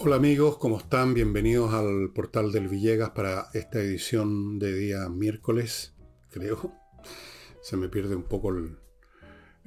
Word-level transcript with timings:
Hola 0.00 0.16
amigos, 0.16 0.58
¿cómo 0.58 0.78
están? 0.78 1.12
Bienvenidos 1.12 1.74
al 1.74 2.12
portal 2.14 2.50
del 2.52 2.68
Villegas 2.68 3.10
para 3.10 3.48
esta 3.52 3.80
edición 3.80 4.58
de 4.58 4.72
día 4.72 5.08
miércoles, 5.08 5.92
creo. 6.30 6.72
Se 7.60 7.76
me 7.76 7.88
pierde 7.88 8.14
un 8.14 8.22
poco 8.22 8.50
el, 8.50 8.78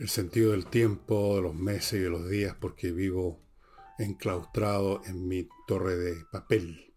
sentido 0.07 0.51
del 0.51 0.65
tiempo, 0.65 1.35
de 1.35 1.43
los 1.43 1.53
meses 1.53 1.93
y 1.93 2.03
de 2.03 2.09
los 2.09 2.27
días 2.29 2.55
porque 2.59 2.91
vivo 2.91 3.39
enclaustrado 3.99 5.01
en 5.05 5.27
mi 5.27 5.47
torre 5.67 5.95
de 5.95 6.15
papel. 6.31 6.93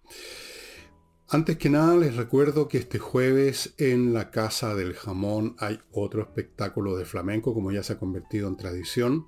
Antes 1.34 1.58
que 1.58 1.68
nada 1.68 1.96
les 1.96 2.14
recuerdo 2.14 2.68
que 2.68 2.78
este 2.78 3.00
jueves 3.00 3.74
en 3.78 4.14
la 4.14 4.30
Casa 4.30 4.76
del 4.76 4.94
Jamón 4.94 5.56
hay 5.58 5.80
otro 5.90 6.22
espectáculo 6.22 6.96
de 6.96 7.04
flamenco 7.04 7.52
como 7.52 7.72
ya 7.72 7.82
se 7.82 7.94
ha 7.94 7.98
convertido 7.98 8.46
en 8.46 8.56
tradición. 8.56 9.26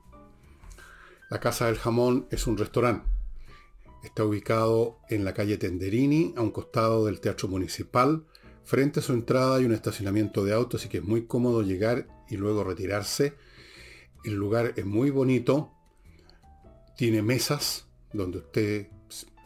La 1.30 1.40
Casa 1.40 1.66
del 1.66 1.78
Jamón 1.78 2.28
es 2.30 2.46
un 2.46 2.58
restaurante 2.58 3.08
Está 4.04 4.24
ubicado 4.24 5.00
en 5.08 5.24
la 5.24 5.34
calle 5.34 5.58
Tenderini, 5.58 6.32
a 6.36 6.42
un 6.42 6.52
costado 6.52 7.06
del 7.06 7.18
Teatro 7.18 7.48
Municipal. 7.48 8.24
Frente 8.62 9.00
a 9.00 9.02
su 9.02 9.12
entrada 9.12 9.56
hay 9.56 9.64
un 9.64 9.72
estacionamiento 9.72 10.44
de 10.44 10.52
autos, 10.52 10.82
así 10.82 10.88
que 10.88 10.98
es 10.98 11.04
muy 11.04 11.26
cómodo 11.26 11.62
llegar 11.62 12.06
y 12.28 12.36
luego 12.36 12.62
retirarse. 12.62 13.34
El 14.22 14.34
lugar 14.34 14.74
es 14.76 14.86
muy 14.86 15.10
bonito. 15.10 15.72
Tiene 16.96 17.20
mesas 17.22 17.88
donde 18.12 18.38
usted, 18.38 18.90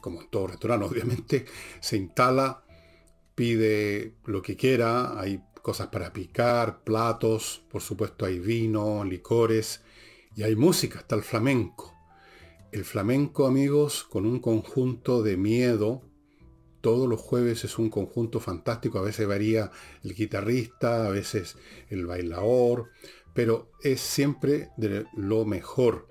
como 0.01 0.21
en 0.23 0.31
todo 0.31 0.49
restaurante 0.49 0.87
obviamente, 0.91 1.45
se 1.81 1.97
instala, 1.97 2.65
pide 3.35 4.15
lo 4.25 4.43
que 4.43 4.57
quiera. 4.57 5.19
Hay 5.21 5.43
cosas 5.63 5.89
para 5.89 6.13
picar, 6.13 6.83
platos, 6.83 7.63
por 7.71 7.83
supuesto 7.83 8.25
hay 8.25 8.39
vino, 8.39 9.05
licores 9.05 9.83
y 10.37 10.43
hay 10.43 10.57
música, 10.57 11.01
está 11.01 11.17
el 11.17 11.23
flamenco. 11.23 11.95
El 12.73 12.85
flamenco, 12.85 13.47
amigos, 13.47 14.05
con 14.05 14.27
un 14.27 14.39
conjunto 14.39 15.23
de 15.23 15.37
miedo. 15.37 16.03
Todos 16.81 17.09
los 17.09 17.21
jueves 17.21 17.65
es 17.65 17.79
un 17.79 17.91
conjunto 17.91 18.39
fantástico. 18.39 18.99
A 18.99 19.03
veces 19.03 19.27
varía 19.27 19.73
el 20.05 20.15
guitarrista, 20.15 21.07
a 21.07 21.11
veces 21.11 21.57
el 21.89 22.07
bailador, 22.07 22.91
pero 23.35 23.73
es 23.83 24.01
siempre 24.01 24.71
de 24.77 25.05
lo 25.17 25.45
mejor. 25.45 26.07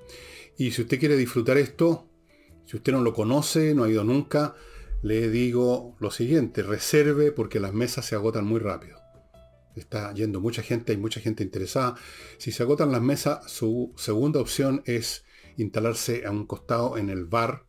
Y 0.57 0.71
si 0.71 0.81
usted 0.81 0.99
quiere 0.99 1.15
disfrutar 1.15 1.57
esto, 1.57 2.08
si 2.69 2.77
usted 2.77 2.93
no 2.93 3.01
lo 3.01 3.15
conoce, 3.15 3.73
no 3.73 3.85
ha 3.85 3.89
ido 3.89 4.03
nunca, 4.03 4.53
le 5.01 5.27
digo 5.31 5.95
lo 5.99 6.11
siguiente, 6.11 6.61
reserve 6.61 7.31
porque 7.31 7.59
las 7.59 7.73
mesas 7.73 8.05
se 8.05 8.13
agotan 8.13 8.45
muy 8.45 8.59
rápido. 8.59 8.99
Está 9.75 10.13
yendo 10.13 10.39
mucha 10.39 10.61
gente, 10.61 10.91
hay 10.91 10.99
mucha 10.99 11.19
gente 11.19 11.43
interesada. 11.43 11.95
Si 12.37 12.51
se 12.51 12.61
agotan 12.61 12.91
las 12.91 13.01
mesas, 13.01 13.51
su 13.51 13.91
segunda 13.97 14.39
opción 14.39 14.83
es 14.85 15.25
instalarse 15.57 16.27
a 16.27 16.29
un 16.29 16.45
costado 16.45 16.95
en 16.99 17.09
el 17.09 17.25
bar 17.25 17.65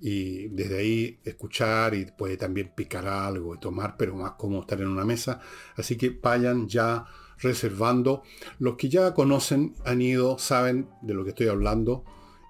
y 0.00 0.48
desde 0.48 0.78
ahí 0.78 1.20
escuchar 1.22 1.94
y 1.94 2.06
puede 2.06 2.36
también 2.36 2.72
picar 2.74 3.06
algo 3.06 3.54
y 3.54 3.60
tomar, 3.60 3.96
pero 3.96 4.16
más 4.16 4.32
como 4.32 4.62
estar 4.62 4.80
en 4.80 4.88
una 4.88 5.04
mesa. 5.04 5.38
Así 5.76 5.96
que 5.96 6.10
vayan 6.10 6.66
ya 6.66 7.06
reservando. 7.38 8.24
Los 8.58 8.74
que 8.74 8.88
ya 8.88 9.14
conocen, 9.14 9.76
han 9.84 10.02
ido, 10.02 10.38
saben 10.38 10.88
de 11.02 11.14
lo 11.14 11.22
que 11.22 11.30
estoy 11.30 11.46
hablando 11.46 12.04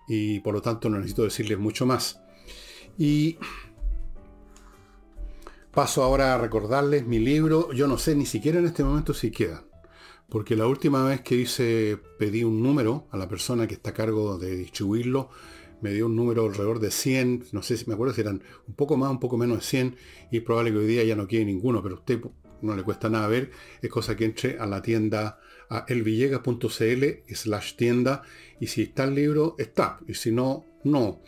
y 0.08 0.40
por 0.40 0.54
lo 0.54 0.62
tanto 0.62 0.88
no 0.88 0.98
necesito 0.98 1.24
decirles 1.24 1.58
mucho 1.58 1.86
más. 1.86 2.20
Y 2.98 3.38
paso 5.72 6.02
ahora 6.02 6.34
a 6.34 6.38
recordarles 6.38 7.06
mi 7.06 7.18
libro. 7.18 7.72
Yo 7.72 7.86
no 7.88 7.98
sé 7.98 8.14
ni 8.14 8.26
siquiera 8.26 8.58
en 8.58 8.66
este 8.66 8.84
momento 8.84 9.14
si 9.14 9.30
queda 9.30 9.64
porque 10.28 10.56
la 10.56 10.66
última 10.66 11.04
vez 11.04 11.20
que 11.20 11.36
hice, 11.36 11.98
pedí 12.18 12.44
un 12.44 12.62
número 12.62 13.06
a 13.10 13.16
la 13.16 13.28
persona 13.28 13.66
que 13.66 13.74
está 13.74 13.90
a 13.90 13.94
cargo 13.94 14.38
de 14.38 14.56
distribuirlo, 14.56 15.30
me 15.80 15.92
dio 15.92 16.06
un 16.06 16.16
número 16.16 16.46
alrededor 16.46 16.80
de 16.80 16.90
100, 16.90 17.46
no 17.52 17.62
sé 17.62 17.76
si 17.76 17.86
me 17.86 17.94
acuerdo 17.94 18.14
si 18.14 18.22
eran 18.22 18.42
un 18.66 18.74
poco 18.74 18.96
más, 18.96 19.10
un 19.10 19.20
poco 19.20 19.36
menos 19.36 19.58
de 19.58 19.64
100, 19.64 19.96
y 20.30 20.40
probable 20.40 20.72
que 20.72 20.78
hoy 20.78 20.86
día 20.86 21.04
ya 21.04 21.14
no 21.14 21.28
quede 21.28 21.44
ninguno, 21.44 21.82
pero 21.82 21.96
a 21.96 21.98
usted 21.98 22.20
no 22.62 22.74
le 22.74 22.82
cuesta 22.82 23.10
nada 23.10 23.28
ver, 23.28 23.50
es 23.82 23.90
cosa 23.90 24.16
que 24.16 24.24
entre 24.24 24.58
a 24.58 24.66
la 24.66 24.80
tienda 24.80 25.38
a 25.70 25.84
elvillegas.cl 25.88 27.04
slash 27.34 27.74
tienda, 27.76 28.22
y 28.60 28.66
si 28.68 28.82
está 28.82 29.04
el 29.04 29.14
libro, 29.14 29.54
está, 29.58 30.00
y 30.06 30.14
si 30.14 30.30
no, 30.30 30.64
no. 30.84 31.22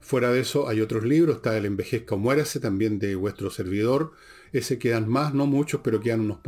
Fuera 0.00 0.32
de 0.32 0.40
eso 0.40 0.68
hay 0.68 0.80
otros 0.80 1.04
libros, 1.04 1.36
está 1.36 1.56
El 1.56 1.66
envejezca 1.66 2.14
o 2.14 2.18
muérase, 2.18 2.60
también 2.60 2.98
de 2.98 3.14
vuestro 3.14 3.50
servidor, 3.50 4.12
ese 4.52 4.78
quedan 4.78 5.08
más, 5.08 5.34
no 5.34 5.46
muchos, 5.46 5.80
pero 5.82 6.00
quedan 6.00 6.20
unos, 6.20 6.38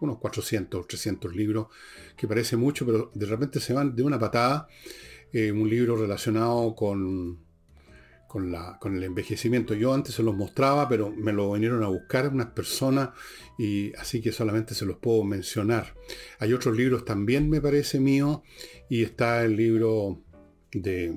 unos 0.00 0.18
400, 0.18 0.86
300 0.86 1.34
libros, 1.34 1.68
que 2.16 2.28
parece 2.28 2.56
mucho, 2.56 2.84
pero 2.84 3.10
de 3.14 3.26
repente 3.26 3.60
se 3.60 3.72
van 3.72 3.96
de 3.96 4.02
una 4.02 4.18
patada. 4.18 4.68
Eh, 5.32 5.52
un 5.52 5.68
libro 5.68 5.96
relacionado 5.96 6.74
con, 6.74 7.45
con, 8.36 8.52
la, 8.52 8.76
con 8.78 8.94
el 8.94 9.02
envejecimiento. 9.02 9.72
Yo 9.72 9.94
antes 9.94 10.14
se 10.14 10.22
los 10.22 10.36
mostraba, 10.36 10.90
pero 10.90 11.10
me 11.10 11.32
lo 11.32 11.52
vinieron 11.52 11.82
a 11.82 11.88
buscar 11.88 12.28
unas 12.28 12.48
personas 12.48 13.08
y 13.58 13.94
así 13.94 14.20
que 14.20 14.30
solamente 14.30 14.74
se 14.74 14.84
los 14.84 14.98
puedo 14.98 15.24
mencionar. 15.24 15.94
Hay 16.38 16.52
otros 16.52 16.76
libros 16.76 17.06
también, 17.06 17.48
me 17.48 17.62
parece 17.62 17.98
mío, 17.98 18.42
y 18.90 19.04
está 19.04 19.42
el 19.42 19.56
libro 19.56 20.22
de 20.70 21.14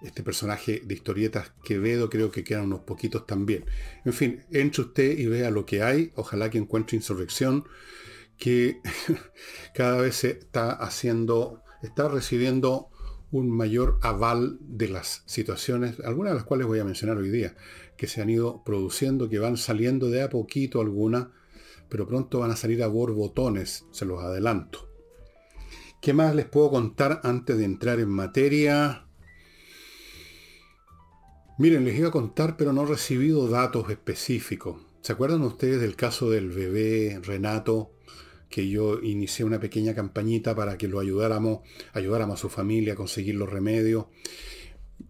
este 0.00 0.22
personaje 0.22 0.80
de 0.82 0.94
historietas 0.94 1.52
Quevedo, 1.62 2.08
creo 2.08 2.30
que 2.30 2.42
quedan 2.42 2.64
unos 2.64 2.80
poquitos 2.80 3.26
también. 3.26 3.66
En 4.06 4.14
fin, 4.14 4.46
entre 4.50 4.80
usted 4.80 5.18
y 5.18 5.26
vea 5.26 5.50
lo 5.50 5.66
que 5.66 5.82
hay, 5.82 6.10
ojalá 6.14 6.48
que 6.48 6.56
encuentre 6.56 6.96
insurrección, 6.96 7.64
que 8.38 8.80
cada 9.74 10.00
vez 10.00 10.16
se 10.16 10.30
está 10.30 10.72
haciendo, 10.72 11.62
está 11.82 12.08
recibiendo 12.08 12.88
un 13.34 13.50
mayor 13.50 13.98
aval 14.00 14.58
de 14.60 14.88
las 14.88 15.24
situaciones, 15.26 15.98
algunas 16.04 16.32
de 16.32 16.36
las 16.36 16.44
cuales 16.44 16.68
voy 16.68 16.78
a 16.78 16.84
mencionar 16.84 17.16
hoy 17.16 17.30
día, 17.30 17.56
que 17.96 18.06
se 18.06 18.22
han 18.22 18.30
ido 18.30 18.62
produciendo, 18.64 19.28
que 19.28 19.40
van 19.40 19.56
saliendo 19.56 20.08
de 20.08 20.22
a 20.22 20.28
poquito 20.28 20.80
algunas, 20.80 21.26
pero 21.88 22.06
pronto 22.06 22.38
van 22.38 22.52
a 22.52 22.56
salir 22.56 22.80
a 22.82 22.86
borbotones, 22.86 23.86
se 23.90 24.04
los 24.04 24.22
adelanto. 24.22 24.88
¿Qué 26.00 26.12
más 26.12 26.34
les 26.36 26.46
puedo 26.46 26.70
contar 26.70 27.20
antes 27.24 27.58
de 27.58 27.64
entrar 27.64 27.98
en 27.98 28.10
materia? 28.10 29.08
Miren, 31.58 31.84
les 31.84 31.98
iba 31.98 32.08
a 32.08 32.12
contar, 32.12 32.56
pero 32.56 32.72
no 32.72 32.84
he 32.84 32.86
recibido 32.86 33.48
datos 33.48 33.90
específicos. 33.90 34.80
¿Se 35.00 35.12
acuerdan 35.12 35.42
ustedes 35.42 35.80
del 35.80 35.96
caso 35.96 36.30
del 36.30 36.50
bebé 36.50 37.20
Renato? 37.20 37.93
Que 38.54 38.68
yo 38.68 39.00
inicié 39.02 39.44
una 39.44 39.58
pequeña 39.58 39.96
campañita 39.96 40.54
para 40.54 40.78
que 40.78 40.86
lo 40.86 41.00
ayudáramos, 41.00 41.62
ayudáramos 41.92 42.38
a 42.38 42.40
su 42.40 42.48
familia 42.48 42.92
a 42.92 42.96
conseguir 42.96 43.34
los 43.34 43.50
remedios. 43.50 44.06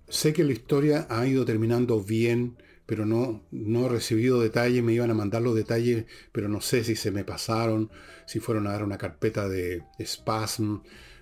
Sé 0.08 0.32
que 0.32 0.44
la 0.44 0.52
historia 0.52 1.06
ha 1.10 1.26
ido 1.26 1.44
terminando 1.44 2.02
bien, 2.02 2.56
pero 2.86 3.04
no, 3.04 3.42
no 3.50 3.84
he 3.84 3.88
recibido 3.90 4.40
detalles, 4.40 4.82
me 4.82 4.94
iban 4.94 5.10
a 5.10 5.14
mandar 5.14 5.42
los 5.42 5.54
detalles, 5.54 6.06
pero 6.32 6.48
no 6.48 6.62
sé 6.62 6.84
si 6.84 6.96
se 6.96 7.10
me 7.10 7.22
pasaron, 7.22 7.90
si 8.26 8.40
fueron 8.40 8.66
a 8.66 8.72
dar 8.72 8.82
una 8.82 8.96
carpeta 8.96 9.46
de 9.46 9.82
spasm, 10.02 10.76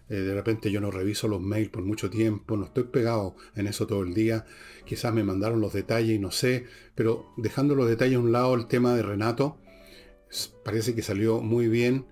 eh, 0.09 0.15
de 0.15 0.33
repente 0.33 0.71
yo 0.71 0.81
no 0.81 0.93
reviso 0.93 1.27
los 1.27 1.41
mails 1.41 1.71
por 1.71 1.83
mucho 1.83 2.09
tiempo, 2.09 2.57
no 2.57 2.67
estoy 2.67 2.85
pegado 2.85 3.35
en 3.57 3.67
eso 3.67 3.89
todo 3.89 4.05
el 4.05 4.15
día, 4.15 4.47
quizás 4.85 5.13
me 5.13 5.25
mandaron 5.25 5.61
los 5.61 5.73
detalles 5.73 6.15
y 6.15 6.21
no 6.21 6.31
sé, 6.31 6.67
pero 6.95 7.33
dejando 7.37 7.75
los 7.75 7.89
detalles 7.89 8.19
a 8.19 8.21
un 8.21 8.31
lado 8.31 8.55
el 8.55 8.69
tema 8.69 8.95
de 8.95 9.03
Renato, 9.03 9.59
parece 10.65 10.95
que 10.95 11.03
salió 11.03 11.41
muy 11.41 11.69
bien 11.69 12.07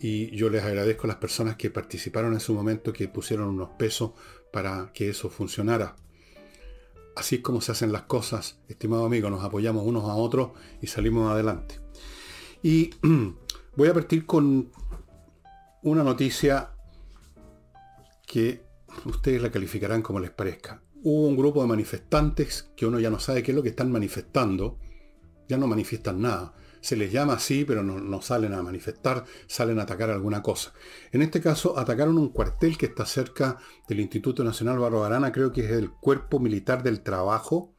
y 0.00 0.34
yo 0.36 0.50
les 0.50 0.64
agradezco 0.64 1.04
a 1.04 1.08
las 1.08 1.16
personas 1.16 1.56
que 1.56 1.70
participaron 1.70 2.32
en 2.34 2.40
su 2.40 2.54
momento, 2.54 2.92
que 2.92 3.08
pusieron 3.08 3.48
unos 3.48 3.70
pesos 3.78 4.12
para 4.52 4.92
que 4.92 5.08
eso 5.08 5.30
funcionara. 5.30 5.96
Así 7.14 7.36
es 7.36 7.40
como 7.42 7.60
se 7.60 7.72
hacen 7.72 7.92
las 7.92 8.02
cosas, 8.02 8.58
estimado 8.68 9.04
amigo, 9.04 9.30
nos 9.30 9.44
apoyamos 9.44 9.84
unos 9.86 10.04
a 10.04 10.14
otros 10.14 10.50
y 10.80 10.86
salimos 10.86 11.30
adelante. 11.30 11.78
Y 12.62 12.90
voy 13.76 13.88
a 13.88 13.94
partir 13.94 14.26
con 14.26 14.70
una 15.82 16.02
noticia 16.02 16.70
que 18.26 18.64
ustedes 19.04 19.42
la 19.42 19.50
calificarán 19.50 20.02
como 20.02 20.20
les 20.20 20.30
parezca. 20.30 20.82
Hubo 21.02 21.26
un 21.26 21.36
grupo 21.36 21.60
de 21.62 21.68
manifestantes 21.68 22.70
que 22.76 22.86
uno 22.86 22.98
ya 22.98 23.10
no 23.10 23.18
sabe 23.18 23.42
qué 23.42 23.50
es 23.52 23.56
lo 23.56 23.62
que 23.62 23.70
están 23.70 23.90
manifestando, 23.90 24.78
ya 25.48 25.58
no 25.58 25.66
manifiestan 25.66 26.22
nada. 26.22 26.54
Se 26.82 26.96
les 26.96 27.10
llama 27.10 27.34
así, 27.34 27.64
pero 27.64 27.82
no, 27.82 28.20
salen 28.22 28.52
a 28.52 28.62
manifestar, 28.62 29.24
salen 29.46 29.78
a 29.78 29.84
atacar 29.84 30.10
alguna 30.10 30.42
cosa. 30.42 30.74
En 31.12 31.22
este 31.22 31.40
caso, 31.40 31.78
atacaron 31.78 32.18
un 32.18 32.28
cuartel 32.28 32.76
que 32.76 32.86
está 32.86 33.06
cerca 33.06 33.56
del 33.88 34.00
Instituto 34.00 34.44
Nacional 34.44 34.78
Barro 34.78 35.04
Arana, 35.04 35.32
creo 35.32 35.52
que 35.52 35.64
es 35.64 35.70
el 35.70 35.90
Cuerpo 35.90 36.40
Militar 36.40 36.82
del 36.82 37.02
Trabajo. 37.02 37.72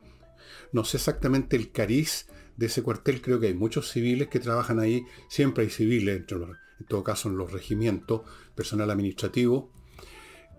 No 0.72 0.86
sé 0.86 0.98
exactamente 0.98 1.56
el 1.56 1.72
cariz 1.72 2.28
de 2.58 2.68
ese 2.68 2.82
cuartel, 2.82 3.22
creo 3.22 3.40
que 3.40 3.48
hay 3.48 3.54
muchos 3.54 3.92
civiles 3.92 4.30
que 4.30 4.40
trabajan 4.40 4.80
ahí, 4.80 5.06
siempre 5.28 5.66
hay 5.66 5.70
civiles, 5.70 6.24
en 6.32 6.86
todo 6.88 7.04
caso 7.04 7.30
en 7.30 7.38
los 7.38 7.52
regimientos, 7.52 8.22
personal 8.56 8.90
administrativo. 8.90 9.72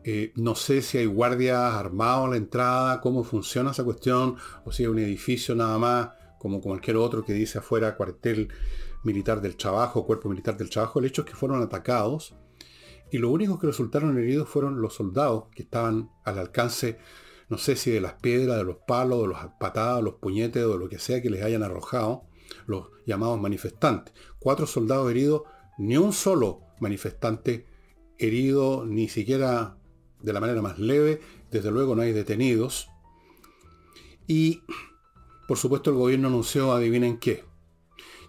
Eh, 0.07 0.33
no 0.37 0.55
sé 0.55 0.83
si 0.83 0.99
hay 0.99 1.07
guardias 1.07 1.75
armados 1.75 2.27
a 2.27 2.31
la 2.33 2.37
entrada, 2.37 3.01
cómo 3.01 3.25
funciona 3.25 3.71
esa 3.71 3.85
cuestión, 3.85 4.37
o 4.67 4.71
si 4.71 4.83
hay 4.83 4.89
un 4.91 4.99
edificio 4.99 5.55
nada 5.55 5.79
más, 5.79 6.11
como 6.45 6.61
cualquier 6.61 6.99
otro 6.99 7.25
que 7.25 7.33
dice 7.33 7.57
afuera 7.57 7.97
cuartel 7.97 8.53
militar 9.03 9.41
del 9.41 9.57
trabajo, 9.57 10.05
cuerpo 10.05 10.29
militar 10.29 10.59
del 10.59 10.69
trabajo. 10.69 10.99
El 10.99 11.07
hecho 11.07 11.23
es 11.23 11.29
que 11.29 11.35
fueron 11.35 11.63
atacados 11.63 12.35
y 13.11 13.17
los 13.17 13.31
únicos 13.31 13.59
que 13.59 13.67
resultaron 13.67 14.19
heridos 14.19 14.47
fueron 14.47 14.83
los 14.83 14.93
soldados 14.93 15.45
que 15.55 15.63
estaban 15.63 16.11
al 16.23 16.39
alcance, 16.39 16.99
no 17.49 17.57
sé 17.57 17.77
si 17.77 17.93
de 17.93 18.03
las 18.03 18.13
piedras, 18.21 18.59
de 18.59 18.65
los 18.65 18.77
palos, 18.87 19.23
de 19.23 19.29
las 19.29 19.47
patadas, 19.59 20.03
los 20.03 20.17
puñetes 20.17 20.63
o 20.65 20.75
de 20.75 20.79
lo 20.79 20.91
que 20.91 20.99
sea 20.99 21.23
que 21.23 21.31
les 21.31 21.43
hayan 21.43 21.63
arrojado 21.63 22.25
los 22.67 22.89
llamados 23.07 23.41
manifestantes. 23.41 24.13
Cuatro 24.39 24.67
soldados 24.67 25.11
heridos, 25.11 25.45
ni 25.79 25.97
un 25.97 26.13
solo 26.13 26.61
manifestante 26.79 27.65
herido, 28.19 28.85
ni 28.85 29.09
siquiera 29.09 29.79
de 30.21 30.33
la 30.35 30.41
manera 30.41 30.61
más 30.61 30.79
leve, 30.79 31.23
desde 31.51 31.71
luego 31.71 31.97
no 31.97 32.03
hay 32.03 32.13
detenidos. 32.13 32.91
Y, 34.27 34.61
por 35.47 35.59
supuesto, 35.59 35.91
el 35.91 35.97
gobierno 35.97 36.29
anunció, 36.29 36.73
adivinen 36.73 37.19
qué, 37.19 37.45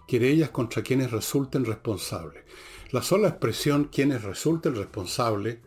querellas 0.06 0.50
contra 0.50 0.82
quienes 0.82 1.10
resulten 1.10 1.64
responsables. 1.64 2.44
La 2.90 3.02
sola 3.02 3.28
expresión 3.28 3.84
quienes 3.84 4.22
resulten 4.22 4.76
responsables 4.76 5.58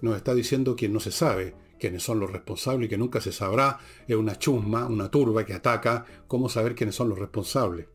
nos 0.00 0.16
está 0.16 0.34
diciendo 0.34 0.76
que 0.76 0.88
no 0.88 1.00
se 1.00 1.10
sabe 1.10 1.54
quiénes 1.78 2.02
son 2.02 2.20
los 2.20 2.30
responsables 2.30 2.86
y 2.86 2.90
que 2.90 2.98
nunca 2.98 3.20
se 3.20 3.32
sabrá. 3.32 3.78
Es 4.06 4.16
una 4.16 4.38
chusma, 4.38 4.86
una 4.86 5.10
turba 5.10 5.44
que 5.44 5.54
ataca. 5.54 6.04
¿Cómo 6.26 6.48
saber 6.48 6.74
quiénes 6.74 6.94
son 6.94 7.08
los 7.08 7.18
responsables? 7.18 7.86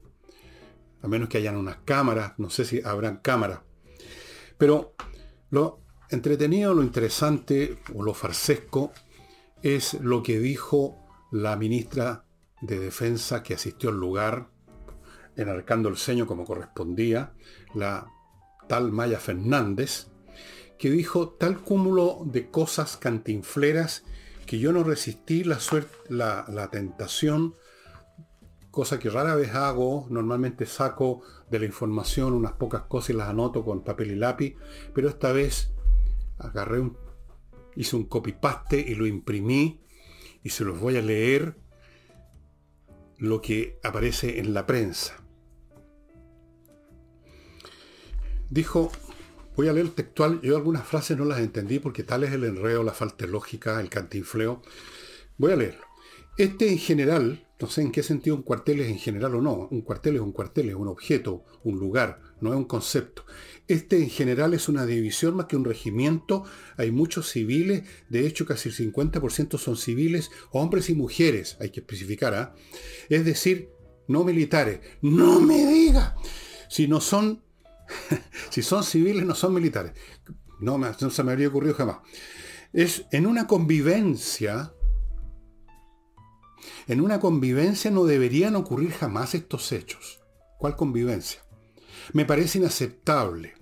A 1.01 1.07
menos 1.07 1.27
que 1.27 1.37
hayan 1.37 1.57
unas 1.57 1.77
cámaras, 1.83 2.33
no 2.37 2.49
sé 2.49 2.65
si 2.65 2.81
habrán 2.83 3.17
cámaras. 3.17 3.59
Pero 4.57 4.93
lo 5.49 5.81
entretenido, 6.09 6.73
lo 6.73 6.83
interesante 6.83 7.79
o 7.93 8.03
lo 8.03 8.13
farsesco 8.13 8.91
es 9.61 9.95
lo 9.95 10.23
que 10.23 10.39
dijo 10.39 10.99
la 11.31 11.55
ministra 11.55 12.25
de 12.63 12.79
Defensa 12.79 13.43
que 13.43 13.53
asistió 13.53 13.89
al 13.89 13.99
lugar, 13.99 14.47
enarcando 15.35 15.89
el 15.89 15.97
ceño 15.97 16.25
como 16.25 16.45
correspondía, 16.45 17.33
la 17.75 18.07
tal 18.67 18.91
Maya 18.91 19.19
Fernández, 19.19 20.07
que 20.79 20.89
dijo 20.89 21.29
tal 21.29 21.59
cúmulo 21.61 22.21
de 22.25 22.49
cosas 22.49 22.97
cantinfleras 22.97 24.03
que 24.45 24.59
yo 24.59 24.71
no 24.71 24.83
resistí 24.83 25.43
la, 25.43 25.59
suerte, 25.59 25.93
la, 26.09 26.45
la 26.47 26.69
tentación, 26.69 27.55
cosa 28.71 28.97
que 28.97 29.09
rara 29.09 29.35
vez 29.35 29.53
hago, 29.55 30.07
normalmente 30.09 30.65
saco 30.65 31.21
de 31.49 31.59
la 31.59 31.65
información 31.65 32.33
unas 32.33 32.53
pocas 32.53 32.83
cosas 32.83 33.11
y 33.11 33.13
las 33.13 33.29
anoto 33.29 33.65
con 33.65 33.83
papel 33.83 34.11
y 34.11 34.15
lápiz, 34.15 34.55
pero 34.93 35.09
esta 35.09 35.31
vez 35.31 35.73
agarré 36.37 36.79
un, 36.79 36.97
hice 37.75 37.95
un 37.95 38.05
copy-paste 38.05 38.79
y 38.79 38.95
lo 38.95 39.05
imprimí 39.05 39.81
y 40.41 40.49
se 40.49 40.63
los 40.63 40.79
voy 40.79 40.97
a 40.97 41.01
leer 41.01 41.62
lo 43.23 43.41
que 43.41 43.79
aparece 43.83 44.39
en 44.39 44.53
la 44.53 44.65
prensa. 44.65 45.15
Dijo, 48.49 48.91
voy 49.55 49.69
a 49.69 49.73
leer 49.73 49.85
el 49.85 49.93
textual, 49.93 50.41
yo 50.41 50.57
algunas 50.57 50.85
frases 50.85 51.17
no 51.17 51.23
las 51.23 51.39
entendí 51.39 51.79
porque 51.79 52.03
tal 52.03 52.25
es 52.25 52.33
el 52.33 52.43
enredo, 52.43 52.83
la 52.83 52.91
falta 52.91 53.25
de 53.25 53.31
lógica, 53.31 53.79
el 53.79 53.89
cantinfleo. 53.89 54.61
Voy 55.37 55.53
a 55.53 55.55
leerlo. 55.55 55.85
Este 56.37 56.67
en 56.67 56.77
general, 56.77 57.47
no 57.61 57.67
sé 57.69 57.83
en 57.83 57.93
qué 57.93 58.03
sentido 58.03 58.35
un 58.35 58.41
cuartel 58.41 58.81
es 58.81 58.89
en 58.89 58.99
general 58.99 59.35
o 59.35 59.41
no, 59.41 59.69
un 59.71 59.83
cuartel 59.83 60.15
es 60.15 60.21
un 60.21 60.33
cuartel, 60.33 60.67
es 60.67 60.75
un 60.75 60.89
objeto, 60.89 61.45
un 61.63 61.79
lugar, 61.79 62.19
no 62.41 62.51
es 62.51 62.57
un 62.57 62.65
concepto. 62.65 63.25
Este 63.67 63.97
en 63.97 64.09
general 64.09 64.53
es 64.53 64.67
una 64.67 64.85
división 64.85 65.35
más 65.35 65.45
que 65.45 65.55
un 65.55 65.63
regimiento. 65.63 66.43
Hay 66.77 66.91
muchos 66.91 67.29
civiles, 67.29 67.83
de 68.09 68.27
hecho 68.27 68.45
casi 68.45 68.69
el 68.69 68.75
50% 68.75 69.57
son 69.57 69.77
civiles, 69.77 70.31
hombres 70.51 70.89
y 70.89 70.95
mujeres, 70.95 71.57
hay 71.61 71.69
que 71.69 71.79
especificar. 71.79 72.33
¿ah? 72.33 72.55
Es 73.09 73.23
decir, 73.23 73.69
no 74.07 74.23
militares. 74.23 74.79
No 75.01 75.39
me 75.39 75.65
diga. 75.65 76.15
Si 76.69 76.87
no 76.87 76.99
son, 76.99 77.43
si 78.49 78.61
son 78.61 78.83
civiles, 78.83 79.25
no 79.25 79.35
son 79.35 79.53
militares. 79.53 79.93
No, 80.59 80.77
no 80.77 81.09
se 81.09 81.23
me 81.23 81.31
habría 81.31 81.47
ocurrido 81.47 81.75
jamás. 81.75 81.97
Es 82.73 83.05
en 83.11 83.27
una 83.27 83.47
convivencia, 83.47 84.73
en 86.87 87.01
una 87.01 87.19
convivencia 87.19 87.91
no 87.91 88.05
deberían 88.05 88.55
ocurrir 88.55 88.91
jamás 88.91 89.35
estos 89.35 89.71
hechos. 89.71 90.21
¿Cuál 90.57 90.75
convivencia? 90.75 91.42
Me 92.11 92.25
parece 92.25 92.59
inaceptable. 92.59 93.53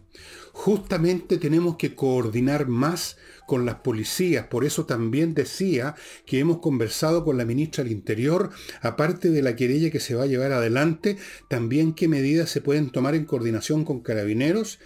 Justamente 0.54 1.38
tenemos 1.38 1.78
que 1.78 1.96
coordinar 1.96 2.68
más 2.68 3.18
con 3.48 3.66
las 3.66 3.76
policías. 3.76 4.48
Por 4.48 4.66
eso 4.66 4.86
también 4.86 5.34
decía 5.34 5.96
que 6.26 6.40
hemos 6.40 6.60
conversado 6.60 7.24
con 7.24 7.38
la 7.38 7.46
ministra 7.46 7.84
del 7.84 7.94
Interior, 7.94 8.50
aparte 8.82 9.30
de 9.30 9.42
la 9.42 9.56
querella 9.56 9.92
que 9.92 10.00
se 10.00 10.16
va 10.16 10.24
a 10.24 10.28
llevar 10.28 10.52
adelante, 10.52 11.18
también 11.50 11.94
qué 11.94 12.08
medidas 12.08 12.50
se 12.50 12.62
pueden 12.62 12.92
tomar 12.92 13.16
en 13.16 13.26
coordinación 13.26 13.86
con 13.86 14.02
carabineros. 14.02 14.80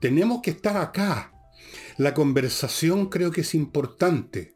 Tenemos 0.00 0.40
que 0.42 0.50
estar 0.52 0.76
acá. 0.76 1.32
La 1.96 2.14
conversación 2.14 3.08
creo 3.08 3.30
que 3.30 3.40
es 3.40 3.54
importante. 3.54 4.54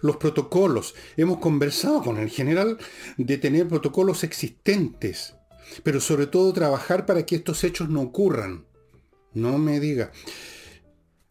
Los 0.00 0.16
protocolos. 0.16 0.94
Hemos 1.16 1.38
conversado 1.38 2.02
con 2.02 2.18
el 2.18 2.28
general 2.28 2.76
de 3.16 3.38
tener 3.38 3.68
protocolos 3.68 4.24
existentes 4.24 5.34
pero 5.82 6.00
sobre 6.00 6.26
todo 6.26 6.52
trabajar 6.52 7.06
para 7.06 7.24
que 7.24 7.36
estos 7.36 7.64
hechos 7.64 7.88
no 7.88 8.00
ocurran. 8.02 8.66
No 9.34 9.58
me 9.58 9.80
diga. 9.80 10.12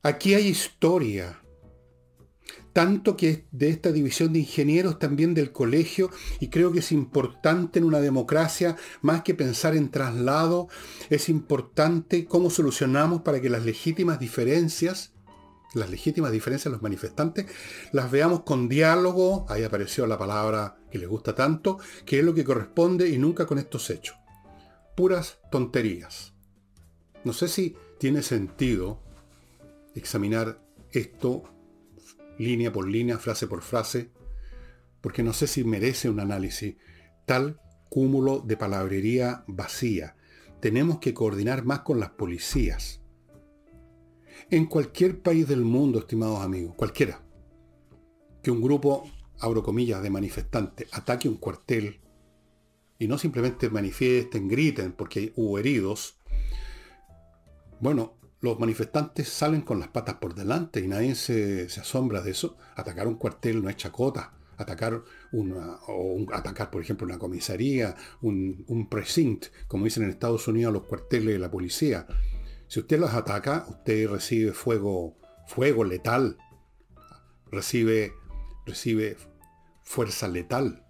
Aquí 0.04 0.34
hay 0.34 0.48
historia. 0.48 1.38
Tanto 2.74 3.18
que 3.18 3.46
de 3.52 3.70
esta 3.70 3.92
división 3.92 4.32
de 4.32 4.40
ingenieros, 4.40 4.98
también 4.98 5.34
del 5.34 5.52
colegio, 5.52 6.10
y 6.40 6.48
creo 6.48 6.72
que 6.72 6.80
es 6.80 6.92
importante 6.94 7.80
en 7.80 7.86
una 7.86 8.00
democracia, 8.00 8.78
más 9.02 9.24
que 9.24 9.36
pensar 9.36 9.76
en 9.76 9.92
traslado, 9.92 10.70
es 11.10 11.28
importante 11.28 12.26
cómo 12.26 12.50
solucionamos 12.50 13.24
para 13.24 13.42
que 13.42 13.50
las 13.50 13.66
legítimas 13.66 14.20
diferencias, 14.20 15.12
las 15.74 15.90
legítimas 15.90 16.32
diferencias 16.32 16.66
de 16.66 16.72
los 16.72 16.82
manifestantes, 16.82 17.46
las 17.92 18.10
veamos 18.10 18.44
con 18.44 18.70
diálogo, 18.70 19.46
ahí 19.50 19.64
apareció 19.64 20.08
la 20.08 20.18
palabra 20.18 20.78
que 20.90 20.98
les 20.98 21.10
gusta 21.10 21.36
tanto, 21.36 21.78
que 22.06 22.20
es 22.20 22.26
lo 22.26 22.34
que 22.34 22.46
corresponde 22.46 23.10
y 23.10 23.18
nunca 23.18 23.46
con 23.46 23.60
estos 23.60 23.90
hechos 23.90 24.16
puras 25.02 25.40
tonterías. 25.50 26.36
No 27.24 27.34
sé 27.34 27.48
si 27.48 27.76
tiene 27.98 28.22
sentido 28.22 29.02
examinar 29.96 30.62
esto 30.92 31.42
línea 32.38 32.72
por 32.72 32.88
línea, 32.88 33.18
frase 33.18 33.48
por 33.48 33.64
frase, 33.64 34.12
porque 35.02 35.24
no 35.24 35.34
sé 35.34 35.48
si 35.48 35.64
merece 35.64 36.08
un 36.08 36.20
análisis. 36.20 36.76
Tal 37.26 37.60
cúmulo 37.90 38.42
de 38.42 38.58
palabrería 38.58 39.44
vacía. 39.48 40.18
Tenemos 40.60 41.00
que 41.00 41.16
coordinar 41.16 41.66
más 41.66 41.80
con 41.80 42.00
las 42.00 42.12
policías. 42.12 43.02
En 44.52 44.68
cualquier 44.68 45.20
país 45.24 45.48
del 45.48 45.66
mundo, 45.66 45.98
estimados 45.98 46.42
amigos, 46.42 46.76
cualquiera, 46.76 47.24
que 48.44 48.52
un 48.52 48.62
grupo, 48.62 49.10
abro 49.40 49.64
comillas, 49.64 50.04
de 50.04 50.12
manifestantes 50.12 50.88
ataque 50.94 51.28
un 51.28 51.38
cuartel 51.38 52.02
y 53.02 53.08
no 53.08 53.18
simplemente 53.18 53.68
manifiesten, 53.72 54.48
griten 54.48 54.92
porque 54.92 55.34
hubo 55.36 55.58
heridos, 55.58 56.20
bueno, 57.80 58.14
los 58.42 58.60
manifestantes 58.60 59.28
salen 59.28 59.62
con 59.62 59.80
las 59.80 59.88
patas 59.88 60.18
por 60.18 60.36
delante 60.36 60.82
y 60.82 60.88
nadie 60.88 61.16
se, 61.16 61.64
asombra 61.64 62.22
de 62.22 62.30
eso. 62.30 62.58
Atacar 62.76 63.08
un 63.08 63.16
cuartel 63.16 63.64
no 63.64 63.72
es 63.72 63.78
chacota. 63.78 64.34
Atacar 64.56 65.02
una, 65.32 65.80
o 65.88 66.28
atacar, 66.32 66.70
por 66.70 66.84
ejemplo, 66.84 67.08
una 67.08 67.18
comisaría, 67.18 67.96
un, 68.22 68.64
un 68.68 68.88
precinct, 68.88 69.48
como 69.68 69.86
dicen 69.86 70.04
en 70.04 70.12
Estados 70.12 70.48
Unidos 70.48 70.72
los 70.72 70.84
cuarteles 70.84 71.34
de 71.34 71.40
la 71.40 71.50
policía. 71.50 72.06
Si 72.68 72.82
usted 72.82 73.00
los 73.00 73.16
ataca, 73.16 73.66
usted 73.68 74.12
recibe 74.12 74.54
fuego, 74.54 75.18
fuego 75.48 75.84
letal. 75.84 76.38
Recibe, 77.50 78.14
recibe 78.68 79.18
fuerza 79.82 80.28
letal. 80.28 80.86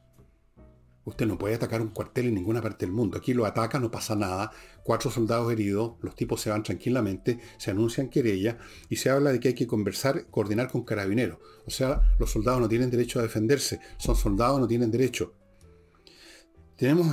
Usted 1.03 1.25
no 1.25 1.37
puede 1.37 1.55
atacar 1.55 1.81
un 1.81 1.89
cuartel 1.89 2.27
en 2.27 2.35
ninguna 2.35 2.61
parte 2.61 2.85
del 2.85 2.93
mundo. 2.93 3.17
Aquí 3.17 3.33
lo 3.33 3.45
ataca, 3.45 3.79
no 3.79 3.89
pasa 3.89 4.15
nada. 4.15 4.51
Cuatro 4.83 5.09
soldados 5.09 5.51
heridos, 5.51 5.93
los 6.01 6.15
tipos 6.15 6.41
se 6.41 6.51
van 6.51 6.61
tranquilamente, 6.61 7.39
se 7.57 7.71
anuncian 7.71 8.09
querella 8.09 8.59
y 8.87 8.97
se 8.97 9.09
habla 9.09 9.31
de 9.31 9.39
que 9.39 9.49
hay 9.49 9.53
que 9.55 9.65
conversar, 9.65 10.27
coordinar 10.29 10.69
con 10.71 10.83
carabineros. 10.83 11.39
O 11.65 11.71
sea, 11.71 12.01
los 12.19 12.31
soldados 12.31 12.61
no 12.61 12.69
tienen 12.69 12.91
derecho 12.91 13.19
a 13.19 13.23
defenderse. 13.23 13.79
Son 13.97 14.15
soldados, 14.15 14.59
no 14.59 14.67
tienen 14.67 14.91
derecho. 14.91 15.33
Tenemos, 16.75 17.07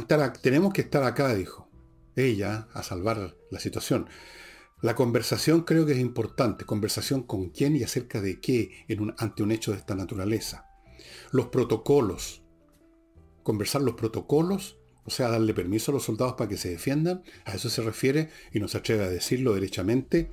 que 0.73 0.81
estar 0.81 1.03
acá, 1.05 1.35
dijo 1.35 1.69
ella, 2.17 2.69
a 2.73 2.83
salvar 2.83 3.37
la 3.51 3.61
situación. 3.61 4.09
La 4.81 4.95
conversación 4.95 5.63
creo 5.63 5.87
que 5.87 5.93
es 5.93 5.99
importante. 5.99 6.65
Conversación 6.65 7.23
con 7.23 7.51
quién 7.51 7.77
y 7.77 7.83
acerca 7.83 8.21
de 8.21 8.41
qué 8.41 8.85
en 8.89 9.15
ante 9.19 9.43
un 9.43 9.53
hecho 9.53 9.73
de 9.73 9.79
esta 9.79 9.95
naturaleza. 9.95 10.67
Los 11.33 11.49
protocolos 11.49 12.43
conversar 13.49 13.81
los 13.81 13.95
protocolos, 13.95 14.77
o 15.05 15.11
sea, 15.11 15.31
darle 15.31 15.55
permiso 15.55 15.91
a 15.91 15.95
los 15.95 16.05
soldados 16.05 16.35
para 16.35 16.51
que 16.51 16.59
se 16.59 16.69
defiendan, 16.69 17.23
a 17.47 17.55
eso 17.55 17.71
se 17.71 17.81
refiere 17.81 18.29
y 18.53 18.61
no 18.61 18.69
se 18.69 18.77
atreve 18.77 19.05
a 19.05 19.09
decirlo 19.09 19.55
derechamente. 19.55 20.31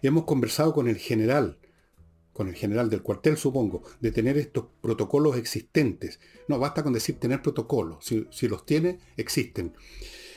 Hemos 0.00 0.24
conversado 0.24 0.72
con 0.72 0.88
el 0.88 0.96
general, 0.96 1.58
con 2.32 2.48
el 2.48 2.54
general 2.54 2.88
del 2.88 3.02
cuartel, 3.02 3.36
supongo, 3.36 3.82
de 4.00 4.10
tener 4.10 4.38
estos 4.38 4.68
protocolos 4.80 5.36
existentes. 5.36 6.18
No, 6.48 6.58
basta 6.58 6.82
con 6.82 6.94
decir 6.94 7.20
tener 7.20 7.42
protocolos. 7.42 8.06
Si, 8.06 8.26
si, 8.30 8.48
los 8.48 8.64
tiene, 8.64 9.00
existen. 9.18 9.74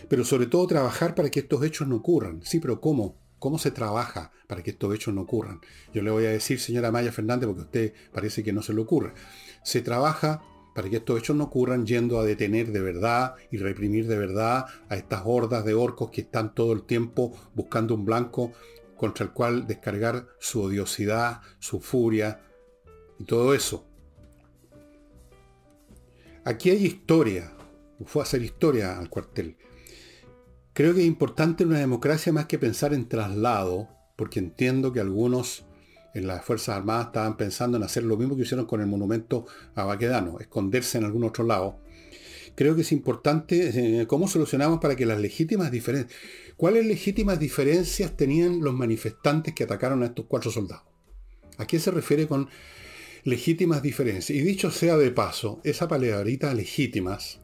Pero 0.10 0.26
sobre 0.26 0.48
todo 0.48 0.68
trabajar 0.68 1.16
para 1.16 1.32
que 1.32 1.40
estos 1.40 1.64
hechos 1.64 1.88
no 1.88 1.96
ocurran. 1.96 2.42
Sí, 2.44 2.60
pero 2.60 2.82
¿cómo? 2.82 3.16
¿Cómo 3.40 3.58
se 3.60 3.72
trabaja 3.72 4.34
para 4.48 4.62
que 4.62 4.72
estos 4.72 4.94
hechos 4.94 5.14
no 5.14 5.22
ocurran? 5.22 5.62
Yo 5.94 6.02
le 6.02 6.12
voy 6.12 6.26
a 6.26 6.32
decir, 6.32 6.60
señora 6.60 6.92
Maya 6.92 7.14
Fernández, 7.14 7.48
porque 7.48 7.62
a 7.62 7.66
usted 7.66 7.94
parece 8.12 8.44
que 8.44 8.52
no 8.52 8.62
se 8.62 8.74
le 8.74 8.82
ocurre. 8.82 9.14
Se 9.64 9.82
trabaja 9.82 10.44
para 10.74 10.90
que 10.90 10.98
estos 10.98 11.20
hechos 11.20 11.36
no 11.36 11.46
ocurran 11.46 11.86
yendo 11.86 12.20
a 12.20 12.26
detener 12.26 12.72
de 12.72 12.82
verdad 12.82 13.36
y 13.52 13.58
reprimir 13.58 14.08
de 14.08 14.18
verdad 14.18 14.66
a 14.90 14.96
estas 14.96 15.22
hordas 15.26 15.66
de 15.66 15.74
orcos 15.74 16.10
que 16.10 16.22
están 16.22 16.54
todo 16.54 16.74
el 16.74 16.84
tiempo 16.84 17.34
buscando 17.54 17.96
un 17.96 18.06
blanco 18.06 18.52
contra 18.98 19.26
el 19.26 19.32
cual 19.32 19.68
descargar 19.68 20.28
su 20.40 20.62
odiosidad, 20.62 21.42
su 21.60 21.80
furia 21.80 22.42
y 23.20 23.26
todo 23.26 23.54
eso. 23.54 23.86
Aquí 26.46 26.70
hay 26.70 26.86
historia, 26.86 27.54
fue 28.06 28.22
a 28.22 28.24
hacer 28.24 28.42
historia 28.42 29.00
al 29.00 29.10
cuartel. 29.10 29.58
Creo 30.74 30.94
que 30.94 31.02
es 31.02 31.08
importante 31.08 31.64
en 31.64 31.70
una 31.70 31.80
democracia 31.80 32.34
más 32.34 32.48
que 32.48 32.58
pensar 32.58 32.94
en 32.94 33.08
traslado, 33.08 33.90
porque 34.16 34.40
entiendo 34.40 34.92
que 34.92 35.00
algunos 35.00 35.66
en 36.14 36.28
las 36.28 36.44
Fuerzas 36.44 36.78
Armadas 36.78 37.08
estaban 37.08 37.38
pensando 37.38 37.78
en 37.78 37.84
hacer 37.84 38.04
lo 38.04 38.18
mismo 38.18 38.36
que 38.36 38.44
hicieron 38.44 38.66
con 38.66 38.82
el 38.82 38.88
monumento 38.88 39.46
a 39.76 39.84
Baquedano, 39.84 40.40
esconderse 40.40 40.98
en 40.98 41.06
algún 41.06 41.24
otro 41.24 41.44
lado. 41.44 41.80
Creo 42.56 42.76
que 42.76 42.82
es 42.82 42.92
importante 42.92 44.02
eh, 44.02 44.08
cómo 44.08 44.28
solucionamos 44.28 44.80
para 44.80 44.96
que 44.96 45.06
las 45.06 45.20
legítimas 45.20 45.72
diferencias... 45.72 46.16
¿Cuáles 46.56 46.86
legítimas 46.86 47.40
diferencias 47.40 48.16
tenían 48.16 48.62
los 48.62 48.76
manifestantes 48.76 49.56
que 49.56 49.64
atacaron 49.64 50.04
a 50.04 50.08
estos 50.08 50.26
cuatro 50.28 50.52
soldados? 50.52 50.86
¿A 51.58 51.66
qué 51.66 51.80
se 51.80 51.90
refiere 51.90 52.28
con 52.28 52.48
legítimas 53.24 53.82
diferencias? 53.82 54.38
Y 54.38 54.42
dicho 54.42 54.70
sea 54.70 54.98
de 54.98 55.10
paso, 55.10 55.62
esa 55.64 55.88
palabrita 55.88 56.54
legítimas 56.54 57.40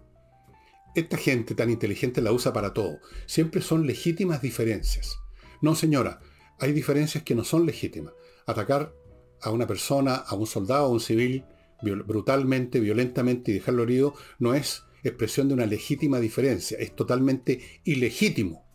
esta 0.96 1.18
gente 1.18 1.56
tan 1.56 1.70
inteligente 1.70 2.22
la 2.22 2.32
usa 2.32 2.54
para 2.54 2.74
todo. 2.74 3.00
Siempre 3.26 3.62
son 3.62 3.86
legítimas 3.86 4.42
diferencias. 4.42 5.20
No, 5.62 5.76
señora, 5.76 6.20
hay 6.60 6.74
diferencias 6.74 7.24
que 7.24 7.36
no 7.36 7.44
son 7.44 7.66
legítimas. 7.66 8.14
Atacar 8.50 8.96
a 9.42 9.52
una 9.52 9.68
persona, 9.68 10.16
a 10.16 10.34
un 10.34 10.48
soldado, 10.48 10.86
a 10.86 10.90
un 10.90 11.00
civil, 11.00 11.46
brutalmente, 11.82 12.80
violentamente 12.80 13.52
y 13.52 13.54
dejarlo 13.56 13.84
herido, 13.84 14.16
no 14.40 14.56
es 14.56 14.86
expresión 15.04 15.48
de 15.48 15.54
una 15.54 15.68
legítima 15.68 16.20
diferencia, 16.20 16.78
es 16.80 16.96
totalmente 16.96 17.62
ilegítimo. 17.84 18.66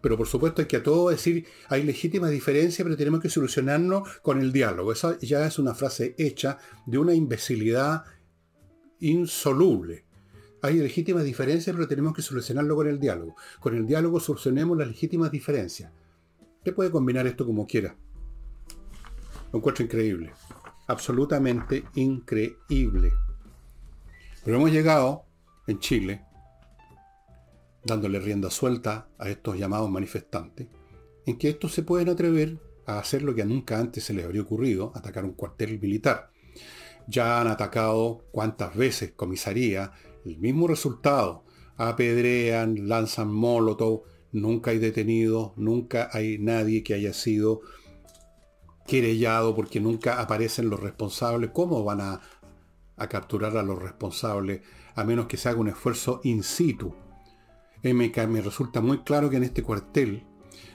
Pero 0.00 0.16
por 0.16 0.26
supuesto 0.26 0.62
hay 0.62 0.68
que 0.68 0.78
a 0.78 0.82
todo 0.82 1.10
decir, 1.10 1.46
hay 1.68 1.82
legítima 1.82 2.30
diferencia, 2.30 2.82
pero 2.82 2.96
tenemos 2.96 3.20
que 3.20 3.28
solucionarnos 3.28 4.08
con 4.22 4.40
el 4.40 4.52
diálogo. 4.52 4.90
Esa 4.90 5.18
ya 5.18 5.46
es 5.46 5.58
una 5.58 5.74
frase 5.74 6.14
hecha 6.16 6.56
de 6.86 6.96
una 6.96 7.12
imbecilidad 7.14 8.04
insoluble. 9.00 10.06
Hay 10.62 10.78
legítimas 10.78 11.24
diferencias, 11.24 11.76
pero 11.76 11.86
tenemos 11.86 12.14
que 12.14 12.22
solucionarlo 12.22 12.74
con 12.74 12.88
el 12.88 12.98
diálogo. 12.98 13.36
Con 13.60 13.76
el 13.76 13.86
diálogo 13.86 14.18
solucionemos 14.18 14.78
las 14.78 14.88
legítimas 14.88 15.30
diferencias. 15.30 15.92
Usted 16.58 16.74
puede 16.74 16.90
combinar 16.90 17.26
esto 17.26 17.44
como 17.44 17.66
quiera. 17.66 17.96
Lo 19.52 19.58
encuentro 19.58 19.84
increíble. 19.84 20.32
Absolutamente 20.86 21.84
increíble. 21.94 23.12
Pero 24.44 24.56
hemos 24.56 24.70
llegado 24.70 25.24
en 25.66 25.78
Chile, 25.78 26.24
dándole 27.84 28.20
rienda 28.20 28.50
suelta 28.50 29.08
a 29.18 29.28
estos 29.28 29.58
llamados 29.58 29.90
manifestantes, 29.90 30.68
en 31.26 31.36
que 31.36 31.50
estos 31.50 31.72
se 31.72 31.82
pueden 31.82 32.08
atrever 32.08 32.58
a 32.86 32.98
hacer 32.98 33.22
lo 33.22 33.34
que 33.34 33.44
nunca 33.44 33.78
antes 33.78 34.04
se 34.04 34.14
les 34.14 34.24
habría 34.24 34.42
ocurrido, 34.42 34.92
atacar 34.94 35.24
un 35.24 35.32
cuartel 35.32 35.78
militar. 35.80 36.30
Ya 37.06 37.40
han 37.40 37.48
atacado 37.48 38.24
cuántas 38.30 38.76
veces 38.76 39.12
comisaría, 39.12 39.92
el 40.24 40.38
mismo 40.38 40.66
resultado. 40.66 41.44
Apedrean, 41.76 42.88
lanzan 42.88 43.32
molotov, 43.32 44.02
nunca 44.32 44.70
hay 44.70 44.78
detenidos, 44.78 45.52
nunca 45.56 46.08
hay 46.12 46.38
nadie 46.38 46.82
que 46.82 46.94
haya 46.94 47.12
sido 47.12 47.62
querellado 48.90 49.54
porque 49.54 49.78
nunca 49.78 50.20
aparecen 50.20 50.68
los 50.68 50.80
responsables. 50.80 51.50
¿Cómo 51.52 51.84
van 51.84 52.00
a, 52.00 52.20
a 52.96 53.08
capturar 53.08 53.56
a 53.56 53.62
los 53.62 53.80
responsables 53.80 54.62
a 54.96 55.04
menos 55.04 55.26
que 55.26 55.36
se 55.36 55.48
haga 55.48 55.60
un 55.60 55.68
esfuerzo 55.68 56.20
in 56.24 56.42
situ? 56.42 56.92
Eh, 57.84 57.94
me, 57.94 58.12
me 58.26 58.40
resulta 58.40 58.80
muy 58.80 59.04
claro 59.04 59.30
que 59.30 59.36
en 59.36 59.44
este 59.44 59.62
cuartel 59.62 60.26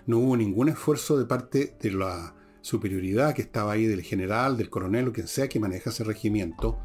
no 0.05 0.19
hubo 0.19 0.38
ningún 0.38 0.69
esfuerzo 0.69 1.17
de 1.17 1.25
parte 1.25 1.75
de 1.81 1.91
la 1.91 2.34
superioridad 2.62 3.36
que 3.36 3.41
estaba 3.41 3.74
ahí 3.74 3.86
del 3.86 4.01
general, 4.01 4.55
del 4.55 4.69
coronel 4.69 5.10
o 5.10 5.12
quien 5.12 5.27
sea 5.27 5.50
que 5.50 5.60
maneja 5.60 5.89
ese 5.89 6.05
regimiento 6.05 6.79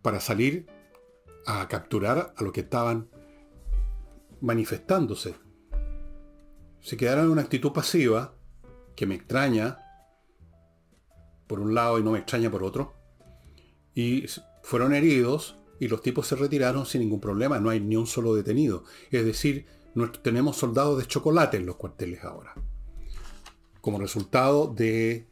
para 0.00 0.20
salir 0.20 0.66
a 1.44 1.68
capturar 1.68 2.32
a 2.34 2.42
los 2.42 2.50
que 2.50 2.62
estaban 2.62 3.10
manifestándose. 4.40 5.34
Se 6.80 6.96
quedaron 6.96 7.26
en 7.26 7.32
una 7.32 7.42
actitud 7.42 7.72
pasiva 7.72 8.34
que 8.96 9.06
me 9.06 9.14
extraña 9.14 9.78
por 11.46 11.60
un 11.60 11.74
lado 11.74 11.98
y 11.98 12.02
no 12.02 12.12
me 12.12 12.18
extraña 12.18 12.50
por 12.50 12.62
otro. 12.62 12.94
Y 13.94 14.26
fueron 14.62 14.94
heridos 14.94 15.58
y 15.78 15.88
los 15.88 16.02
tipos 16.02 16.26
se 16.26 16.36
retiraron 16.36 16.86
sin 16.86 17.00
ningún 17.00 17.20
problema. 17.20 17.60
No 17.60 17.70
hay 17.70 17.80
ni 17.80 17.96
un 17.96 18.06
solo 18.06 18.34
detenido. 18.34 18.84
Es 19.10 19.24
decir, 19.24 19.66
tenemos 20.22 20.56
soldados 20.56 20.98
de 20.98 21.06
chocolate 21.06 21.56
en 21.56 21.66
los 21.66 21.76
cuarteles 21.76 22.24
ahora. 22.24 22.54
Como 23.80 23.98
resultado 23.98 24.68
de 24.68 25.26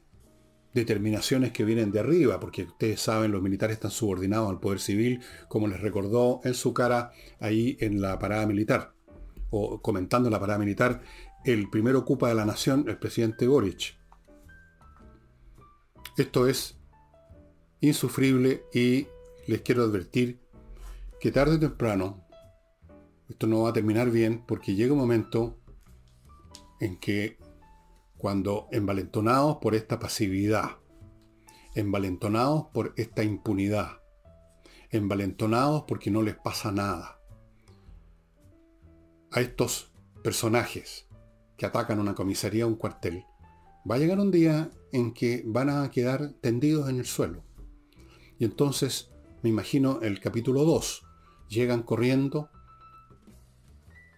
determinaciones 0.74 1.52
que 1.52 1.64
vienen 1.64 1.90
de 1.90 2.00
arriba, 2.00 2.40
porque 2.40 2.64
ustedes 2.64 3.00
saben, 3.00 3.32
los 3.32 3.42
militares 3.42 3.74
están 3.74 3.90
subordinados 3.90 4.48
al 4.50 4.60
poder 4.60 4.80
civil, 4.80 5.20
como 5.48 5.68
les 5.68 5.80
recordó 5.80 6.40
en 6.44 6.54
su 6.54 6.72
cara 6.72 7.12
ahí 7.40 7.76
en 7.80 8.00
la 8.00 8.18
parada 8.18 8.46
militar, 8.46 8.94
o 9.50 9.82
comentando 9.82 10.30
la 10.30 10.40
parada 10.40 10.58
militar, 10.58 11.02
el 11.44 11.68
primer 11.68 11.96
ocupa 11.96 12.28
de 12.28 12.34
la 12.34 12.44
nación, 12.44 12.84
el 12.88 12.98
presidente 12.98 13.48
Boric. 13.48 13.96
Esto 16.16 16.46
es 16.46 16.76
insufrible 17.80 18.64
y 18.72 19.08
les 19.48 19.62
quiero 19.62 19.82
advertir 19.82 20.40
que 21.20 21.32
tarde 21.32 21.56
o 21.56 21.60
temprano 21.60 22.24
esto 23.28 23.46
no 23.46 23.62
va 23.62 23.70
a 23.70 23.72
terminar 23.72 24.10
bien 24.10 24.44
porque 24.46 24.74
llega 24.74 24.92
un 24.92 25.00
momento 25.00 25.58
en 26.80 26.96
que 26.98 27.38
cuando 28.18 28.68
envalentonados 28.70 29.56
por 29.56 29.74
esta 29.74 29.98
pasividad, 29.98 30.76
envalentonados 31.74 32.66
por 32.72 32.92
esta 32.96 33.24
impunidad, 33.24 34.00
envalentonados 34.90 35.84
porque 35.88 36.10
no 36.10 36.22
les 36.22 36.36
pasa 36.36 36.70
nada, 36.70 37.18
a 39.32 39.40
estos 39.40 39.90
personajes 40.22 41.08
que 41.62 41.66
atacan 41.66 42.00
una 42.00 42.16
comisaría 42.16 42.66
o 42.66 42.68
un 42.68 42.74
cuartel, 42.74 43.24
va 43.88 43.94
a 43.94 43.98
llegar 43.98 44.18
un 44.18 44.32
día 44.32 44.68
en 44.90 45.14
que 45.14 45.44
van 45.46 45.70
a 45.70 45.88
quedar 45.92 46.32
tendidos 46.40 46.90
en 46.90 46.98
el 46.98 47.06
suelo. 47.06 47.44
Y 48.36 48.44
entonces, 48.44 49.12
me 49.44 49.50
imagino 49.50 50.00
el 50.02 50.18
capítulo 50.18 50.64
2, 50.64 51.04
llegan 51.48 51.84
corriendo 51.84 52.50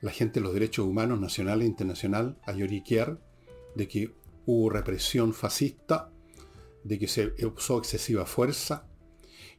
la 0.01 0.11
gente 0.11 0.41
de 0.41 0.45
los 0.45 0.55
derechos 0.55 0.87
humanos 0.87 1.21
nacional 1.21 1.61
e 1.61 1.67
internacional 1.67 2.39
a 2.47 2.53
lloriquear 2.53 3.21
de 3.75 3.89
que 3.89 4.15
hubo 4.47 4.71
represión 4.71 5.35
fascista, 5.35 6.11
de 6.83 6.99
que 6.99 7.09
se 7.09 7.35
usó 7.45 7.77
excesiva 7.77 8.25
fuerza, 8.25 8.89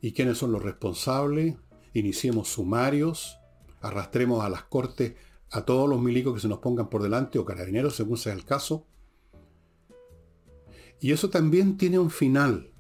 y 0.01 0.13
quiénes 0.13 0.39
son 0.39 0.51
los 0.51 0.63
responsables, 0.63 1.55
iniciemos 1.93 2.47
sumarios, 2.47 3.37
arrastremos 3.79 4.43
a 4.43 4.49
las 4.49 4.63
cortes 4.63 5.13
a 5.51 5.63
todos 5.63 5.89
los 5.89 6.01
milicos 6.01 6.33
que 6.33 6.39
se 6.39 6.47
nos 6.47 6.59
pongan 6.59 6.89
por 6.89 7.01
delante 7.03 7.39
o 7.39 7.45
carabineros, 7.45 7.95
según 7.95 8.17
sea 8.17 8.33
el 8.33 8.45
caso. 8.45 8.85
Y 10.99 11.11
eso 11.11 11.29
también 11.29 11.77
tiene 11.77 11.99
un 11.99 12.09
final. 12.09 12.71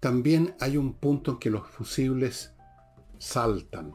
También 0.00 0.54
hay 0.60 0.76
un 0.76 0.94
punto 0.94 1.32
en 1.32 1.38
que 1.38 1.50
los 1.50 1.66
fusibles 1.66 2.52
saltan 3.18 3.92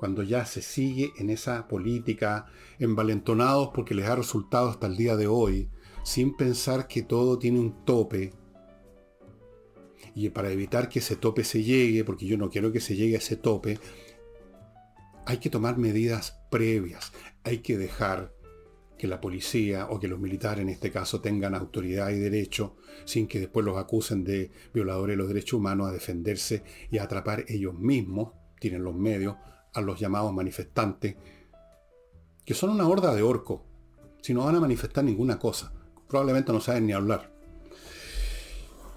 cuando 0.00 0.22
ya 0.22 0.46
se 0.46 0.62
sigue 0.62 1.12
en 1.18 1.28
esa 1.28 1.68
política, 1.68 2.46
envalentonados 2.78 3.68
porque 3.74 3.94
les 3.94 4.08
ha 4.08 4.16
resultado 4.16 4.70
hasta 4.70 4.86
el 4.86 4.96
día 4.96 5.14
de 5.14 5.26
hoy, 5.26 5.68
sin 6.04 6.34
pensar 6.38 6.88
que 6.88 7.02
todo 7.02 7.38
tiene 7.38 7.60
un 7.60 7.84
tope. 7.84 8.32
Y 10.14 10.30
para 10.30 10.50
evitar 10.50 10.88
que 10.88 11.00
ese 11.00 11.16
tope 11.16 11.44
se 11.44 11.62
llegue, 11.62 12.02
porque 12.02 12.24
yo 12.24 12.38
no 12.38 12.48
quiero 12.48 12.72
que 12.72 12.80
se 12.80 12.96
llegue 12.96 13.16
a 13.16 13.18
ese 13.18 13.36
tope, 13.36 13.78
hay 15.26 15.36
que 15.36 15.50
tomar 15.50 15.76
medidas 15.76 16.39
previas. 16.50 17.12
Hay 17.44 17.58
que 17.58 17.78
dejar 17.78 18.34
que 18.98 19.06
la 19.06 19.20
policía 19.20 19.86
o 19.88 19.98
que 19.98 20.08
los 20.08 20.20
militares 20.20 20.60
en 20.60 20.68
este 20.68 20.90
caso 20.90 21.22
tengan 21.22 21.54
autoridad 21.54 22.10
y 22.10 22.18
derecho, 22.18 22.76
sin 23.06 23.26
que 23.26 23.40
después 23.40 23.64
los 23.64 23.78
acusen 23.78 24.24
de 24.24 24.50
violadores 24.74 25.14
de 25.14 25.16
los 25.16 25.28
derechos 25.28 25.54
humanos, 25.54 25.88
a 25.88 25.92
defenderse 25.92 26.62
y 26.90 26.98
a 26.98 27.04
atrapar 27.04 27.46
ellos 27.48 27.78
mismos, 27.78 28.32
tienen 28.60 28.84
los 28.84 28.94
medios, 28.94 29.36
a 29.72 29.80
los 29.80 29.98
llamados 29.98 30.34
manifestantes, 30.34 31.16
que 32.44 32.54
son 32.54 32.70
una 32.70 32.86
horda 32.86 33.14
de 33.14 33.22
orcos, 33.22 33.62
si 34.20 34.34
no 34.34 34.44
van 34.44 34.56
a 34.56 34.60
manifestar 34.60 35.02
ninguna 35.02 35.38
cosa. 35.38 35.72
Probablemente 36.06 36.52
no 36.52 36.60
saben 36.60 36.86
ni 36.86 36.92
hablar. 36.92 37.32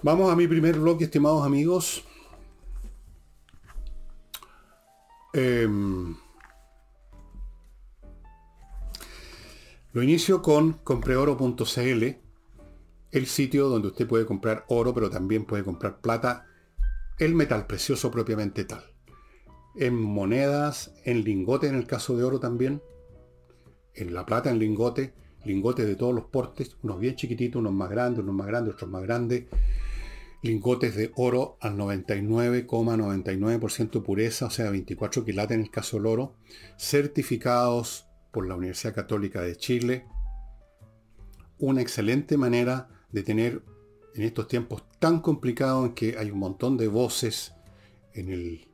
Vamos 0.01 0.29
a 0.29 0.35
mi 0.35 0.47
primer 0.47 0.79
bloque, 0.79 1.05
estimados 1.05 1.45
amigos. 1.45 2.03
Em, 5.31 6.15
Lo 9.93 10.01
inicio 10.01 10.41
con 10.41 10.73
compreoro.cl, 10.83 12.03
el 13.11 13.25
sitio 13.27 13.69
donde 13.69 13.89
usted 13.89 14.07
puede 14.07 14.25
comprar 14.25 14.65
oro, 14.67 14.91
pero 14.91 15.11
también 15.11 15.45
puede 15.45 15.63
comprar 15.63 16.01
plata, 16.01 16.47
el 17.19 17.35
metal 17.35 17.67
precioso 17.67 18.09
propiamente 18.09 18.65
tal. 18.65 18.83
En 19.75 19.93
monedas, 19.93 20.95
en 21.05 21.23
lingote 21.23 21.67
en 21.67 21.75
el 21.75 21.85
caso 21.85 22.17
de 22.17 22.23
oro 22.23 22.39
también, 22.39 22.81
en 23.93 24.15
la 24.15 24.25
plata 24.25 24.49
en 24.49 24.57
lingote, 24.57 25.13
lingotes 25.45 25.85
de 25.85 25.95
todos 25.95 26.15
los 26.15 26.25
portes, 26.25 26.75
unos 26.81 26.99
bien 26.99 27.15
chiquititos, 27.15 27.59
unos 27.59 27.73
más 27.73 27.91
grandes, 27.91 28.23
unos 28.23 28.33
más 28.33 28.47
grandes, 28.47 28.73
otros 28.73 28.89
más 28.89 29.03
grandes, 29.03 29.43
lingotes 30.41 30.95
de 30.95 31.11
oro 31.17 31.59
al 31.61 31.77
99,99% 31.77 34.01
pureza, 34.01 34.47
o 34.47 34.49
sea, 34.49 34.71
24 34.71 35.23
quilates 35.23 35.53
en 35.53 35.61
el 35.61 35.69
caso 35.69 35.97
del 35.97 36.07
oro, 36.07 36.33
certificados 36.79 38.07
por 38.33 38.47
la 38.47 38.55
Universidad 38.55 38.93
Católica 38.93 39.41
de 39.41 39.55
Chile. 39.55 40.07
Una 41.59 41.81
excelente 41.81 42.35
manera 42.35 42.89
de 43.11 43.23
tener 43.23 43.63
en 44.15 44.23
estos 44.23 44.47
tiempos 44.47 44.83
tan 44.99 45.21
complicados 45.21 45.85
en 45.87 45.93
que 45.93 46.17
hay 46.17 46.31
un 46.31 46.39
montón 46.39 46.75
de 46.75 46.87
voces 46.87 47.53
en 48.13 48.29
el 48.29 48.67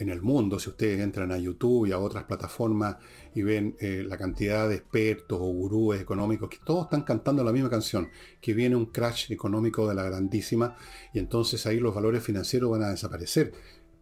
en 0.00 0.08
el 0.08 0.22
mundo, 0.22 0.58
si 0.58 0.70
ustedes 0.70 0.98
entran 0.98 1.30
a 1.30 1.36
YouTube 1.36 1.86
y 1.86 1.92
a 1.92 1.98
otras 1.98 2.24
plataformas 2.24 2.96
y 3.34 3.42
ven 3.42 3.76
eh, 3.80 4.02
la 4.06 4.16
cantidad 4.16 4.66
de 4.66 4.76
expertos 4.76 5.38
o 5.38 5.44
gurúes 5.44 6.00
económicos 6.00 6.48
que 6.48 6.56
todos 6.64 6.84
están 6.84 7.02
cantando 7.02 7.44
la 7.44 7.52
misma 7.52 7.68
canción, 7.68 8.08
que 8.40 8.54
viene 8.54 8.76
un 8.76 8.86
crash 8.86 9.30
económico 9.30 9.86
de 9.86 9.94
la 9.94 10.02
grandísima 10.02 10.74
y 11.12 11.18
entonces 11.18 11.66
ahí 11.66 11.78
los 11.78 11.94
valores 11.94 12.24
financieros 12.24 12.70
van 12.70 12.82
a 12.82 12.90
desaparecer. 12.90 13.52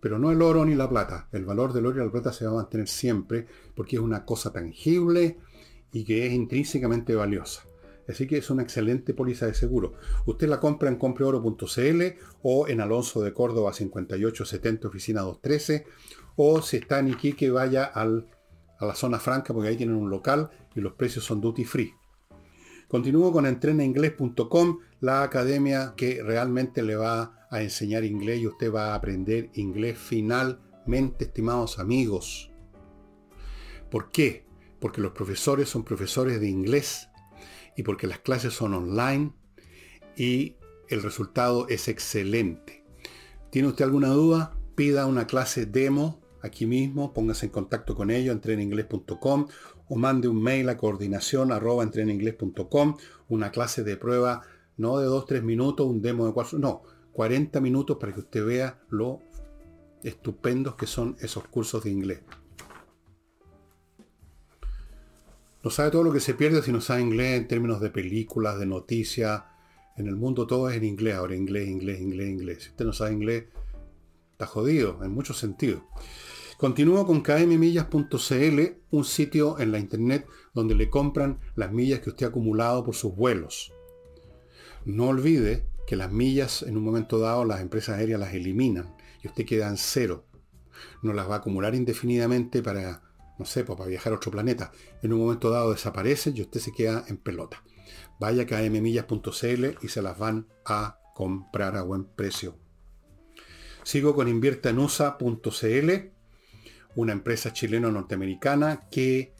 Pero 0.01 0.19
no 0.19 0.31
el 0.31 0.43
oro 0.43 0.65
ni 0.65 0.75
la 0.75 0.89
plata. 0.89 1.29
El 1.33 1.45
valor 1.45 1.73
del 1.73 1.87
oro 1.87 2.01
y 2.01 2.05
la 2.05 2.13
plata 2.13 2.33
se 2.33 2.45
va 2.45 2.53
a 2.53 2.63
mantener 2.63 2.89
siempre 2.89 3.47
porque 3.75 3.97
es 3.97 4.03
una 4.03 4.25
cosa 4.25 4.53
tangible 4.53 5.39
y 5.93 6.05
que 6.05 6.27
es 6.27 6.33
intrínsecamente 6.33 7.15
valiosa. 7.15 7.63
Así 8.09 8.27
que 8.27 8.39
es 8.39 8.49
una 8.49 8.63
excelente 8.63 9.13
póliza 9.13 9.47
de 9.47 9.55
seguro. 9.55 9.95
Usted 10.25 10.49
la 10.49 10.61
compra 10.61 10.89
en 10.89 10.97
compreoro.cl 10.97 12.03
o 12.43 12.69
en 12.69 12.81
Alonso 12.81 13.21
de 13.21 13.35
Córdoba 13.35 13.73
5870 13.73 14.89
oficina 14.89 15.21
213 15.21 15.85
o 16.37 16.63
si 16.63 16.79
está 16.79 17.01
en 17.01 17.09
Iquique 17.09 17.51
vaya 17.51 17.85
a 17.85 18.07
la 18.07 18.95
zona 18.95 19.19
franca 19.19 19.53
porque 19.53 19.69
ahí 19.69 19.77
tienen 19.77 19.97
un 19.97 20.09
local 20.09 20.51
y 20.75 20.81
los 20.81 20.95
precios 20.95 21.25
son 21.25 21.41
duty 21.41 21.65
free. 21.65 21.93
Continúo 22.89 23.33
con 23.33 23.45
entrenainglés.com, 23.45 24.79
la 25.01 25.23
academia 25.23 25.93
que 25.95 26.23
realmente 26.23 26.83
le 26.83 26.97
va 26.97 27.21
a 27.21 27.38
enseñar 27.51 28.05
inglés 28.05 28.41
y 28.41 28.47
usted 28.47 28.73
va 28.73 28.93
a 28.93 28.95
aprender 28.95 29.51
inglés 29.55 29.99
finalmente, 29.99 31.25
estimados 31.25 31.79
amigos. 31.79 32.51
¿Por 33.91 34.11
qué? 34.11 34.45
Porque 34.81 35.01
los 35.01 35.13
profesores 35.13 35.69
son 35.69 35.85
profesores 35.85 36.41
de 36.41 36.49
inglés 36.49 37.09
y 37.77 37.83
porque 37.83 38.07
las 38.07 38.19
clases 38.21 38.53
son 38.53 38.75
online 38.75 39.33
y 40.17 40.57
el 40.89 41.03
resultado 41.03 41.69
es 41.69 41.89
excelente. 41.89 42.85
¿Tiene 43.51 43.69
usted 43.69 43.85
alguna 43.85 44.09
duda? 44.09 44.57
Pida 44.75 45.07
una 45.07 45.27
clase 45.27 45.67
demo 45.67 46.21
aquí 46.43 46.67
mismo, 46.67 47.13
póngase 47.13 47.47
en 47.47 47.53
contacto 47.53 47.95
con 47.95 48.11
ellos, 48.11 48.35
entreninglés.com 48.35 49.49
o 49.89 49.97
mande 49.97 50.29
un 50.29 50.43
mail 50.43 50.69
a 50.69 50.77
coordinación 50.77 51.51
arroba 51.51 51.83
entreninglés.com, 51.83 52.97
una 53.29 53.51
clase 53.51 53.83
de 53.83 53.97
prueba 53.97 54.43
no 54.77 54.99
de 54.99 55.09
2-3 55.09 55.43
minutos, 55.43 55.87
un 55.87 56.03
demo 56.03 56.27
de 56.27 56.33
4, 56.33 56.59
no, 56.59 56.83
40 57.19 57.61
minutos 57.61 57.97
para 57.99 58.13
que 58.13 58.21
usted 58.21 58.47
vea 58.47 58.79
lo 58.91 59.19
estupendos 60.05 60.77
que 60.77 60.87
son 60.87 61.17
esos 61.19 61.49
cursos 61.49 61.83
de 61.83 61.91
inglés. 61.91 62.21
No 65.65 65.71
sabe 65.71 65.91
todo 65.91 66.05
lo 66.05 66.13
que 66.13 66.21
se 66.21 66.35
pierde 66.35 66.63
si 66.63 66.71
no 66.71 66.81
sabe 66.81 67.01
inglés 67.01 67.41
en 67.41 67.49
términos 67.49 67.81
de 67.81 67.91
películas, 67.91 68.61
de 68.61 68.67
noticias. 68.67 69.43
En 69.97 70.07
el 70.07 70.15
mundo 70.15 70.47
todo 70.47 70.71
es 70.71 70.77
en 70.77 70.85
inglés 70.85 71.17
ahora, 71.17 71.35
inglés, 71.35 71.69
inglés, 71.69 72.01
inglés, 72.01 72.29
inglés. 72.29 72.63
Si 72.63 72.69
usted 72.69 72.85
no 72.85 72.93
sabe 72.93 73.15
inglés, 73.15 73.47
está 74.31 74.47
jodido 74.47 75.03
en 75.03 75.11
muchos 75.11 75.39
sentidos. 75.39 75.83
Continúo 76.57 77.05
con 77.05 77.23
kmmillas.cl, 77.23 78.61
un 78.93 79.05
sitio 79.05 79.59
en 79.59 79.73
la 79.73 79.81
internet 79.81 80.25
donde 80.55 80.77
le 80.77 80.89
compran 80.89 81.41
las 81.57 81.73
millas 81.73 81.99
que 81.99 82.11
usted 82.11 82.27
ha 82.27 82.29
acumulado 82.29 82.85
por 82.85 82.95
sus 82.95 83.17
vuelos. 83.17 83.73
No 84.85 85.09
olvide 85.09 85.67
que 85.89 85.97
las 85.97 86.13
millas 86.13 86.63
en 86.63 86.77
un 86.77 86.85
momento 86.85 87.19
dado 87.19 87.47
las 87.47 87.63
empresas 87.63 87.97
aéreas 87.97 88.21
las 88.21 88.35
eliminan 88.35 88.95
y 89.23 89.29
usted 89.29 89.47
queda 89.47 89.69
en 89.69 89.79
cero. 89.79 90.27
No 91.03 91.15
las 91.15 91.31
va 91.31 91.37
a 91.37 91.39
acumular 91.39 91.75
indefinidamente 91.75 92.63
para 92.63 93.03
no 93.39 93.47
sé, 93.47 93.65
pues, 93.65 93.79
para 93.79 93.89
viajar 93.89 94.13
a 94.13 94.17
otro 94.17 94.31
planeta, 94.31 94.71
en 95.01 95.15
un 95.15 95.21
momento 95.21 95.49
dado 95.49 95.73
desaparece 95.73 96.33
y 96.35 96.43
usted 96.43 96.61
se 96.61 96.73
queda 96.73 97.05
en 97.09 97.17
pelota. 97.17 97.63
Vaya 98.21 98.45
a 98.51 98.69
mmillas.cl 98.69 99.65
y 99.81 99.89
se 99.89 100.03
las 100.03 100.19
van 100.19 100.47
a 100.67 100.99
comprar 101.15 101.77
a 101.77 101.83
buen 101.83 102.05
precio. 102.05 102.57
Sigo 103.83 104.15
con 104.15 104.29
inviertanusa.cl, 104.29 105.91
una 106.97 107.13
empresa 107.13 107.53
chileno-norteamericana 107.53 108.89
que 108.91 109.33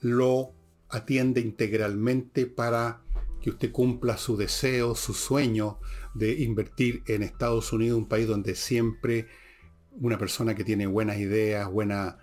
lo 0.00 0.52
atiende 0.88 1.40
integralmente 1.42 2.46
para 2.46 3.02
que 3.42 3.50
usted 3.50 3.72
cumpla 3.72 4.16
su 4.16 4.36
deseo, 4.36 4.94
su 4.94 5.14
sueño 5.14 5.80
de 6.14 6.32
invertir 6.42 7.02
en 7.06 7.22
Estados 7.22 7.72
Unidos, 7.72 7.98
un 7.98 8.08
país 8.08 8.28
donde 8.28 8.54
siempre 8.54 9.26
una 9.90 10.16
persona 10.16 10.54
que 10.54 10.64
tiene 10.64 10.86
buenas 10.86 11.18
ideas, 11.18 11.70
buena 11.70 12.18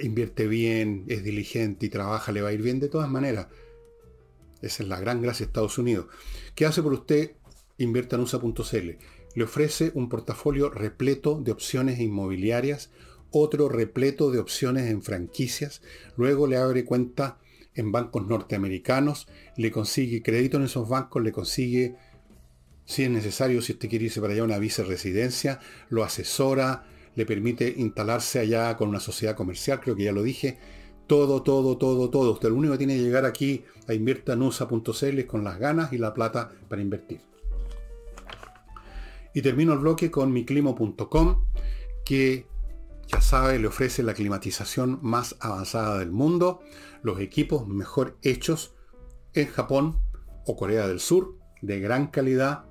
invierte 0.00 0.46
bien, 0.46 1.04
es 1.08 1.24
diligente 1.24 1.86
y 1.86 1.88
trabaja, 1.88 2.32
le 2.32 2.40
va 2.42 2.50
a 2.50 2.52
ir 2.52 2.62
bien 2.62 2.78
de 2.78 2.88
todas 2.88 3.10
maneras. 3.10 3.48
Esa 4.62 4.84
es 4.84 4.88
la 4.88 5.00
gran 5.00 5.20
gracia 5.20 5.44
de 5.44 5.50
Estados 5.50 5.76
Unidos. 5.76 6.06
¿Qué 6.54 6.66
hace 6.66 6.82
por 6.82 6.92
usted? 6.92 7.32
Invierta 7.78 8.16
en. 8.16 8.98
Le 9.34 9.44
ofrece 9.44 9.90
un 9.94 10.08
portafolio 10.08 10.70
repleto 10.70 11.40
de 11.40 11.50
opciones 11.50 11.98
inmobiliarias, 11.98 12.90
otro 13.32 13.68
repleto 13.68 14.30
de 14.30 14.38
opciones 14.38 14.88
en 14.88 15.02
franquicias, 15.02 15.82
luego 16.16 16.46
le 16.46 16.58
abre 16.58 16.84
cuenta 16.84 17.40
en 17.74 17.92
bancos 17.92 18.26
norteamericanos, 18.26 19.28
le 19.56 19.70
consigue 19.70 20.22
crédito 20.22 20.56
en 20.56 20.64
esos 20.64 20.88
bancos, 20.88 21.22
le 21.22 21.32
consigue, 21.32 21.96
si 22.84 23.04
es 23.04 23.10
necesario, 23.10 23.62
si 23.62 23.72
usted 23.72 23.88
quiere 23.88 24.06
irse 24.06 24.20
para 24.20 24.32
allá, 24.32 24.44
una 24.44 24.58
residencia, 24.58 25.60
lo 25.88 26.04
asesora, 26.04 26.84
le 27.14 27.26
permite 27.26 27.72
instalarse 27.76 28.38
allá 28.38 28.76
con 28.76 28.88
una 28.88 29.00
sociedad 29.00 29.36
comercial, 29.36 29.80
creo 29.80 29.96
que 29.96 30.04
ya 30.04 30.12
lo 30.12 30.22
dije. 30.22 30.58
Todo, 31.06 31.42
todo, 31.42 31.76
todo, 31.76 32.08
todo. 32.10 32.32
Usted 32.32 32.48
lo 32.48 32.54
único 32.54 32.72
que 32.72 32.78
tiene 32.78 32.96
que 32.96 33.02
llegar 33.02 33.26
aquí 33.26 33.64
a 33.86 33.92
inviertanusa.cl 33.92 35.26
con 35.26 35.44
las 35.44 35.58
ganas 35.58 35.92
y 35.92 35.98
la 35.98 36.14
plata 36.14 36.50
para 36.68 36.80
invertir. 36.80 37.20
Y 39.34 39.42
termino 39.42 39.72
el 39.72 39.80
bloque 39.80 40.10
con 40.10 40.32
miclimo.com, 40.32 41.44
que 42.04 42.46
ya 43.08 43.20
sabe, 43.20 43.58
le 43.58 43.66
ofrece 43.66 44.02
la 44.02 44.14
climatización 44.14 44.98
más 45.02 45.36
avanzada 45.40 45.98
del 45.98 46.10
mundo, 46.10 46.60
los 47.02 47.20
equipos 47.20 47.66
mejor 47.66 48.18
hechos 48.22 48.74
en 49.34 49.48
Japón 49.48 49.98
o 50.46 50.56
Corea 50.56 50.86
del 50.88 51.00
Sur, 51.00 51.38
de 51.60 51.80
gran 51.80 52.08
calidad, 52.08 52.64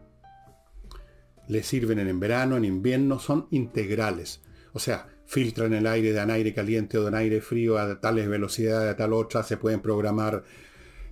le 1.47 1.63
sirven 1.63 1.99
en 1.99 2.19
verano, 2.19 2.57
en 2.57 2.65
invierno, 2.65 3.19
son 3.19 3.47
integrales. 3.51 4.41
O 4.73 4.79
sea, 4.79 5.07
filtran 5.25 5.73
el 5.73 5.87
aire 5.87 6.13
de 6.13 6.23
un 6.23 6.31
aire 6.31 6.53
caliente 6.53 6.97
o 6.97 7.03
de 7.03 7.07
un 7.07 7.15
aire 7.15 7.41
frío 7.41 7.77
a 7.77 7.99
tales 7.99 8.27
velocidades, 8.27 8.91
a 8.91 8.97
tal 8.97 9.13
otra, 9.13 9.43
se 9.43 9.57
pueden 9.57 9.81
programar 9.81 10.43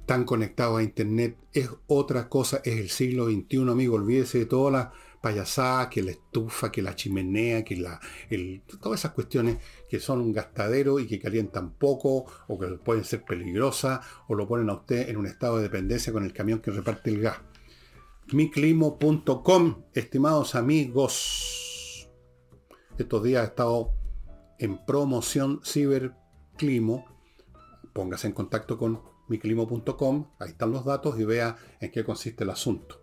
tan 0.05 0.25
conectados 0.25 0.79
a 0.79 0.83
internet. 0.83 1.37
Es 1.53 1.69
otra 1.87 2.29
cosa, 2.29 2.61
es 2.63 2.79
el 2.79 2.89
siglo 2.89 3.25
XXI, 3.29 3.69
amigo. 3.69 3.95
Olvídese 3.95 4.39
de 4.39 4.45
todas 4.45 4.73
las 4.73 4.87
payasadas, 5.21 5.87
que 5.87 6.01
la 6.01 6.11
estufa, 6.11 6.71
que 6.71 6.81
la 6.81 6.95
chimenea, 6.95 7.63
que 7.63 7.75
la, 7.75 7.99
todas 8.81 9.01
esas 9.01 9.11
cuestiones 9.11 9.57
que 9.89 9.99
son 9.99 10.21
un 10.21 10.31
gastadero 10.31 10.99
y 10.99 11.07
que 11.07 11.19
calientan 11.19 11.71
poco 11.73 12.25
o 12.47 12.59
que 12.59 12.67
pueden 12.77 13.03
ser 13.03 13.23
peligrosas 13.23 13.99
o 14.27 14.35
lo 14.35 14.47
ponen 14.47 14.69
a 14.69 14.73
usted 14.73 15.09
en 15.09 15.17
un 15.17 15.25
estado 15.25 15.57
de 15.57 15.63
dependencia 15.63 16.13
con 16.13 16.23
el 16.23 16.33
camión 16.33 16.59
que 16.59 16.71
reparte 16.71 17.09
el 17.09 17.21
gas 17.21 17.37
miclimo.com, 18.33 19.83
estimados 19.93 20.55
amigos. 20.55 22.09
Estos 22.97 23.23
días 23.23 23.43
he 23.43 23.47
estado 23.47 23.91
en 24.59 24.85
promoción 24.85 25.61
ciberclimo. 25.63 27.05
Póngase 27.93 28.27
en 28.27 28.33
contacto 28.33 28.77
con 28.77 29.01
miclimo.com, 29.29 30.27
ahí 30.39 30.49
están 30.49 30.71
los 30.71 30.85
datos 30.85 31.19
y 31.19 31.23
vea 31.23 31.55
en 31.79 31.91
qué 31.91 32.03
consiste 32.03 32.43
el 32.43 32.49
asunto. 32.51 32.98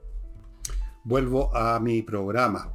Vuelvo 1.07 1.55
a 1.55 1.79
mi 1.79 2.03
programa. 2.03 2.73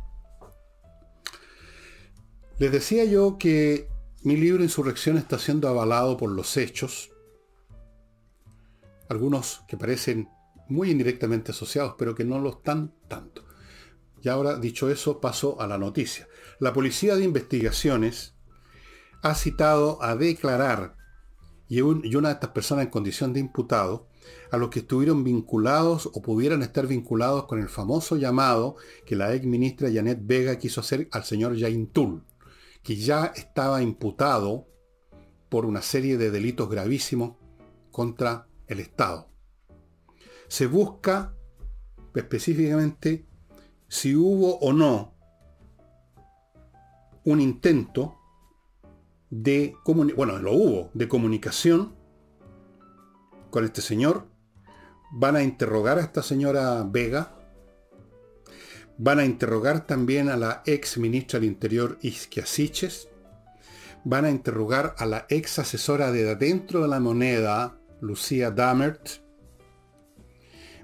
Les 2.60 2.72
decía 2.72 3.04
yo 3.04 3.38
que 3.38 3.90
mi 4.24 4.38
libro 4.38 4.64
Insurrección 4.64 5.18
está 5.18 5.38
siendo 5.38 5.68
avalado 5.68 6.16
por 6.16 6.32
los 6.32 6.56
hechos, 6.56 7.12
algunos 9.10 9.66
que 9.68 9.76
parecen 9.76 10.30
muy 10.70 10.92
indirectamente 10.92 11.52
asociados, 11.52 11.96
pero 11.98 12.16
que 12.16 12.24
no 12.24 12.40
lo 12.40 12.52
están 12.52 12.94
tanto. 13.10 13.44
Y 14.22 14.30
ahora, 14.30 14.58
dicho 14.58 14.90
eso, 14.90 15.20
paso 15.20 15.60
a 15.60 15.68
la 15.68 15.78
noticia. 15.78 16.30
La 16.60 16.72
Policía 16.72 17.18
de 17.18 17.26
Investigaciones 17.26 18.34
ha 19.24 19.36
citado 19.36 20.02
a 20.02 20.16
declarar 20.16 20.96
y, 21.68 21.82
una 21.82 22.30
de 22.30 22.34
estas 22.36 22.52
personas 22.52 22.86
en 22.86 22.92
condición 22.92 23.34
de 23.34 23.42
imputado, 23.42 24.08
a 24.52 24.58
los 24.58 24.70
que 24.70 24.80
estuvieron 24.80 25.24
vinculados 25.24 26.10
o 26.14 26.22
pudieran 26.22 26.62
estar 26.62 26.86
vinculados 26.86 27.46
con 27.46 27.60
el 27.60 27.70
famoso 27.70 28.18
llamado 28.18 28.76
que 29.06 29.16
la 29.16 29.34
ex 29.34 29.46
ministra 29.46 29.90
Janet 29.92 30.20
Vega 30.22 30.58
quiso 30.58 30.82
hacer 30.82 31.08
al 31.12 31.24
señor 31.24 31.56
Tul, 31.92 32.24
que 32.84 32.96
ya 32.98 33.28
estaba 33.36 33.82
imputado 33.82 34.68
por 35.50 35.66
una 35.66 35.82
serie 35.82 36.18
de 36.18 36.32
delitos 36.32 36.70
gravísimos 36.70 37.38
contra 37.92 38.48
el 38.68 38.80
Estado. 38.80 39.30
Se 40.48 40.68
busca 40.68 41.34
específicamente 42.14 43.26
si 43.88 44.16
hubo 44.16 44.58
o 44.60 44.74
no 44.74 45.14
un 47.24 47.40
intento 47.40 48.18
de 49.30 49.76
bueno, 49.86 50.40
lo 50.40 50.54
hubo, 50.54 50.90
de 50.94 51.08
comunicación 51.08 51.96
con 53.50 53.66
este 53.66 53.82
señor. 53.82 54.31
Van 55.14 55.36
a 55.36 55.44
interrogar 55.44 55.98
a 55.98 56.02
esta 56.02 56.24
señora 56.24 56.84
Vega. 56.90 57.36
Van 58.98 59.20
a 59.20 59.26
interrogar 59.26 59.86
también 59.86 60.30
a 60.30 60.38
la 60.38 60.64
ex 60.66 60.98
ministra 60.98 61.40
del 61.40 61.50
Interior 61.50 61.98
Isquiasiches. 62.02 63.10
Van 64.06 64.24
a 64.24 64.32
interrogar 64.32 64.96
a 64.98 65.06
la 65.06 65.26
ex 65.28 65.60
asesora 65.60 66.12
de 66.14 66.36
dentro 66.36 66.82
de 66.82 66.88
la 66.88 67.02
moneda, 67.02 67.78
Lucía 68.00 68.52
Damert. 68.52 69.22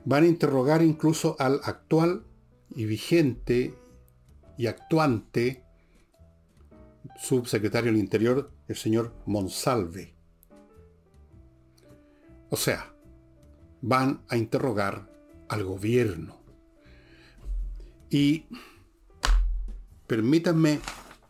Van 0.04 0.24
a 0.24 0.28
interrogar 0.28 0.82
incluso 0.82 1.38
al 1.40 1.62
actual 1.64 2.26
y 2.76 2.86
vigente 2.86 3.76
y 4.58 4.68
actuante 4.68 5.64
subsecretario 7.18 7.92
del 7.92 8.00
Interior, 8.02 8.52
el 8.68 8.76
señor 8.76 9.14
Monsalve. 9.26 10.14
O 12.50 12.58
sea, 12.58 12.94
van 13.82 14.22
a 14.30 14.38
interrogar 14.38 15.10
al 15.50 15.64
gobierno. 15.64 16.38
Y 18.10 18.46
permítanme 20.08 20.80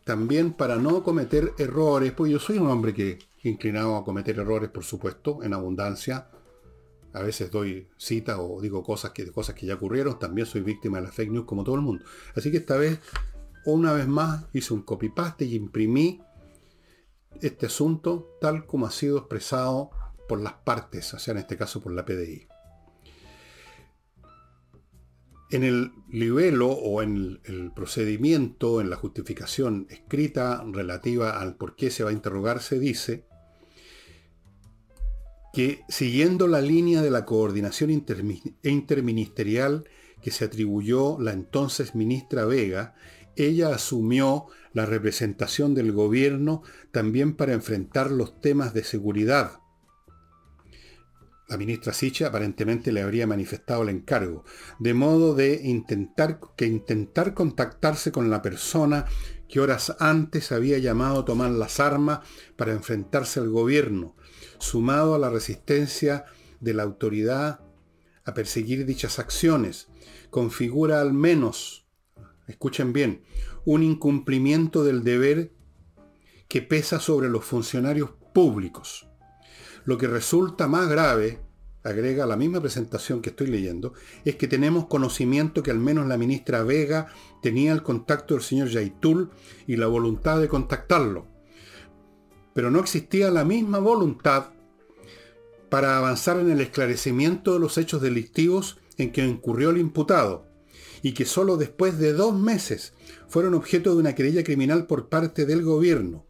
también 0.04 0.52
para 0.52 0.76
no 0.76 1.02
cometer 1.02 1.52
errores, 1.58 2.12
pues 2.12 2.32
yo 2.32 2.38
soy 2.38 2.58
un 2.58 2.68
hombre 2.68 2.94
que 2.94 3.18
inclinado 3.42 3.96
a 3.96 4.04
cometer 4.04 4.38
errores, 4.38 4.70
por 4.70 4.84
supuesto, 4.84 5.42
en 5.42 5.54
abundancia. 5.54 6.28
A 7.12 7.22
veces 7.22 7.50
doy 7.50 7.88
cita 7.96 8.40
o 8.40 8.60
digo 8.60 8.82
cosas 8.82 9.12
que, 9.12 9.30
cosas 9.32 9.54
que 9.54 9.66
ya 9.66 9.74
ocurrieron. 9.74 10.18
También 10.18 10.46
soy 10.46 10.60
víctima 10.60 10.98
de 10.98 11.04
la 11.04 11.12
fake 11.12 11.30
news 11.30 11.46
como 11.46 11.64
todo 11.64 11.74
el 11.76 11.80
mundo. 11.80 12.04
Así 12.36 12.50
que 12.50 12.58
esta 12.58 12.76
vez 12.76 13.00
una 13.64 13.92
vez 13.92 14.06
más 14.06 14.46
hice 14.52 14.74
un 14.74 14.82
copy-paste 14.82 15.44
y 15.44 15.54
imprimí 15.54 16.22
este 17.40 17.66
asunto 17.66 18.36
tal 18.40 18.66
como 18.66 18.86
ha 18.86 18.90
sido 18.90 19.18
expresado 19.18 19.90
por 20.28 20.40
las 20.40 20.54
partes, 20.54 21.12
o 21.14 21.18
sea, 21.18 21.32
en 21.32 21.38
este 21.38 21.56
caso 21.56 21.80
por 21.80 21.92
la 21.92 22.04
PDI. 22.04 22.46
En 25.50 25.64
el 25.64 25.92
libelo 26.10 26.68
o 26.68 27.02
en 27.02 27.40
el 27.44 27.72
procedimiento, 27.72 28.82
en 28.82 28.90
la 28.90 28.96
justificación 28.96 29.86
escrita 29.88 30.62
relativa 30.70 31.40
al 31.40 31.56
por 31.56 31.74
qué 31.74 31.90
se 31.90 32.04
va 32.04 32.10
a 32.10 32.12
interrogar, 32.12 32.60
se 32.60 32.78
dice 32.78 33.24
que 35.54 35.80
siguiendo 35.88 36.46
la 36.46 36.60
línea 36.60 37.00
de 37.00 37.10
la 37.10 37.24
coordinación 37.24 37.90
interministerial 37.90 39.88
que 40.22 40.30
se 40.30 40.44
atribuyó 40.44 41.18
la 41.18 41.32
entonces 41.32 41.94
ministra 41.94 42.44
Vega 42.44 42.94
ella 43.38 43.74
asumió 43.74 44.46
la 44.72 44.84
representación 44.84 45.74
del 45.74 45.92
gobierno 45.92 46.62
también 46.90 47.34
para 47.34 47.52
enfrentar 47.52 48.10
los 48.10 48.40
temas 48.40 48.74
de 48.74 48.84
seguridad. 48.84 49.60
La 51.48 51.56
ministra 51.56 51.92
Sicha 51.92 52.28
aparentemente 52.28 52.92
le 52.92 53.00
habría 53.00 53.26
manifestado 53.26 53.82
el 53.82 53.88
encargo, 53.88 54.44
de 54.78 54.92
modo 54.92 55.34
de 55.34 55.60
intentar 55.64 56.40
que 56.56 56.66
intentar 56.66 57.34
contactarse 57.34 58.12
con 58.12 58.28
la 58.28 58.42
persona 58.42 59.06
que 59.48 59.60
horas 59.60 59.96
antes 59.98 60.52
había 60.52 60.78
llamado 60.78 61.20
a 61.20 61.24
tomar 61.24 61.50
las 61.50 61.80
armas 61.80 62.20
para 62.56 62.72
enfrentarse 62.72 63.40
al 63.40 63.48
gobierno, 63.48 64.14
sumado 64.58 65.14
a 65.14 65.18
la 65.18 65.30
resistencia 65.30 66.26
de 66.60 66.74
la 66.74 66.82
autoridad 66.82 67.60
a 68.24 68.34
perseguir 68.34 68.84
dichas 68.84 69.18
acciones, 69.18 69.88
configura 70.28 71.00
al 71.00 71.14
menos 71.14 71.88
escuchen 72.48 72.92
bien, 72.92 73.22
un 73.64 73.82
incumplimiento 73.82 74.82
del 74.82 75.04
deber 75.04 75.52
que 76.48 76.62
pesa 76.62 76.98
sobre 76.98 77.28
los 77.28 77.44
funcionarios 77.44 78.10
públicos. 78.32 79.07
Lo 79.88 79.96
que 79.96 80.06
resulta 80.06 80.68
más 80.68 80.86
grave, 80.86 81.38
agrega 81.82 82.26
la 82.26 82.36
misma 82.36 82.60
presentación 82.60 83.22
que 83.22 83.30
estoy 83.30 83.46
leyendo, 83.46 83.94
es 84.26 84.36
que 84.36 84.46
tenemos 84.46 84.84
conocimiento 84.84 85.62
que 85.62 85.70
al 85.70 85.78
menos 85.78 86.06
la 86.06 86.18
ministra 86.18 86.62
Vega 86.62 87.06
tenía 87.40 87.72
el 87.72 87.82
contacto 87.82 88.34
del 88.34 88.42
señor 88.42 88.68
Yaitul 88.68 89.30
y 89.66 89.76
la 89.76 89.86
voluntad 89.86 90.42
de 90.42 90.48
contactarlo. 90.48 91.26
Pero 92.52 92.70
no 92.70 92.80
existía 92.80 93.30
la 93.30 93.46
misma 93.46 93.78
voluntad 93.78 94.50
para 95.70 95.96
avanzar 95.96 96.38
en 96.38 96.50
el 96.50 96.60
esclarecimiento 96.60 97.54
de 97.54 97.60
los 97.60 97.78
hechos 97.78 98.02
delictivos 98.02 98.76
en 98.98 99.10
que 99.10 99.24
incurrió 99.24 99.70
el 99.70 99.78
imputado, 99.78 100.50
y 101.00 101.14
que 101.14 101.24
solo 101.24 101.56
después 101.56 101.96
de 101.96 102.12
dos 102.12 102.38
meses 102.38 102.92
fueron 103.26 103.54
objeto 103.54 103.94
de 103.94 104.00
una 104.00 104.14
querella 104.14 104.44
criminal 104.44 104.86
por 104.86 105.08
parte 105.08 105.46
del 105.46 105.62
gobierno. 105.62 106.27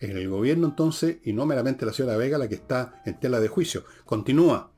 En 0.00 0.16
el 0.16 0.28
gobierno 0.28 0.68
entonces, 0.68 1.18
y 1.24 1.34
no 1.34 1.44
meramente 1.44 1.84
la 1.84 1.92
señora 1.92 2.16
Vega 2.16 2.38
la 2.38 2.48
que 2.48 2.54
está 2.54 3.02
en 3.04 3.20
tela 3.20 3.38
de 3.38 3.48
juicio, 3.48 3.84
continúa. 4.06 4.72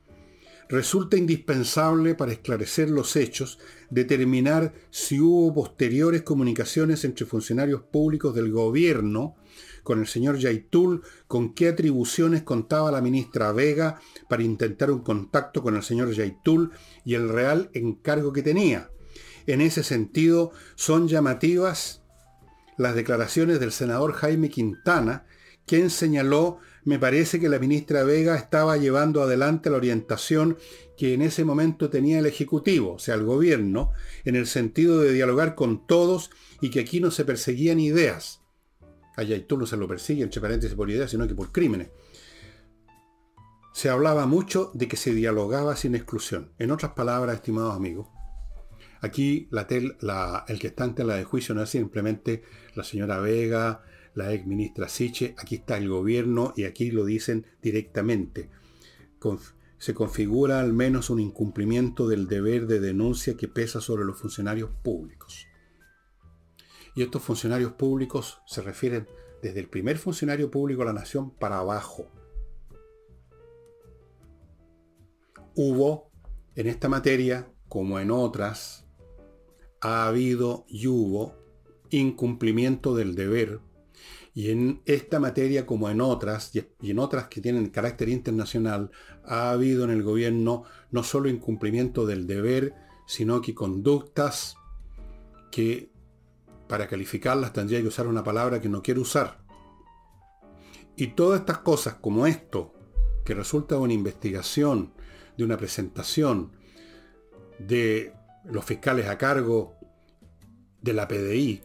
Resulta 0.69 1.17
indispensable 1.17 2.15
para 2.15 2.33
esclarecer 2.33 2.89
los 2.89 3.15
hechos 3.15 3.59
determinar 3.89 4.73
si 4.89 5.19
hubo 5.19 5.53
posteriores 5.53 6.23
comunicaciones 6.23 7.05
entre 7.05 7.25
funcionarios 7.25 7.83
públicos 7.83 8.35
del 8.35 8.51
gobierno 8.51 9.35
con 9.83 9.99
el 9.99 10.07
señor 10.07 10.37
Yaitul, 10.37 11.03
con 11.27 11.53
qué 11.53 11.69
atribuciones 11.69 12.43
contaba 12.43 12.91
la 12.91 13.01
ministra 13.01 13.51
Vega 13.51 13.99
para 14.29 14.43
intentar 14.43 14.91
un 14.91 15.01
contacto 15.01 15.61
con 15.61 15.75
el 15.75 15.83
señor 15.83 16.11
Yaitul 16.13 16.71
y 17.05 17.13
el 17.15 17.29
real 17.29 17.69
encargo 17.73 18.33
que 18.33 18.43
tenía. 18.43 18.89
En 19.45 19.61
ese 19.61 19.83
sentido, 19.83 20.51
son 20.75 21.07
llamativas 21.07 22.02
las 22.77 22.95
declaraciones 22.95 23.59
del 23.59 23.71
senador 23.71 24.13
Jaime 24.13 24.49
Quintana, 24.49 25.25
quien 25.65 25.89
señaló, 25.89 26.59
me 26.83 26.99
parece 26.99 27.39
que 27.39 27.49
la 27.49 27.59
ministra 27.59 28.03
Vega 28.03 28.35
estaba 28.35 28.77
llevando 28.77 29.21
adelante 29.21 29.69
la 29.69 29.77
orientación 29.77 30.57
que 30.97 31.13
en 31.13 31.21
ese 31.21 31.45
momento 31.45 31.89
tenía 31.89 32.19
el 32.19 32.25
Ejecutivo, 32.25 32.93
o 32.93 32.99
sea, 32.99 33.15
el 33.15 33.23
gobierno, 33.23 33.91
en 34.25 34.35
el 34.35 34.47
sentido 34.47 34.99
de 34.99 35.13
dialogar 35.13 35.55
con 35.55 35.87
todos 35.87 36.29
y 36.61 36.69
que 36.69 36.81
aquí 36.81 36.99
no 36.99 37.11
se 37.11 37.25
perseguían 37.25 37.79
ideas. 37.79 38.41
Allá 39.15 39.45
tú 39.47 39.57
no 39.57 39.65
se 39.65 39.77
lo 39.77 39.87
persigue, 39.87 40.23
entre 40.23 40.41
paréntesis, 40.41 40.75
por 40.75 40.89
ideas, 40.89 41.11
sino 41.11 41.27
que 41.27 41.35
por 41.35 41.51
crímenes. 41.51 41.89
Se 43.73 43.89
hablaba 43.89 44.25
mucho 44.25 44.71
de 44.73 44.87
que 44.87 44.97
se 44.97 45.13
dialogaba 45.13 45.75
sin 45.75 45.95
exclusión. 45.95 46.51
En 46.59 46.71
otras 46.71 46.93
palabras, 46.93 47.35
estimados 47.35 47.75
amigos, 47.75 48.07
aquí 49.03 49.49
la 49.51 50.45
el 50.47 50.59
que 50.59 50.67
está 50.67 50.85
ante 50.85 51.03
la 51.03 51.15
de 51.15 51.25
juicio 51.25 51.53
no 51.53 51.61
es 51.61 51.69
simplemente 51.69 52.41
la 52.73 52.85
señora 52.85 53.19
Vega, 53.19 53.83
la 54.15 54.33
ex 54.33 54.47
ministra 54.47 54.87
Siche, 54.87 55.35
aquí 55.37 55.55
está 55.55 55.77
el 55.77 55.89
gobierno 55.89 56.53
y 56.55 56.63
aquí 56.63 56.89
lo 56.89 57.03
dicen 57.05 57.45
directamente. 57.61 58.49
se 59.77 59.93
configura 59.93 60.61
al 60.61 60.71
menos 60.71 61.09
un 61.09 61.19
incumplimiento 61.19 62.07
del 62.07 62.27
deber 62.27 62.65
de 62.65 62.79
denuncia 62.79 63.35
que 63.35 63.49
pesa 63.49 63.81
sobre 63.81 64.05
los 64.05 64.17
funcionarios 64.17 64.69
públicos. 64.81 65.47
Y 66.95 67.01
estos 67.03 67.21
funcionarios 67.23 67.73
públicos 67.73 68.41
se 68.45 68.61
refieren 68.61 69.07
desde 69.41 69.59
el 69.59 69.67
primer 69.67 69.97
funcionario 69.97 70.49
público 70.49 70.81
de 70.81 70.85
la 70.85 70.93
nación 70.93 71.31
para 71.31 71.57
abajo. 71.57 72.09
Hubo 75.55 76.09
en 76.55 76.67
esta 76.67 76.87
materia, 76.87 77.51
como 77.67 77.99
en 77.99 78.11
otras, 78.11 78.82
ha 79.83 80.07
habido 80.07 80.65
y 80.69 80.87
hubo 80.87 81.35
incumplimiento 81.89 82.95
del 82.95 83.15
deber. 83.15 83.59
Y 84.33 84.49
en 84.49 84.81
esta 84.85 85.19
materia, 85.19 85.65
como 85.65 85.89
en 85.89 86.01
otras, 86.01 86.51
y 86.81 86.89
en 86.89 86.99
otras 86.99 87.27
que 87.27 87.41
tienen 87.41 87.69
carácter 87.69 88.09
internacional, 88.09 88.91
ha 89.25 89.51
habido 89.51 89.83
en 89.83 89.91
el 89.91 90.01
gobierno 90.01 90.63
no 90.89 91.03
solo 91.03 91.29
incumplimiento 91.29 92.05
del 92.05 92.25
deber, 92.25 92.73
sino 93.05 93.41
que 93.41 93.53
conductas 93.53 94.55
que 95.51 95.91
para 96.67 96.87
calificarlas 96.87 97.51
tendría 97.51 97.81
que 97.81 97.89
usar 97.89 98.07
una 98.07 98.23
palabra 98.23 98.61
que 98.61 98.69
no 98.69 98.81
quiero 98.81 99.01
usar. 99.01 99.43
Y 100.95 101.07
todas 101.07 101.41
estas 101.41 101.59
cosas 101.59 101.95
como 101.95 102.25
esto, 102.25 102.73
que 103.25 103.35
resulta 103.35 103.75
de 103.75 103.81
una 103.81 103.93
investigación, 103.93 104.93
de 105.37 105.43
una 105.43 105.57
presentación 105.57 106.53
de 107.59 108.13
los 108.45 108.65
fiscales 108.65 109.07
a 109.07 109.17
cargo 109.17 109.75
de 110.81 110.93
la 110.93 111.07
PDI, 111.07 111.63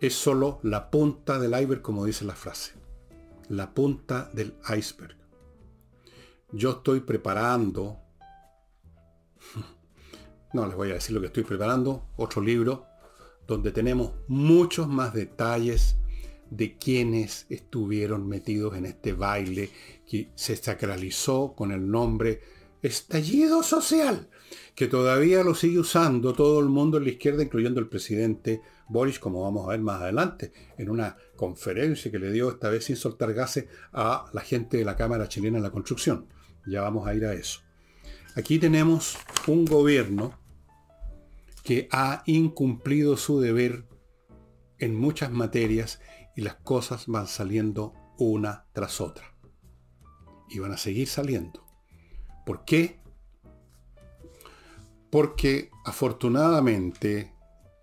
es 0.00 0.14
solo 0.14 0.60
la 0.62 0.90
punta 0.90 1.38
del 1.38 1.52
iceberg, 1.52 1.82
como 1.82 2.04
dice 2.04 2.24
la 2.24 2.34
frase. 2.34 2.74
la 3.48 3.72
punta 3.72 4.30
del 4.34 4.54
iceberg. 4.76 5.16
Yo 6.52 6.70
estoy 6.72 7.00
preparando, 7.00 7.98
no 10.52 10.66
les 10.66 10.76
voy 10.76 10.90
a 10.90 10.94
decir 10.94 11.14
lo 11.14 11.20
que 11.20 11.28
estoy 11.28 11.44
preparando, 11.44 12.10
otro 12.16 12.42
libro 12.42 12.86
donde 13.46 13.72
tenemos 13.72 14.12
muchos 14.28 14.86
más 14.86 15.14
detalles 15.14 15.96
de 16.50 16.76
quienes 16.76 17.46
estuvieron 17.48 18.28
metidos 18.28 18.76
en 18.76 18.84
este 18.84 19.14
baile 19.14 19.70
que 20.06 20.30
se 20.34 20.54
sacralizó 20.56 21.54
con 21.56 21.72
el 21.72 21.90
nombre 21.90 22.42
estallido 22.82 23.62
social, 23.62 24.28
que 24.74 24.86
todavía 24.86 25.42
lo 25.42 25.54
sigue 25.54 25.78
usando 25.78 26.32
todo 26.32 26.60
el 26.60 26.68
mundo 26.68 26.98
en 26.98 27.04
la 27.04 27.10
izquierda, 27.10 27.42
incluyendo 27.42 27.80
el 27.80 27.88
presidente 27.88 28.62
Boris, 28.88 29.18
como 29.18 29.42
vamos 29.42 29.66
a 29.66 29.70
ver 29.70 29.80
más 29.80 30.00
adelante, 30.00 30.52
en 30.76 30.90
una 30.90 31.16
conferencia 31.36 32.10
que 32.10 32.18
le 32.18 32.32
dio 32.32 32.50
esta 32.50 32.68
vez 32.68 32.84
sin 32.84 32.96
soltar 32.96 33.34
gases 33.34 33.66
a 33.92 34.26
la 34.32 34.40
gente 34.40 34.76
de 34.76 34.84
la 34.84 34.96
Cámara 34.96 35.28
Chilena 35.28 35.58
en 35.58 35.62
la 35.62 35.70
Construcción. 35.70 36.26
Ya 36.66 36.82
vamos 36.82 37.06
a 37.06 37.14
ir 37.14 37.24
a 37.24 37.34
eso. 37.34 37.60
Aquí 38.34 38.58
tenemos 38.58 39.18
un 39.46 39.64
gobierno 39.64 40.38
que 41.64 41.88
ha 41.90 42.22
incumplido 42.26 43.16
su 43.16 43.40
deber 43.40 43.84
en 44.78 44.94
muchas 44.94 45.30
materias 45.30 46.00
y 46.36 46.42
las 46.42 46.54
cosas 46.54 47.06
van 47.08 47.26
saliendo 47.26 47.94
una 48.16 48.66
tras 48.72 49.00
otra. 49.00 49.34
Y 50.48 50.60
van 50.60 50.72
a 50.72 50.76
seguir 50.76 51.08
saliendo. 51.08 51.66
¿Por 52.46 52.64
qué? 52.64 53.00
Porque 55.10 55.70
afortunadamente 55.84 57.32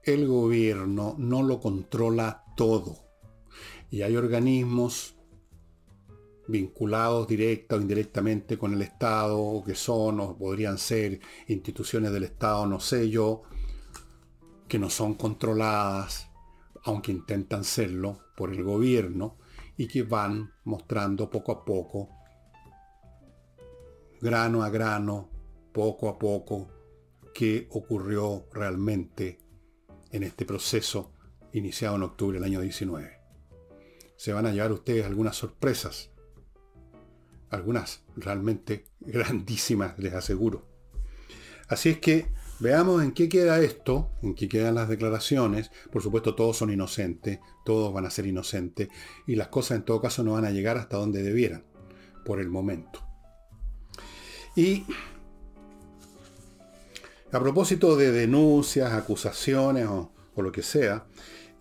el 0.04 0.28
gobierno 0.28 1.16
no 1.18 1.42
lo 1.42 1.60
controla 1.60 2.44
todo. 2.56 2.98
Y 3.90 4.04
hay 4.04 4.16
organismos 4.16 5.16
vinculados 6.48 7.28
directa 7.28 7.76
o 7.76 7.82
indirectamente 7.82 8.58
con 8.58 8.74
el 8.74 8.82
Estado, 8.82 9.64
que 9.66 9.76
son 9.76 10.20
o 10.20 10.38
podrían 10.38 10.78
ser 10.78 11.20
instituciones 11.48 12.12
del 12.12 12.26
Estado, 12.26 12.66
no 12.68 12.80
sé 12.80 13.10
yo, 13.10 13.44
que 14.68 14.78
no 14.78 14.90
son 14.90 15.16
controladas, 15.16 16.30
aunque 16.84 17.12
intentan 17.12 17.64
serlo, 17.64 18.20
por 18.38 18.52
el 18.52 18.64
gobierno, 18.64 19.38
y 19.78 19.88
que 19.88 20.04
van 20.04 20.52
mostrando 20.66 21.30
poco 21.30 21.52
a 21.52 21.66
poco, 21.66 22.10
grano 24.22 24.64
a 24.64 24.70
grano, 24.70 25.30
poco 25.74 26.10
a 26.10 26.18
poco, 26.20 26.70
qué 27.36 27.68
ocurrió 27.72 28.48
realmente 28.54 29.40
en 30.12 30.24
este 30.24 30.46
proceso 30.46 31.12
iniciado 31.52 31.98
en 31.98 32.04
octubre 32.04 32.40
del 32.40 32.46
año 32.46 32.62
19. 32.62 33.20
Se 34.16 34.32
van 34.32 34.46
a 34.46 34.54
llevar 34.54 34.72
ustedes 34.72 35.06
algunas 35.06 35.36
sorpresas, 35.36 36.12
algunas 37.50 38.06
realmente 38.16 38.86
grandísimas, 39.02 40.00
les 40.00 40.14
aseguro. 40.14 40.66
Así 41.68 41.90
es 41.90 42.00
que 42.00 42.32
veamos 42.62 43.04
en 43.04 43.12
qué 43.12 43.28
queda 43.28 43.60
esto, 43.60 44.12
en 44.22 44.34
qué 44.34 44.48
quedan 44.48 44.76
las 44.76 44.88
declaraciones. 44.88 45.72
Por 45.92 46.02
supuesto, 46.02 46.36
todos 46.36 46.56
son 46.56 46.72
inocentes, 46.72 47.40
todos 47.66 47.94
van 47.94 48.06
a 48.06 48.12
ser 48.12 48.28
inocentes, 48.28 48.88
y 49.28 49.36
las 49.36 49.50
cosas 49.50 49.80
en 49.80 49.84
todo 49.84 50.00
caso 50.00 50.24
no 50.24 50.34
van 50.34 50.46
a 50.46 50.52
llegar 50.52 50.78
hasta 50.78 50.96
donde 50.96 51.22
debieran, 51.22 51.66
por 52.24 52.40
el 52.40 52.48
momento. 52.48 53.02
Y 54.56 54.86
a 57.36 57.40
propósito 57.42 57.98
de 57.98 58.14
denuncias, 58.14 58.94
acusaciones 58.94 59.88
o, 59.88 60.12
lo 60.38 60.52
que 60.54 60.62
sea, 60.62 61.06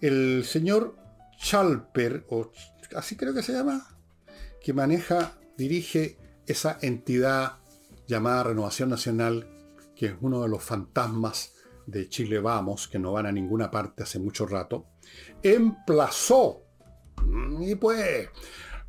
el 0.00 0.44
señor 0.44 0.96
Chalper, 1.36 2.24
o 2.28 2.52
así 2.94 3.16
creo 3.16 3.34
que 3.34 3.42
se 3.42 3.52
llama, 3.52 3.96
que 4.62 4.72
maneja, 4.72 5.32
dirige 5.56 6.16
esa 6.46 6.78
entidad 6.80 7.58
llamada 8.06 8.44
Renovación 8.44 8.88
Nacional, 8.88 9.48
que 9.96 10.06
es 10.06 10.14
uno 10.20 10.42
de 10.42 10.48
los 10.48 10.62
fantasmas 10.62 11.54
de 11.86 12.08
Chile 12.08 12.38
Vamos, 12.38 12.86
que 12.86 13.00
no 13.00 13.12
van 13.12 13.26
a 13.26 13.32
ninguna 13.32 13.70
parte 13.70 14.04
hace 14.04 14.20
mucho 14.20 14.46
rato, 14.46 14.86
emplazó, 15.42 16.62
y 17.60 17.74
pues, 17.74 18.28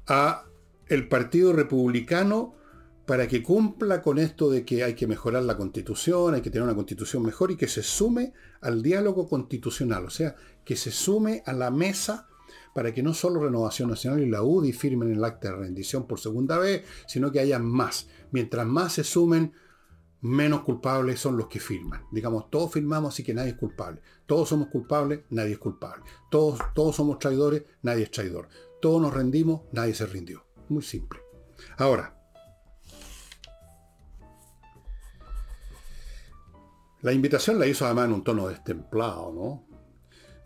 a 0.08 0.46
el 0.88 1.08
Partido 1.08 1.52
Republicano 1.52 2.56
para 3.06 3.28
que 3.28 3.44
cumpla 3.44 4.02
con 4.02 4.18
esto 4.18 4.50
de 4.50 4.66
que 4.66 4.84
hay 4.84 4.96
que 4.96 5.08
mejorar 5.08 5.44
la 5.44 5.58
constitución, 5.58 6.34
hay 6.34 6.42
que 6.42 6.50
tener 6.50 6.64
una 6.64 6.76
constitución 6.76 7.24
mejor 7.24 7.52
y 7.52 7.56
que 7.56 7.68
se 7.68 7.84
sume 7.84 8.34
al 8.62 8.82
diálogo 8.82 9.28
constitucional, 9.28 10.06
o 10.06 10.10
sea, 10.10 10.36
que 10.64 10.76
se 10.76 10.92
sume 10.92 11.44
a 11.46 11.54
la 11.54 11.70
mesa 11.70 12.28
para 12.74 12.94
que 12.94 13.04
no 13.04 13.14
solo 13.14 13.42
Renovación 13.42 13.90
Nacional 13.90 14.22
y 14.22 14.30
la 14.30 14.44
UDI 14.44 14.74
firmen 14.74 15.12
el 15.12 15.24
acta 15.24 15.50
de 15.50 15.56
rendición 15.56 16.08
por 16.08 16.20
segunda 16.20 16.58
vez, 16.58 16.84
sino 17.08 17.32
que 17.32 17.40
haya 17.40 17.58
más. 17.58 18.10
Mientras 18.32 18.68
más 18.68 18.94
se 18.94 19.06
sumen, 19.06 19.54
menos 20.20 20.62
culpables 20.62 21.20
son 21.20 21.38
los 21.38 21.48
que 21.48 21.60
firman. 21.60 22.04
Digamos, 22.12 22.50
todos 22.50 22.74
firmamos 22.74 23.14
así 23.14 23.24
que 23.24 23.34
nadie 23.34 23.52
es 23.52 23.58
culpable. 23.58 24.02
Todos 24.26 24.50
somos 24.50 24.68
culpables, 24.68 25.22
nadie 25.30 25.54
es 25.54 25.58
culpable. 25.60 26.04
Todos, 26.30 26.60
todos 26.74 26.96
somos 26.98 27.20
traidores, 27.20 27.64
nadie 27.82 28.04
es 28.04 28.12
traidor. 28.12 28.50
Todos 28.82 29.02
nos 29.02 29.14
rendimos, 29.14 29.62
nadie 29.72 29.94
se 29.94 30.06
rindió. 30.06 30.44
Muy 30.68 30.84
simple. 30.84 31.20
Ahora, 31.78 32.25
La 37.06 37.14
invitación 37.14 37.60
la 37.60 37.68
hizo 37.68 37.86
además 37.86 38.08
en 38.08 38.14
un 38.14 38.24
tono 38.24 38.48
destemplado, 38.48 39.32
¿no? 39.32 39.68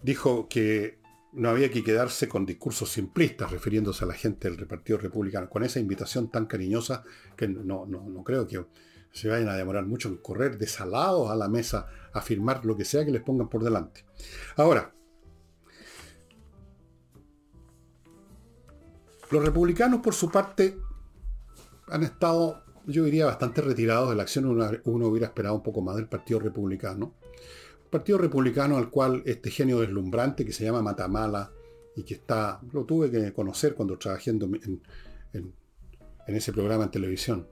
Dijo 0.04 0.50
que 0.50 1.00
no 1.32 1.48
había 1.48 1.72
que 1.72 1.86
quedarse 1.86 2.28
con 2.28 2.46
discursos 2.46 2.90
simplistas 2.90 3.50
refiriéndose 3.50 4.04
a 4.04 4.08
la 4.10 4.14
gente 4.14 4.50
del 4.50 4.68
Partido 4.68 4.98
Republicano, 4.98 5.50
con 5.50 5.64
esa 5.64 5.80
invitación 5.80 6.30
tan 6.30 6.48
cariñosa 6.48 7.06
que 7.38 7.48
no, 7.48 7.86
no, 7.86 8.24
creo 8.26 8.46
que 8.46 8.66
se 9.14 9.30
vayan 9.30 9.48
a 9.48 9.56
demorar 9.56 9.86
mucho 9.86 10.10
en 10.10 10.18
correr 10.18 10.58
desalados 10.58 11.32
a 11.32 11.36
la 11.38 11.48
mesa 11.48 11.88
a 12.12 12.20
firmar 12.20 12.66
lo 12.66 12.76
que 12.76 12.84
sea 12.84 13.06
que 13.06 13.12
les 13.12 13.22
pongan 13.22 13.48
por 13.48 13.64
delante. 13.64 14.04
Ahora, 14.58 14.94
los 19.32 19.46
republicanos 19.46 20.02
por 20.02 20.14
su 20.14 20.30
parte 20.30 20.78
han 21.88 22.04
estado 22.04 22.66
yo 22.90 23.06
diría, 23.06 23.26
bastante 23.26 23.62
retirados 23.62 24.10
de 24.10 24.16
la 24.16 24.24
acción. 24.24 24.46
Uno, 24.46 25.08
hubiera 25.08 25.28
esperado 25.28 25.56
un 25.56 25.64
poco 25.64 25.82
más 25.82 25.96
del 25.96 26.08
Partido 26.08 26.40
Republicano. 26.40 27.14
Partido 27.90 28.18
Republicano 28.18 28.78
al 28.78 28.90
cual 28.90 29.24
este 29.26 29.50
genio 29.50 29.80
deslumbrante 29.80 30.46
que 30.46 30.54
se 30.54 30.64
llama 30.64 30.82
Matamala 30.82 31.52
y 31.96 32.04
que 32.04 32.16
está, 32.16 32.60
lo 32.72 32.86
tuve 32.86 33.10
que 33.10 33.34
conocer 33.34 33.74
cuando 33.74 33.98
trabajé 33.98 34.30
en, 34.30 34.82
en 35.34 36.36
ese 36.36 36.54
programa 36.54 36.84
en 36.84 36.92
televisión. 36.92 37.48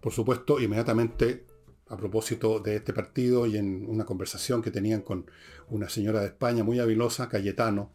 Por 0.00 0.12
supuesto, 0.12 0.60
inmediatamente 0.60 1.46
a 1.88 1.96
propósito 1.96 2.58
de 2.58 2.76
este 2.76 2.92
partido 2.92 3.46
y 3.46 3.56
en 3.56 3.86
una 3.88 4.04
conversación 4.04 4.60
que 4.60 4.70
tenían 4.70 5.02
con 5.02 5.30
una 5.68 5.88
señora 5.88 6.20
de 6.20 6.26
España 6.26 6.64
muy 6.64 6.80
habilosa, 6.80 7.28
Cayetano, 7.28 7.92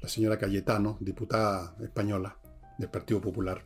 la 0.00 0.08
señora 0.08 0.38
Cayetano, 0.38 0.96
diputada 1.00 1.76
española 1.82 2.38
del 2.78 2.88
Partido 2.88 3.20
Popular. 3.20 3.64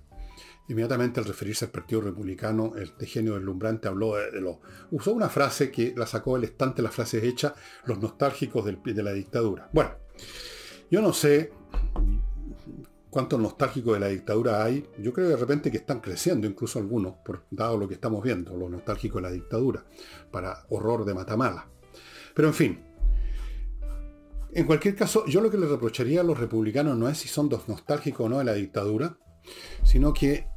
Inmediatamente 0.68 1.20
al 1.20 1.26
referirse 1.26 1.66
al 1.66 1.70
Partido 1.70 2.00
Republicano, 2.00 2.72
el 2.76 3.06
genio 3.06 3.34
deslumbrante 3.34 3.88
habló 3.88 4.16
de, 4.16 4.40
lo... 4.40 4.60
Usó 4.90 5.12
una 5.12 5.28
frase 5.28 5.70
que 5.70 5.94
la 5.96 6.06
sacó 6.06 6.34
del 6.34 6.44
estante, 6.44 6.80
la 6.80 6.90
frase 6.90 7.26
hecha, 7.26 7.54
los 7.84 8.00
nostálgicos 8.00 8.64
de 8.64 9.02
la 9.02 9.12
dictadura. 9.12 9.68
Bueno, 9.72 9.90
yo 10.90 11.02
no 11.02 11.12
sé 11.12 11.52
cuántos 13.14 13.38
nostálgicos 13.38 13.94
de 13.94 14.00
la 14.00 14.08
dictadura 14.08 14.64
hay. 14.64 14.88
Yo 14.98 15.12
creo 15.12 15.28
de 15.28 15.36
repente 15.36 15.70
que 15.70 15.76
están 15.76 16.00
creciendo, 16.00 16.46
incluso 16.46 16.80
algunos, 16.80 17.14
por, 17.24 17.44
dado 17.50 17.76
lo 17.78 17.86
que 17.86 17.94
estamos 17.94 18.22
viendo, 18.24 18.56
los 18.56 18.70
nostálgicos 18.70 19.22
de 19.22 19.28
la 19.28 19.32
dictadura, 19.32 19.84
para 20.32 20.64
horror 20.70 21.04
de 21.04 21.14
Matamala. 21.14 21.68
Pero 22.34 22.48
en 22.48 22.54
fin, 22.54 22.80
en 24.52 24.66
cualquier 24.66 24.96
caso, 24.96 25.26
yo 25.26 25.40
lo 25.40 25.50
que 25.50 25.58
le 25.58 25.66
reprocharía 25.66 26.22
a 26.22 26.24
los 26.24 26.40
republicanos 26.40 26.96
no 26.96 27.08
es 27.08 27.18
si 27.18 27.28
son 27.28 27.48
dos 27.48 27.68
nostálgicos 27.68 28.26
o 28.26 28.28
no 28.28 28.38
de 28.38 28.44
la 28.44 28.54
dictadura, 28.54 29.16
sino 29.84 30.12
que 30.12 30.48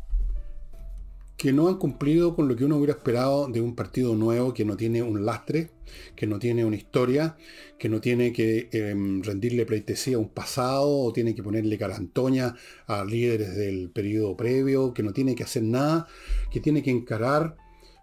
que 1.37 1.53
no 1.53 1.67
han 1.67 1.77
cumplido 1.77 2.35
con 2.35 2.47
lo 2.47 2.55
que 2.55 2.65
uno 2.65 2.77
hubiera 2.77 2.93
esperado 2.93 3.47
de 3.47 3.61
un 3.61 3.75
partido 3.75 4.15
nuevo 4.15 4.55
que 4.55 4.65
no 4.65 4.75
tiene 4.75 5.03
un 5.03 5.23
lastre, 5.23 5.69
que 6.15 6.25
no 6.25 6.39
tiene 6.39 6.65
una 6.65 6.75
historia, 6.75 7.37
que 7.77 7.89
no 7.89 8.01
tiene 8.01 8.33
que 8.33 8.69
em, 8.71 9.21
rendirle 9.21 9.67
pleitesía 9.67 10.17
a 10.17 10.19
un 10.19 10.29
pasado 10.29 10.89
o 10.89 11.13
tiene 11.13 11.35
que 11.35 11.43
ponerle 11.43 11.77
carantoña 11.77 12.55
a 12.87 13.05
líderes 13.05 13.55
del 13.55 13.91
periodo 13.91 14.35
previo, 14.35 14.93
que 14.95 15.03
no 15.03 15.13
tiene 15.13 15.35
que 15.35 15.43
hacer 15.43 15.61
nada, 15.61 16.07
que 16.51 16.59
tiene 16.59 16.81
que 16.81 16.89
encarar 16.89 17.55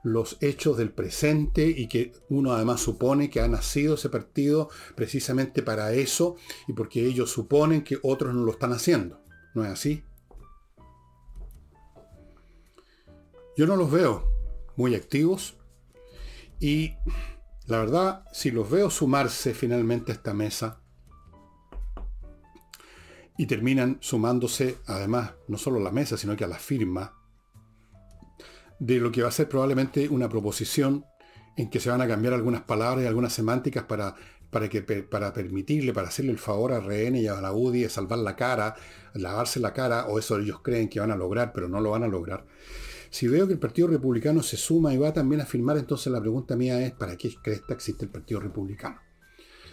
los 0.05 0.37
hechos 0.40 0.77
del 0.77 0.92
presente 0.92 1.66
y 1.66 1.88
que 1.88 2.12
uno 2.29 2.53
además 2.53 2.83
supone 2.83 3.31
que 3.31 3.40
ha 3.40 3.49
nacido 3.49 3.94
ese 3.94 4.11
partido 4.11 4.68
precisamente 4.94 5.62
para 5.62 5.92
eso 5.92 6.37
y 6.68 6.75
porque 6.75 7.05
ellos 7.05 7.31
suponen 7.31 7.83
que 7.83 7.99
otros 8.03 8.33
no 8.33 8.44
lo 8.44 8.53
están 8.53 8.73
haciendo. 8.73 9.25
¿No 9.55 9.64
es 9.64 9.70
así? 9.70 10.05
Yo 13.57 13.67
no 13.67 13.77
los 13.77 13.90
veo 13.90 14.29
muy 14.77 14.95
activos 14.95 15.57
y 16.61 16.95
la 17.67 17.79
verdad, 17.79 18.25
si 18.33 18.51
los 18.51 18.71
veo 18.71 18.90
sumarse 18.90 19.55
finalmente 19.55 20.12
a 20.12 20.14
esta 20.17 20.35
mesa, 20.35 20.81
y 23.37 23.47
terminan 23.47 23.99
sumándose, 24.01 24.79
además, 24.87 25.33
no 25.49 25.59
solo 25.59 25.81
a 25.81 25.83
la 25.83 25.90
mesa, 25.90 26.17
sino 26.17 26.37
que 26.37 26.45
a 26.45 26.49
la 26.49 26.59
firma 26.59 27.14
de 28.79 28.99
lo 28.99 29.11
que 29.11 29.23
va 29.23 29.29
a 29.29 29.33
ser 29.33 29.49
probablemente 29.49 30.09
una 30.09 30.29
proposición 30.29 31.05
en 31.57 31.71
que 31.71 31.81
se 31.81 31.90
van 31.90 32.01
a 32.01 32.09
cambiar 32.09 32.35
algunas 32.35 32.62
palabras 32.62 33.05
y 33.05 33.07
algunas 33.07 33.33
semánticas 33.33 33.85
para, 33.85 34.14
para, 34.51 34.69
que, 34.69 34.83
para 34.83 35.33
permitirle, 35.33 35.93
para 35.93 36.09
hacerle 36.09 36.33
el 36.33 36.38
favor 36.38 36.73
a 36.73 36.81
RN 36.81 37.17
y 37.17 37.27
a 37.27 37.40
la 37.40 37.53
UDI 37.53 37.83
de 37.83 37.88
salvar 37.88 38.19
la 38.19 38.37
cara, 38.37 38.75
lavarse 39.14 39.61
la 39.61 39.73
cara, 39.73 40.07
o 40.07 40.19
eso 40.19 40.38
ellos 40.38 40.61
creen 40.62 40.88
que 40.88 41.01
van 41.01 41.11
a 41.11 41.17
lograr, 41.17 41.53
pero 41.53 41.69
no 41.69 41.81
lo 41.81 41.90
van 41.90 42.05
a 42.05 42.09
lograr. 42.09 42.45
Si 43.14 43.29
veo 43.29 43.46
que 43.46 43.53
el 43.53 43.61
Partido 43.61 43.87
Republicano 43.87 44.42
se 44.42 44.57
suma 44.57 44.92
y 44.92 44.96
va 44.96 45.12
también 45.12 45.40
a 45.40 45.46
firmar, 45.46 45.79
entonces 45.79 46.12
la 46.12 46.20
pregunta 46.20 46.57
mía 46.57 46.85
es, 46.85 46.94
¿para 46.94 47.16
qué 47.16 47.33
cresta 47.40 47.72
existe 47.72 48.07
el 48.07 48.11
Partido 48.11 48.40
Republicano? 48.40 48.98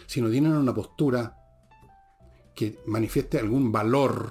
Si 0.06 0.20
no 0.20 0.30
tienen 0.30 0.52
una 0.52 0.72
postura 0.72 1.34
que 2.54 2.78
manifieste 2.86 3.40
algún 3.40 3.72
valor, 3.72 4.30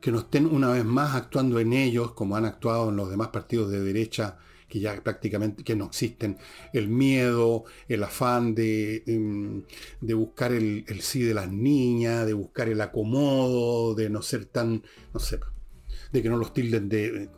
que 0.00 0.12
no 0.12 0.20
estén 0.20 0.46
una 0.46 0.70
vez 0.70 0.84
más 0.84 1.16
actuando 1.16 1.58
en 1.58 1.72
ellos 1.72 2.12
como 2.12 2.36
han 2.36 2.44
actuado 2.44 2.90
en 2.90 2.96
los 2.96 3.10
demás 3.10 3.30
partidos 3.30 3.72
de 3.72 3.80
derecha 3.80 4.38
que 4.68 4.78
ya 4.78 5.02
prácticamente 5.02 5.64
que 5.64 5.74
no 5.74 5.86
existen, 5.86 6.38
el 6.72 6.86
miedo, 6.86 7.64
el 7.88 8.04
afán 8.04 8.54
de, 8.54 9.02
em, 9.04 9.64
de 10.00 10.14
buscar 10.14 10.52
el, 10.52 10.84
el, 10.86 11.00
sí 11.00 11.22
de 11.22 11.34
las 11.34 11.50
niñas, 11.50 12.24
de 12.24 12.34
buscar 12.34 12.68
el 12.68 12.82
acomodo, 12.82 13.96
de 13.96 14.08
no 14.10 14.22
ser 14.22 14.44
tan, 14.44 14.84
no 15.12 15.18
sé, 15.18 15.40
de 16.12 16.22
que 16.22 16.28
no 16.28 16.36
los 16.36 16.54
tilden 16.54 16.88
de 16.88 17.28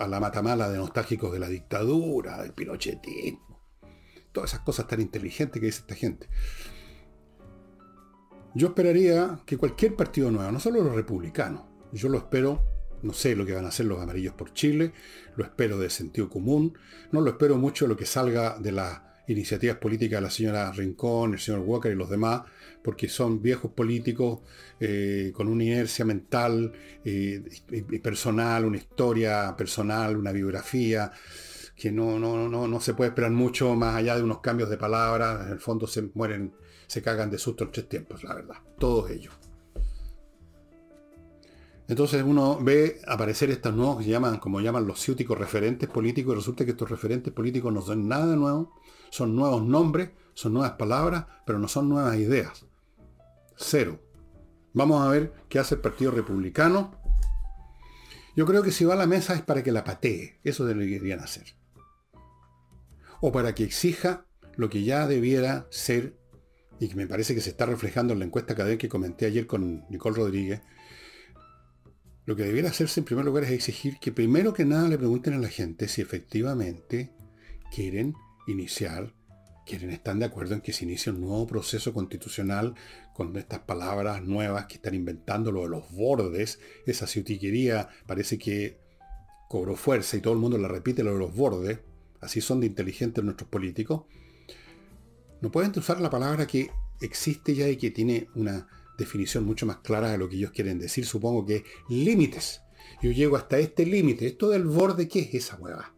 a 0.00 0.08
la 0.08 0.18
matamala 0.18 0.68
de 0.68 0.78
nostálgicos 0.78 1.32
de 1.32 1.38
la 1.38 1.48
dictadura, 1.48 2.42
del 2.42 2.52
pirochetismo, 2.52 3.60
todas 4.32 4.50
esas 4.50 4.64
cosas 4.64 4.86
tan 4.86 5.00
inteligentes 5.00 5.60
que 5.60 5.66
dice 5.66 5.80
esta 5.80 5.94
gente. 5.94 6.28
Yo 8.54 8.68
esperaría 8.68 9.40
que 9.46 9.56
cualquier 9.56 9.94
partido 9.94 10.30
nuevo, 10.30 10.50
no 10.50 10.58
solo 10.58 10.82
los 10.82 10.94
republicanos, 10.94 11.62
yo 11.92 12.08
lo 12.08 12.18
espero 12.18 12.64
no 13.02 13.12
sé 13.12 13.34
lo 13.34 13.46
que 13.46 13.54
van 13.54 13.64
a 13.64 13.68
hacer 13.68 13.86
los 13.86 14.00
amarillos 14.00 14.34
por 14.34 14.52
Chile, 14.52 14.92
lo 15.36 15.44
espero 15.44 15.78
de 15.78 15.90
sentido 15.90 16.28
común, 16.28 16.78
no 17.12 17.20
lo 17.20 17.30
espero 17.30 17.56
mucho 17.56 17.86
lo 17.86 17.96
que 17.96 18.06
salga 18.06 18.58
de 18.58 18.72
las 18.72 19.00
iniciativas 19.28 19.76
políticas 19.76 20.18
de 20.18 20.22
la 20.22 20.30
señora 20.30 20.72
Rincón, 20.72 21.34
el 21.34 21.40
señor 21.40 21.60
Walker 21.60 21.92
y 21.92 21.94
los 21.94 22.10
demás, 22.10 22.42
porque 22.82 23.08
son 23.08 23.42
viejos 23.42 23.72
políticos 23.72 24.40
eh, 24.78 25.32
con 25.34 25.48
una 25.48 25.64
inercia 25.64 26.04
mental 26.04 26.72
eh, 27.04 27.42
y 27.70 27.98
personal, 27.98 28.64
una 28.64 28.78
historia 28.78 29.54
personal, 29.56 30.16
una 30.16 30.32
biografía, 30.32 31.12
que 31.76 31.90
no, 31.90 32.18
no, 32.18 32.48
no, 32.48 32.68
no 32.68 32.80
se 32.80 32.94
puede 32.94 33.08
esperar 33.08 33.30
mucho 33.30 33.74
más 33.74 33.96
allá 33.96 34.16
de 34.16 34.22
unos 34.22 34.40
cambios 34.40 34.68
de 34.68 34.76
palabras, 34.76 35.46
en 35.46 35.52
el 35.52 35.60
fondo 35.60 35.86
se 35.86 36.10
mueren, 36.14 36.52
se 36.86 37.00
cagan 37.00 37.30
de 37.30 37.38
susto 37.38 37.64
en 37.64 37.72
tres 37.72 37.88
tiempos, 37.88 38.22
la 38.22 38.34
verdad, 38.34 38.56
todos 38.78 39.10
ellos. 39.10 39.32
Entonces 41.90 42.22
uno 42.22 42.56
ve 42.62 43.00
aparecer 43.04 43.50
estos 43.50 43.74
nuevos 43.74 43.98
que 43.98 44.08
llaman, 44.08 44.38
como 44.38 44.60
llaman 44.60 44.86
los 44.86 45.00
ciúticos 45.00 45.36
referentes 45.36 45.88
políticos, 45.88 46.34
y 46.34 46.36
resulta 46.36 46.64
que 46.64 46.70
estos 46.70 46.88
referentes 46.88 47.32
políticos 47.32 47.72
no 47.72 47.82
son 47.82 48.06
nada 48.06 48.36
nuevo, 48.36 48.74
son 49.10 49.36
nuevos 49.36 49.62
nombres, 49.62 50.10
son 50.34 50.54
nuevas 50.54 50.72
palabras, 50.72 51.26
pero 51.44 51.58
no 51.58 51.68
son 51.68 51.88
nuevas 51.88 52.16
ideas. 52.16 52.66
Cero. 53.56 54.00
Vamos 54.72 55.04
a 55.04 55.10
ver 55.10 55.32
qué 55.48 55.58
hace 55.58 55.74
el 55.74 55.80
Partido 55.80 56.12
Republicano. 56.12 56.92
Yo 58.36 58.46
creo 58.46 58.62
que 58.62 58.70
si 58.70 58.84
va 58.84 58.94
a 58.94 58.96
la 58.96 59.06
mesa 59.06 59.34
es 59.34 59.42
para 59.42 59.62
que 59.62 59.72
la 59.72 59.84
patee, 59.84 60.38
eso 60.44 60.68
es 60.68 60.76
lo 60.76 60.82
que 60.82 60.98
querían 60.98 61.20
hacer. 61.20 61.54
O 63.20 63.32
para 63.32 63.54
que 63.54 63.64
exija 63.64 64.24
lo 64.56 64.70
que 64.70 64.84
ya 64.84 65.06
debiera 65.06 65.66
ser, 65.70 66.16
y 66.78 66.88
que 66.88 66.94
me 66.94 67.06
parece 67.06 67.34
que 67.34 67.40
se 67.40 67.50
está 67.50 67.66
reflejando 67.66 68.12
en 68.12 68.20
la 68.20 68.24
encuesta 68.24 68.54
que 68.54 68.88
comenté 68.88 69.26
ayer 69.26 69.46
con 69.46 69.84
Nicole 69.90 70.16
Rodríguez, 70.16 70.62
lo 72.26 72.36
que 72.36 72.44
debiera 72.44 72.70
hacerse 72.70 73.00
en 73.00 73.06
primer 73.06 73.24
lugar 73.24 73.44
es 73.44 73.50
exigir 73.50 73.98
que 73.98 74.12
primero 74.12 74.54
que 74.54 74.64
nada 74.64 74.88
le 74.88 74.98
pregunten 74.98 75.34
a 75.34 75.38
la 75.38 75.48
gente 75.48 75.88
si 75.88 76.00
efectivamente 76.00 77.10
quieren 77.74 78.14
iniciar, 78.46 79.12
quieren, 79.66 79.90
están 79.90 80.18
de 80.18 80.26
acuerdo 80.26 80.54
en 80.54 80.60
que 80.60 80.72
se 80.72 80.84
inicie 80.84 81.12
un 81.12 81.20
nuevo 81.20 81.46
proceso 81.46 81.92
constitucional 81.92 82.74
con 83.14 83.36
estas 83.36 83.60
palabras 83.60 84.22
nuevas 84.22 84.66
que 84.66 84.74
están 84.74 84.94
inventando, 84.94 85.52
lo 85.52 85.62
de 85.62 85.68
los 85.68 85.90
bordes, 85.92 86.58
esa 86.86 87.06
ciutiquería 87.06 87.88
parece 88.06 88.38
que 88.38 88.78
cobró 89.48 89.76
fuerza 89.76 90.16
y 90.16 90.20
todo 90.20 90.34
el 90.34 90.40
mundo 90.40 90.58
la 90.58 90.68
repite, 90.68 91.02
lo 91.02 91.12
de 91.12 91.18
los 91.18 91.34
bordes, 91.34 91.80
así 92.20 92.40
son 92.40 92.60
de 92.60 92.66
inteligentes 92.66 93.22
nuestros 93.24 93.48
políticos. 93.48 94.04
No 95.40 95.50
pueden 95.50 95.72
usar 95.76 96.00
la 96.00 96.10
palabra 96.10 96.46
que 96.46 96.70
existe 97.00 97.54
ya 97.54 97.68
y 97.68 97.76
que 97.76 97.90
tiene 97.90 98.28
una 98.34 98.68
definición 98.98 99.44
mucho 99.44 99.66
más 99.66 99.78
clara 99.78 100.10
de 100.10 100.18
lo 100.18 100.28
que 100.28 100.36
ellos 100.36 100.50
quieren 100.50 100.78
decir, 100.78 101.06
supongo 101.06 101.46
que 101.46 101.64
límites. 101.88 102.60
Yo 103.02 103.10
llego 103.10 103.36
hasta 103.36 103.58
este 103.58 103.86
límite. 103.86 104.26
Esto 104.26 104.50
del 104.50 104.64
borde, 104.64 105.08
¿qué 105.08 105.20
es 105.20 105.34
esa 105.34 105.56
hueva? 105.56 105.94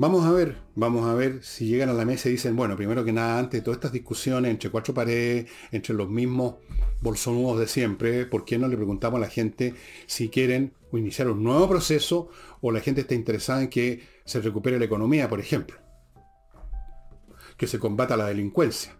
Vamos 0.00 0.24
a 0.24 0.32
ver, 0.32 0.56
vamos 0.76 1.06
a 1.06 1.12
ver 1.12 1.44
si 1.44 1.66
llegan 1.66 1.90
a 1.90 1.92
la 1.92 2.06
mesa 2.06 2.30
y 2.30 2.32
dicen, 2.32 2.56
bueno, 2.56 2.74
primero 2.74 3.04
que 3.04 3.12
nada, 3.12 3.38
antes 3.38 3.60
de 3.60 3.62
todas 3.62 3.76
estas 3.76 3.92
discusiones 3.92 4.50
entre 4.50 4.70
cuatro 4.70 4.94
paredes, 4.94 5.50
entre 5.72 5.94
los 5.94 6.08
mismos 6.08 6.54
bolsonudos 7.02 7.60
de 7.60 7.68
siempre, 7.68 8.24
¿por 8.24 8.46
qué 8.46 8.56
no 8.56 8.66
le 8.66 8.78
preguntamos 8.78 9.18
a 9.18 9.20
la 9.20 9.28
gente 9.28 9.74
si 10.06 10.30
quieren 10.30 10.72
iniciar 10.94 11.28
un 11.28 11.44
nuevo 11.44 11.68
proceso 11.68 12.30
o 12.62 12.72
la 12.72 12.80
gente 12.80 13.02
está 13.02 13.14
interesada 13.14 13.60
en 13.60 13.68
que 13.68 14.00
se 14.24 14.40
recupere 14.40 14.78
la 14.78 14.86
economía, 14.86 15.28
por 15.28 15.38
ejemplo? 15.38 15.76
Que 17.58 17.66
se 17.66 17.78
combata 17.78 18.16
la 18.16 18.24
delincuencia 18.24 18.96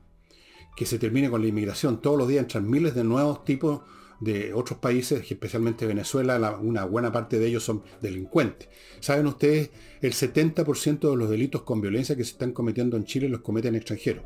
que 0.77 0.85
se 0.85 0.99
termine 0.99 1.31
con 1.31 1.41
la 1.41 1.49
inmigración. 1.49 2.03
Todos 2.03 2.19
los 2.19 2.29
días 2.29 2.43
entran 2.43 2.69
miles 2.69 2.95
de 2.95 3.05
nuevos 3.05 3.43
tipos 3.47 3.81
de 4.21 4.53
otros 4.53 4.79
países, 4.79 5.29
especialmente 5.31 5.87
Venezuela, 5.87 6.59
una 6.61 6.85
buena 6.85 7.11
parte 7.11 7.39
de 7.39 7.47
ellos 7.47 7.65
son 7.65 7.83
delincuentes. 8.01 8.69
¿Saben 9.01 9.27
ustedes? 9.27 9.71
El 10.03 10.13
70% 10.13 11.11
de 11.11 11.17
los 11.17 11.31
delitos 11.31 11.63
con 11.63 11.81
violencia 11.81 12.17
que 12.17 12.25
se 12.25 12.33
están 12.33 12.53
cometiendo 12.53 12.97
en 12.97 13.05
Chile 13.05 13.29
los 13.29 13.41
cometen 13.41 13.75
extranjeros. 13.75 14.25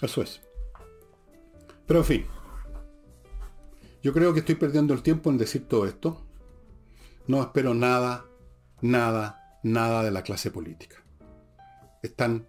Eso 0.00 0.22
es. 0.22 0.40
Pero 1.86 2.00
en 2.00 2.04
fin, 2.04 2.26
yo 4.02 4.12
creo 4.12 4.32
que 4.32 4.40
estoy 4.40 4.54
perdiendo 4.54 4.94
el 4.94 5.02
tiempo 5.02 5.30
en 5.30 5.38
decir 5.38 5.66
todo 5.66 5.86
esto. 5.86 6.24
No 7.26 7.42
espero 7.42 7.74
nada, 7.74 8.26
nada, 8.80 9.58
nada 9.64 10.04
de 10.04 10.12
la 10.12 10.22
clase 10.22 10.50
política. 10.52 11.02
Están 12.02 12.46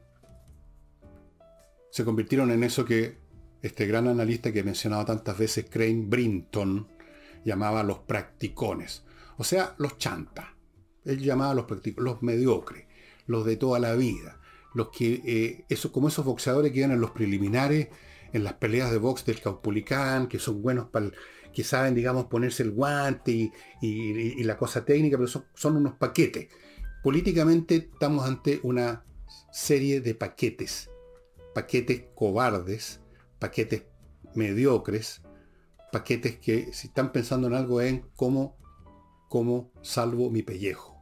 se 1.90 2.06
convirtieron 2.06 2.52
en 2.52 2.64
eso 2.64 2.86
que 2.86 3.18
este 3.62 3.86
gran 3.86 4.08
analista 4.08 4.52
que 4.52 4.60
he 4.60 4.64
mencionado 4.64 5.06
tantas 5.06 5.38
veces, 5.38 5.66
Crane 5.70 6.06
Brinton, 6.08 6.88
llamaba 7.44 7.84
los 7.84 8.00
practicones. 8.00 9.04
O 9.38 9.44
sea, 9.44 9.76
los 9.78 9.98
chantas. 9.98 10.46
Él 11.06 11.20
llamaba 11.20 11.54
los 11.54 11.66
practicones, 11.66 12.12
los 12.12 12.24
mediocres, 12.24 12.86
los 13.26 13.46
de 13.46 13.58
toda 13.58 13.80
la 13.80 13.94
vida. 13.96 14.40
Los 14.74 14.90
que, 14.90 15.66
eh, 15.70 15.78
como 15.92 16.10
esos 16.10 16.26
boxeadores 16.26 16.72
que 16.72 16.80
iban 16.80 16.92
en 16.92 17.02
los 17.02 17.12
preliminares, 17.12 17.90
en 18.34 18.44
las 18.44 18.54
peleas 18.54 18.92
de 18.92 18.98
box 18.98 19.26
del 19.26 19.42
Caupulicán, 19.42 20.28
que 20.28 20.40
son 20.40 20.62
buenos 20.62 20.90
para 20.90 21.12
que 21.54 21.64
saben, 21.64 21.96
digamos, 21.96 22.26
ponerse 22.26 22.62
el 22.62 22.72
guante 22.72 23.52
y, 23.82 24.44
la 24.44 24.58
cosa 24.58 24.86
técnica, 24.86 25.18
pero 25.18 25.28
son, 25.28 25.46
son 25.56 25.78
unos 25.78 25.94
paquetes. 25.94 26.50
Políticamente 27.02 27.90
estamos 27.92 28.28
ante 28.28 28.60
una 28.64 29.04
serie 29.52 30.02
de 30.02 30.14
paquetes 30.14 30.90
paquetes 31.58 32.04
cobardes, 32.14 33.00
paquetes 33.40 33.84
mediocres, 34.36 35.22
paquetes 35.92 36.38
que 36.38 36.74
si 36.74 36.88
están 36.88 37.12
pensando 37.12 37.48
en 37.48 37.54
algo 37.54 37.82
en 37.82 38.10
cómo, 38.16 38.58
cómo 39.30 39.72
salvo 39.82 40.30
mi 40.30 40.44
pellejo, 40.44 40.98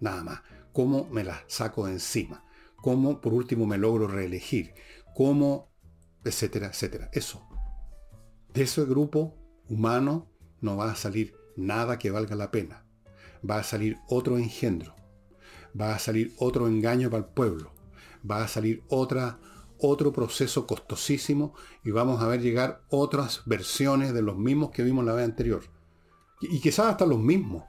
nada 0.00 0.22
más, 0.22 0.40
cómo 0.72 1.06
me 1.10 1.24
la 1.24 1.44
saco 1.46 1.86
de 1.86 1.92
encima, 1.92 2.44
cómo 2.76 3.20
por 3.20 3.32
último 3.32 3.66
me 3.66 3.78
logro 3.78 4.06
reelegir, 4.06 4.74
cómo, 5.14 5.72
etcétera, 6.24 6.68
etcétera. 6.68 7.10
Eso. 7.12 7.46
De 8.52 8.62
ese 8.62 8.84
grupo 8.84 9.36
humano 9.68 10.30
no 10.60 10.76
va 10.76 10.90
a 10.90 10.96
salir 10.96 11.34
nada 11.56 11.98
que 11.98 12.10
valga 12.10 12.36
la 12.36 12.50
pena. 12.50 12.86
Va 13.48 13.58
a 13.58 13.62
salir 13.62 13.98
otro 14.08 14.38
engendro. 14.38 14.94
Va 15.78 15.94
a 15.94 15.98
salir 15.98 16.32
otro 16.38 16.66
engaño 16.68 17.10
para 17.10 17.24
el 17.24 17.30
pueblo. 17.30 17.72
Va 18.28 18.42
a 18.42 18.48
salir 18.48 18.82
otra 18.88 19.38
otro 19.88 20.12
proceso 20.12 20.66
costosísimo 20.66 21.54
y 21.84 21.90
vamos 21.90 22.22
a 22.22 22.26
ver 22.26 22.40
llegar 22.40 22.82
otras 22.88 23.42
versiones 23.46 24.14
de 24.14 24.22
los 24.22 24.36
mismos 24.36 24.70
que 24.70 24.82
vimos 24.82 25.04
la 25.04 25.14
vez 25.14 25.24
anterior. 25.24 25.62
Y, 26.40 26.60
quizás 26.60 26.86
hasta 26.86 27.06
los 27.06 27.18
mismos. 27.18 27.64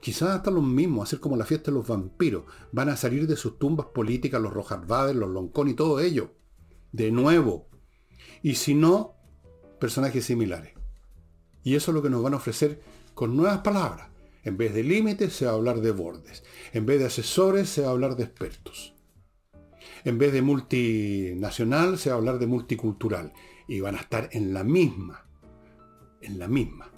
Quizás 0.00 0.30
hasta 0.30 0.50
los 0.50 0.62
mismos, 0.62 1.08
hacer 1.08 1.20
como 1.20 1.36
la 1.36 1.44
fiesta 1.44 1.70
de 1.70 1.76
los 1.76 1.86
vampiros. 1.86 2.44
Van 2.72 2.88
a 2.88 2.96
salir 2.96 3.26
de 3.26 3.36
sus 3.36 3.58
tumbas 3.58 3.86
políticas 3.86 4.40
los 4.40 4.52
Rojarvades, 4.52 5.16
los 5.16 5.30
Loncón 5.30 5.68
y 5.68 5.74
todo 5.74 6.00
ello. 6.00 6.34
De 6.92 7.10
nuevo. 7.10 7.68
Y 8.42 8.54
si 8.54 8.74
no, 8.74 9.16
personajes 9.80 10.24
similares. 10.24 10.74
Y 11.64 11.74
eso 11.74 11.90
es 11.90 11.94
lo 11.94 12.02
que 12.02 12.10
nos 12.10 12.22
van 12.22 12.34
a 12.34 12.38
ofrecer 12.38 12.80
con 13.14 13.36
nuevas 13.36 13.58
palabras. 13.58 14.08
En 14.44 14.56
vez 14.56 14.72
de 14.72 14.84
límites 14.84 15.34
se 15.34 15.44
va 15.44 15.52
a 15.52 15.54
hablar 15.54 15.80
de 15.80 15.90
bordes. 15.90 16.44
En 16.72 16.86
vez 16.86 17.00
de 17.00 17.06
asesores 17.06 17.68
se 17.68 17.82
va 17.82 17.88
a 17.88 17.90
hablar 17.90 18.16
de 18.16 18.24
expertos. 18.24 18.94
En 20.04 20.18
vez 20.18 20.32
de 20.32 20.42
multinacional, 20.42 21.98
se 21.98 22.10
va 22.10 22.16
a 22.16 22.18
hablar 22.18 22.38
de 22.38 22.46
multicultural. 22.46 23.32
Y 23.66 23.80
van 23.80 23.96
a 23.96 24.00
estar 24.00 24.28
en 24.32 24.54
la 24.54 24.64
misma. 24.64 25.24
En 26.20 26.38
la 26.38 26.48
misma. 26.48 26.90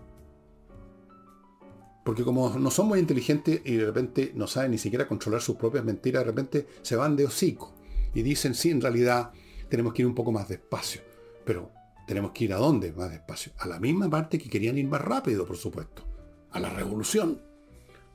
Porque 2.05 2.24
como 2.24 2.48
no 2.59 2.70
son 2.70 2.88
muy 2.88 2.98
inteligentes 2.98 3.61
y 3.64 3.76
de 3.76 3.86
repente 3.86 4.32
no 4.34 4.46
saben 4.46 4.70
ni 4.70 4.78
siquiera 4.78 5.07
controlar 5.07 5.42
sus 5.42 5.57
propias 5.57 5.84
mentiras, 5.84 6.22
de 6.22 6.30
repente 6.30 6.66
se 6.82 6.96
van 6.96 7.16
de 7.16 7.26
hocico. 7.26 7.74
Y 8.14 8.22
dicen, 8.22 8.55
sí, 8.55 8.70
en 8.70 8.80
realidad 8.80 9.32
tenemos 9.68 9.92
que 9.92 10.03
ir 10.03 10.07
un 10.07 10.14
poco 10.14 10.32
más 10.32 10.48
despacio. 10.48 11.03
Pero 11.44 11.70
tenemos 12.07 12.32
que 12.32 12.44
ir 12.44 12.53
a 12.53 12.57
dónde 12.57 12.92
más 12.92 13.11
despacio. 13.11 13.53
A 13.59 13.68
la 13.68 13.78
misma 13.78 14.11
parte 14.11 14.38
que 14.38 14.48
querían 14.48 14.78
ir 14.78 14.88
más 14.88 15.01
rápido, 15.01 15.46
por 15.46 15.57
supuesto. 15.57 16.05
A 16.51 16.59
la 16.59 16.70
revolución. 16.70 17.40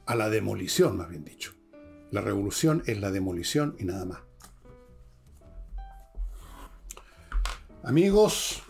A 0.06 0.16
la 0.16 0.30
demolición, 0.30 0.98
más 0.98 1.10
bien 1.10 1.24
dicho. 1.24 1.54
La 2.12 2.22
revolución 2.22 2.84
es 2.86 3.00
la 3.00 3.12
demolición 3.12 3.76
y 3.80 3.86
nada 3.86 4.06
más. 4.06 4.25
Amigos, 7.88 8.64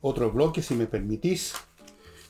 otro 0.00 0.32
bloque, 0.32 0.62
si 0.62 0.74
me 0.74 0.86
permitís, 0.86 1.52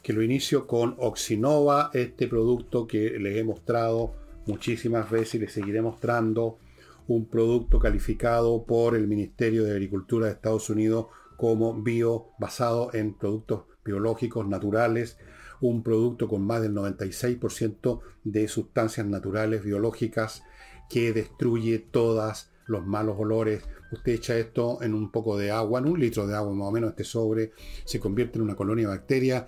que 0.02 0.12
lo 0.12 0.20
inicio 0.20 0.66
con 0.66 0.96
Oxinova, 0.98 1.90
este 1.94 2.26
producto 2.26 2.88
que 2.88 3.20
les 3.20 3.36
he 3.36 3.44
mostrado 3.44 4.12
muchísimas 4.46 5.08
veces 5.08 5.36
y 5.36 5.38
les 5.38 5.52
seguiré 5.52 5.80
mostrando, 5.82 6.58
un 7.06 7.26
producto 7.26 7.78
calificado 7.78 8.64
por 8.64 8.96
el 8.96 9.06
Ministerio 9.06 9.62
de 9.62 9.70
Agricultura 9.70 10.26
de 10.26 10.32
Estados 10.32 10.70
Unidos 10.70 11.06
como 11.36 11.80
bio 11.80 12.30
basado 12.40 12.92
en 12.92 13.14
productos 13.14 13.66
biológicos 13.84 14.48
naturales, 14.48 15.18
un 15.60 15.84
producto 15.84 16.26
con 16.26 16.44
más 16.44 16.62
del 16.62 16.74
96% 16.74 18.00
de 18.24 18.48
sustancias 18.48 19.06
naturales 19.06 19.62
biológicas 19.62 20.42
que 20.90 21.12
destruye 21.12 21.78
todos 21.78 22.50
los 22.66 22.84
malos 22.84 23.14
olores. 23.20 23.62
Usted 23.92 24.12
echa 24.12 24.36
esto 24.36 24.82
en 24.82 24.94
un 24.94 25.10
poco 25.10 25.36
de 25.38 25.50
agua, 25.50 25.80
en 25.80 25.88
un 25.88 26.00
litro 26.00 26.26
de 26.26 26.34
agua 26.34 26.52
más 26.54 26.68
o 26.68 26.72
menos, 26.72 26.90
este 26.90 27.04
sobre, 27.04 27.52
se 27.84 28.00
convierte 28.00 28.38
en 28.38 28.42
una 28.42 28.56
colonia 28.56 28.88
de 28.88 28.96
bacterias 28.96 29.44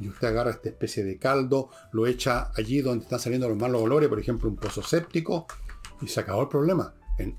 y 0.00 0.08
usted 0.08 0.28
agarra 0.28 0.50
esta 0.50 0.70
especie 0.70 1.04
de 1.04 1.18
caldo, 1.18 1.70
lo 1.92 2.06
echa 2.06 2.50
allí 2.56 2.80
donde 2.80 3.04
están 3.04 3.18
saliendo 3.18 3.48
los 3.48 3.58
malos 3.58 3.82
olores, 3.82 4.08
por 4.08 4.18
ejemplo 4.18 4.48
un 4.48 4.56
pozo 4.56 4.82
séptico, 4.82 5.46
y 6.00 6.08
se 6.08 6.20
acabó 6.20 6.42
el 6.42 6.48
problema. 6.48 6.94
En 7.18 7.38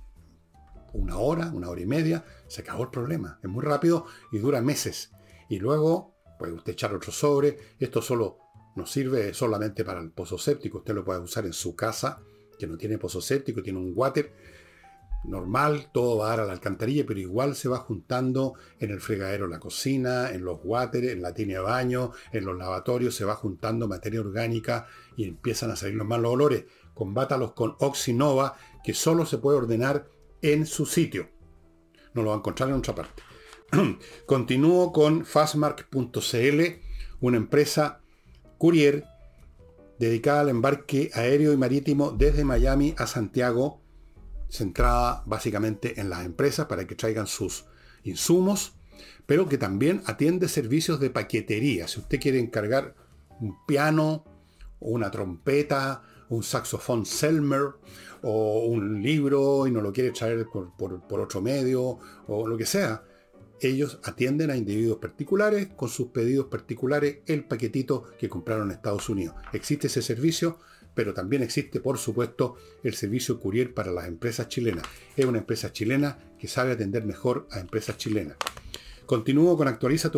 una 0.93 1.18
hora, 1.18 1.51
una 1.54 1.70
hora 1.70 1.82
y 1.82 1.86
media, 1.86 2.24
se 2.47 2.62
acabó 2.62 2.84
el 2.84 2.89
problema. 2.89 3.39
Es 3.41 3.49
muy 3.49 3.64
rápido 3.64 4.06
y 4.32 4.38
dura 4.38 4.62
meses. 4.62 5.12
Y 5.49 5.60
luego 5.60 6.16
puede 6.39 6.54
usted 6.54 6.74
echar 6.74 6.93
otro 6.93 7.12
sobre. 7.12 7.58
Esto 7.80 8.01
solo 8.01 8.38
no 8.76 8.86
sirve 8.86 9.34
solamente 9.34 9.84
para 9.84 10.01
el 10.01 10.12
pozo 10.12 10.38
séptico. 10.38 10.80
Usted 10.80 10.93
lo 10.93 11.04
puede 11.04 11.20
usar 11.20 11.45
en 11.45 11.54
su 11.54 11.76
casa, 11.76 12.22
que 12.58 12.68
no 12.68 12.78
tiene 12.78 12.97
pozo 12.97 13.22
séptico, 13.22 13.62
tiene 13.62 13.80
un 13.80 13.91
water 13.95 14.34
normal, 15.24 15.89
todo 15.93 16.17
va 16.17 16.28
a 16.28 16.30
dar 16.30 16.39
a 16.41 16.45
la 16.45 16.53
alcantarilla, 16.53 17.05
pero 17.07 17.19
igual 17.19 17.55
se 17.55 17.69
va 17.69 17.78
juntando 17.78 18.53
en 18.80 18.91
el 18.91 18.99
fregadero, 18.99 19.45
en 19.45 19.51
la 19.51 19.59
cocina, 19.59 20.30
en 20.32 20.43
los 20.43 20.59
water, 20.63 21.05
en 21.05 21.21
la 21.21 21.34
tina 21.34 21.53
de 21.53 21.59
baño, 21.59 22.11
en 22.32 22.45
los 22.45 22.57
lavatorios, 22.57 23.15
se 23.15 23.26
va 23.26 23.36
juntando 23.36 23.88
materia 23.88 24.21
orgánica 24.21 24.88
y 25.15 25.28
empiezan 25.28 25.71
a 25.71 25.76
salir 25.76 25.95
los 25.95 26.07
malos 26.07 26.34
olores. 26.34 26.65
Combátalos 26.93 27.53
con 27.53 27.76
Oxinova, 27.80 28.55
que 28.84 28.93
solo 28.93 29.26
se 29.26 29.38
puede 29.38 29.57
ordenar 29.57 30.07
en 30.41 30.65
su 30.65 30.86
sitio. 30.86 31.30
No 32.13 32.21
lo 32.21 32.30
va 32.30 32.36
a 32.36 32.39
encontrar 32.39 32.69
en 32.69 32.76
otra 32.76 32.93
parte. 32.93 33.24
Continúo 34.26 34.91
con 34.91 35.26
fastmark.cl, 35.26 36.61
una 37.21 37.38
empresa 37.38 38.01
courier 38.57 39.05
dedicada 39.97 40.41
al 40.41 40.49
embarque 40.49 41.09
aéreo 41.13 41.53
y 41.53 41.57
marítimo 41.57 42.11
desde 42.11 42.43
Miami 42.43 42.93
a 42.97 43.07
Santiago, 43.07 43.83
centrada 44.54 45.24
básicamente 45.26 45.99
en 45.99 46.10
las 46.12 46.26
empresas 46.26 46.68
para 46.68 46.86
que 46.86 46.93
traigan 46.93 47.26
sus 47.26 47.66
insumos, 48.04 48.74
pero 49.26 49.49
que 49.49 49.58
también 49.58 50.04
atiende 50.06 50.47
servicios 50.47 50.99
de 50.99 51.10
paquetería. 51.10 51.88
Si 51.88 51.99
usted 51.99 52.20
quiere 52.20 52.39
encargar 52.39 52.93
un 53.39 53.66
piano, 53.66 54.24
una 54.80 55.10
trompeta, 55.10 56.04
un 56.30 56.43
saxofón 56.43 57.06
Selmer 57.08 57.70
o 58.22 58.66
un 58.68 59.01
libro 59.01 59.66
y 59.66 59.72
no 59.72 59.82
lo 59.82 59.91
quiere 59.91 60.12
traer 60.12 60.45
por, 60.45 61.20
otro 61.20 61.41
medio 61.41 61.97
o 62.28 62.47
lo 62.47 62.56
que 62.56 62.68
sea. 62.68 63.04
Ellos 63.60 63.99
atienden 64.04 64.51
a 64.51 64.58
individuos 64.58 64.99
particulares 64.99 65.70
con 65.76 65.89
sus 65.89 66.08
pedidos 66.10 66.47
particulares 66.47 67.20
el 67.26 67.45
paquetito 67.45 68.04
que 68.20 68.30
compraron 68.30 68.70
en 68.70 68.76
Estados 68.76 69.10
Unidos. 69.10 69.36
Existe 69.51 69.88
ese 69.88 70.01
servicio, 70.01 70.60
pero 70.96 71.14
también 71.14 71.44
existe, 71.44 71.80
por 71.80 71.98
supuesto, 71.98 72.56
el 72.84 72.94
servicio 72.94 73.39
courier 73.39 73.74
para 73.74 73.91
las 73.91 74.08
empresas 74.08 74.48
chilenas. 74.48 74.86
Es 75.16 75.26
una 75.26 75.39
empresa 75.39 75.72
chilena 75.72 76.20
que 76.38 76.48
sabe 76.48 76.72
atender 76.72 77.06
mejor 77.06 77.48
a 77.52 77.60
empresas 77.60 77.98
chilenas. 77.98 78.38
Continúo 79.06 79.58
con 79.58 79.68
actualiza 79.68 80.12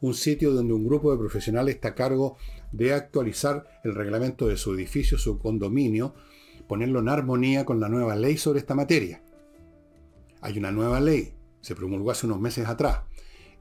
un 0.00 0.14
sitio 0.14 0.52
donde 0.52 0.72
un 0.72 0.86
grupo 0.86 1.10
de 1.10 1.18
profesionales 1.18 1.74
está 1.74 1.88
a 1.88 1.94
cargo 1.94 2.36
de 2.70 2.94
actualizar 2.94 3.80
el 3.82 3.94
reglamento 3.94 4.46
de 4.46 4.56
su 4.56 4.72
edificio, 4.74 5.18
su 5.18 5.38
condominio, 5.38 6.14
ponerlo 6.68 7.00
en 7.00 7.08
armonía 7.08 7.64
con 7.64 7.80
la 7.80 7.88
nueva 7.88 8.14
ley 8.14 8.36
sobre 8.36 8.60
esta 8.60 8.74
materia. 8.74 9.20
Hay 10.40 10.58
una 10.58 10.70
nueva 10.70 11.00
ley, 11.00 11.34
se 11.60 11.74
promulgó 11.74 12.12
hace 12.12 12.26
unos 12.26 12.40
meses 12.40 12.68
atrás. 12.68 13.00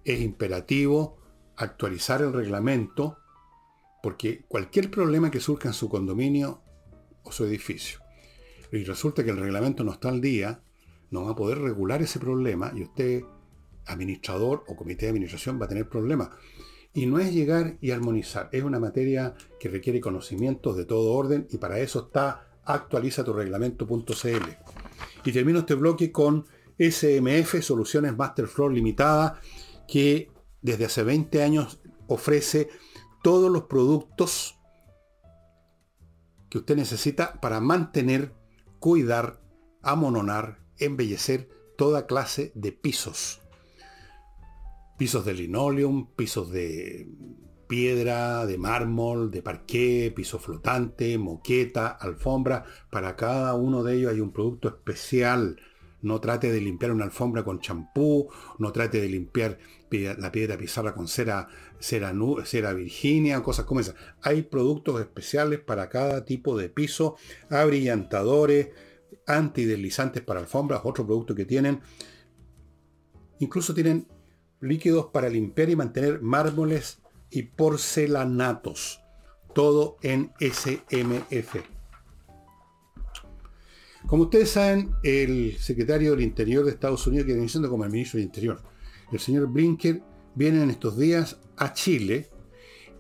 Es 0.04 0.22
imperativo 0.22 1.18
actualizar 1.56 2.22
el 2.22 2.34
reglamento 2.34 3.18
porque 4.02 4.46
cualquier 4.48 4.90
problema 4.90 5.32
que 5.32 5.40
surja 5.40 5.70
en 5.70 5.74
su 5.74 5.90
condominio 5.90 6.62
o 7.24 7.32
su 7.32 7.46
edificio, 7.46 8.00
y 8.72 8.84
resulta 8.84 9.24
que 9.24 9.32
el 9.32 9.38
reglamento 9.38 9.84
no 9.84 9.92
está 9.92 10.10
al 10.10 10.22
día, 10.22 10.62
no 11.10 11.26
va 11.26 11.32
a 11.32 11.36
poder 11.36 11.60
regular 11.60 12.02
ese 12.02 12.20
problema 12.20 12.72
y 12.76 12.84
usted, 12.84 13.24
administrador 13.86 14.64
o 14.68 14.76
comité 14.76 15.06
de 15.06 15.10
administración, 15.10 15.60
va 15.60 15.66
a 15.66 15.70
tener 15.70 15.90
problemas. 15.90 16.30
Y 16.94 17.06
no 17.06 17.20
es 17.20 17.34
llegar 17.34 17.78
y 17.82 17.92
armonizar, 17.92 18.50
es 18.52 18.64
una 18.64 18.80
materia 18.80 19.36
que 19.60 19.70
requiere 19.70 20.00
conocimientos 20.00 20.76
de 20.78 20.86
todo 20.86 21.14
orden 21.14 21.48
y 21.50 21.58
para 21.58 21.80
eso 21.80 22.06
está 22.06 22.48
actualiza 22.64 23.24
tu 23.24 23.34
reglamento.cl. 23.34 24.50
Y 25.24 25.32
termino 25.32 25.60
este 25.60 25.76
bloque 25.76 26.12
con 26.12 26.46
SMF, 26.78 27.62
Soluciones 27.62 28.16
Masterfloor 28.16 28.74
Limitada, 28.74 29.40
que 29.88 30.30
desde 30.62 30.86
hace 30.86 31.04
20 31.04 31.44
años 31.44 31.82
ofrece 32.08 32.70
todos 33.22 33.52
los 33.52 33.64
productos 33.64 34.58
que 36.50 36.58
usted 36.58 36.76
necesita 36.76 37.40
para 37.42 37.60
mantener, 37.60 38.34
cuidar, 38.80 39.42
amononar, 39.82 40.60
embellecer 40.78 41.50
toda 41.78 42.08
clase 42.08 42.52
de 42.56 42.72
pisos 42.72 43.42
pisos 45.02 45.26
de 45.26 45.34
linoleum, 45.34 46.12
pisos 46.16 46.52
de 46.52 47.10
piedra, 47.68 48.46
de 48.46 48.60
mármol, 48.60 49.32
de 49.32 49.42
parqué, 49.42 50.14
piso 50.16 50.38
flotante, 50.38 51.18
moqueta, 51.18 51.88
alfombra. 51.88 52.66
Para 52.92 53.16
cada 53.16 53.56
uno 53.56 53.82
de 53.82 53.96
ellos 53.96 54.12
hay 54.12 54.22
un 54.22 54.32
producto 54.32 54.68
especial. 54.68 55.60
No 56.04 56.22
trate 56.22 56.52
de 56.52 56.62
limpiar 56.62 56.92
una 56.92 57.06
alfombra 57.06 57.44
con 57.44 57.62
champú, 57.62 58.30
no 58.60 58.72
trate 58.72 59.02
de 59.02 59.10
limpiar 59.10 59.58
la 59.90 60.32
piedra 60.32 60.56
pizarra 60.56 60.94
con 60.94 61.08
cera, 61.08 61.48
cera, 61.82 62.14
cera 62.46 62.74
virginia, 62.74 63.42
cosas 63.44 63.66
como 63.66 63.80
esas. 63.80 63.96
Hay 64.22 64.44
productos 64.44 65.02
especiales 65.02 65.60
para 65.60 65.90
cada 65.90 66.24
tipo 66.24 66.58
de 66.58 66.70
piso, 66.70 67.18
abrillantadores, 67.50 68.70
antideslizantes 69.28 70.24
para 70.24 70.40
alfombras, 70.40 70.82
otro 70.84 71.06
producto 71.06 71.36
que 71.36 71.46
tienen. 71.46 71.82
Incluso 73.40 73.74
tienen 73.74 74.08
líquidos 74.62 75.08
para 75.08 75.30
limpiar 75.30 75.70
y 75.70 75.76
mantener 75.76 76.22
mármoles 76.22 77.00
y 77.30 77.44
porcelanatos. 77.44 79.02
Todo 79.54 79.98
en 80.02 80.32
SMF. 80.40 81.58
Como 84.08 84.24
ustedes 84.24 84.50
saben, 84.50 84.92
el 85.04 85.58
secretario 85.58 86.12
del 86.12 86.22
Interior 86.22 86.66
de 86.66 86.72
Estados 86.72 87.06
Unidos, 87.08 87.28
que 87.28 87.34
viene 87.34 87.50
siendo 87.50 87.70
como 87.70 87.86
el 87.86 87.92
ministro 87.92 88.18
del 88.18 88.26
Interior, 88.28 88.62
el 89.12 89.20
señor 89.20 89.48
Blinken, 89.48 90.04
viene 90.36 90.64
en 90.64 90.70
estos 90.70 90.98
días 90.98 91.38
a 91.58 91.74
Chile 91.74 92.30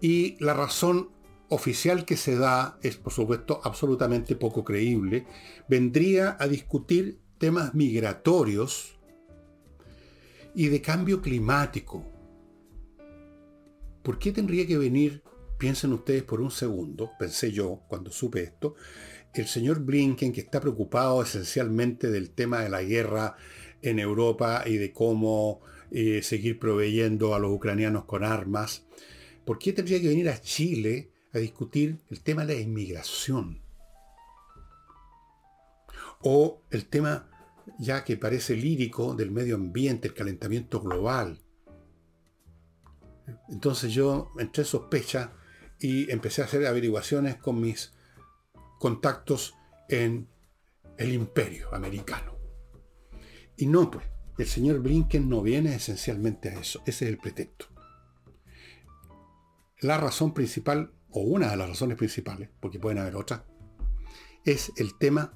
y 0.02 0.38
la 0.44 0.54
razón 0.54 1.10
oficial 1.50 2.06
que 2.06 2.18
se 2.18 2.36
da 2.36 2.78
es, 2.82 2.96
por 2.98 3.14
supuesto, 3.14 3.60
absolutamente 3.64 4.36
poco 4.36 4.64
creíble. 4.64 5.26
Vendría 5.68 6.38
a 6.40 6.48
discutir 6.48 7.20
temas 7.38 7.74
migratorios 7.74 8.98
y 10.56 10.68
de 10.68 10.82
cambio 10.82 11.22
climático. 11.22 12.06
¿Por 14.04 14.18
qué 14.18 14.32
tendría 14.32 14.66
que 14.66 14.78
venir, 14.78 15.24
piensen 15.58 15.94
ustedes 15.94 16.24
por 16.24 16.42
un 16.42 16.52
segundo, 16.52 17.12
pensé 17.20 17.52
yo 17.52 17.82
cuando 17.88 18.12
supe 18.12 18.42
esto, 18.42 18.76
el 19.34 19.48
señor 19.48 19.80
Blinken, 19.82 20.34
que 20.34 20.42
está 20.42 20.60
preocupado 20.60 21.22
esencialmente 21.22 22.10
del 22.10 22.32
tema 22.32 22.62
de 22.62 22.70
la 22.70 22.82
guerra 22.82 23.36
en 23.82 24.00
Europa 24.00 24.64
y 24.66 24.78
de 24.78 24.92
cómo 24.92 25.62
eh, 25.92 26.22
seguir 26.24 26.58
proveyendo 26.58 27.36
a 27.36 27.40
los 27.40 27.52
ucranianos 27.52 28.06
con 28.06 28.24
armas, 28.24 28.86
¿por 29.46 29.60
qué 29.60 29.74
tendría 29.74 30.02
que 30.02 30.08
venir 30.08 30.30
a 30.30 30.40
Chile 30.40 31.12
a 31.34 31.40
discutir 31.40 32.00
el 32.10 32.22
tema 32.22 32.46
de 32.46 32.56
la 32.56 32.62
inmigración? 32.62 33.62
O 36.22 36.64
el 36.70 36.88
tema 36.88 37.30
ya 37.78 38.04
que 38.04 38.18
parece 38.18 38.56
lírico 38.56 39.16
del 39.16 39.32
medio 39.32 39.56
ambiente, 39.56 40.08
el 40.08 40.14
calentamiento 40.14 40.80
global. 40.82 41.40
Entonces 43.50 43.94
yo 43.94 44.32
entré 44.38 44.64
sospecha 44.64 45.34
y 45.80 46.12
empecé 46.12 46.42
a 46.42 46.46
hacer 46.46 46.66
averiguaciones 46.66 47.38
con 47.38 47.60
mis 47.60 47.94
contactos 48.80 49.56
en 49.90 50.28
el 50.98 51.14
imperio 51.14 51.74
americano. 51.74 52.38
Y 53.58 53.66
no, 53.66 53.92
pues, 53.92 54.06
el 54.42 54.48
señor 54.48 54.80
Blinken 54.80 55.30
no 55.30 55.42
viene 55.42 55.76
esencialmente 55.76 56.50
a 56.50 56.60
eso. 56.60 56.82
Ese 56.86 57.06
es 57.06 57.12
el 57.12 57.18
pretexto. 57.18 57.68
La 59.80 59.98
razón 59.98 60.34
principal, 60.34 60.94
o 61.12 61.22
una 61.22 61.50
de 61.52 61.58
las 61.58 61.70
razones 61.70 61.98
principales, 61.98 62.50
porque 62.60 62.80
pueden 62.80 63.00
haber 63.00 63.16
otras, 63.16 63.44
es 64.44 64.72
el 64.78 64.98
tema 64.98 65.34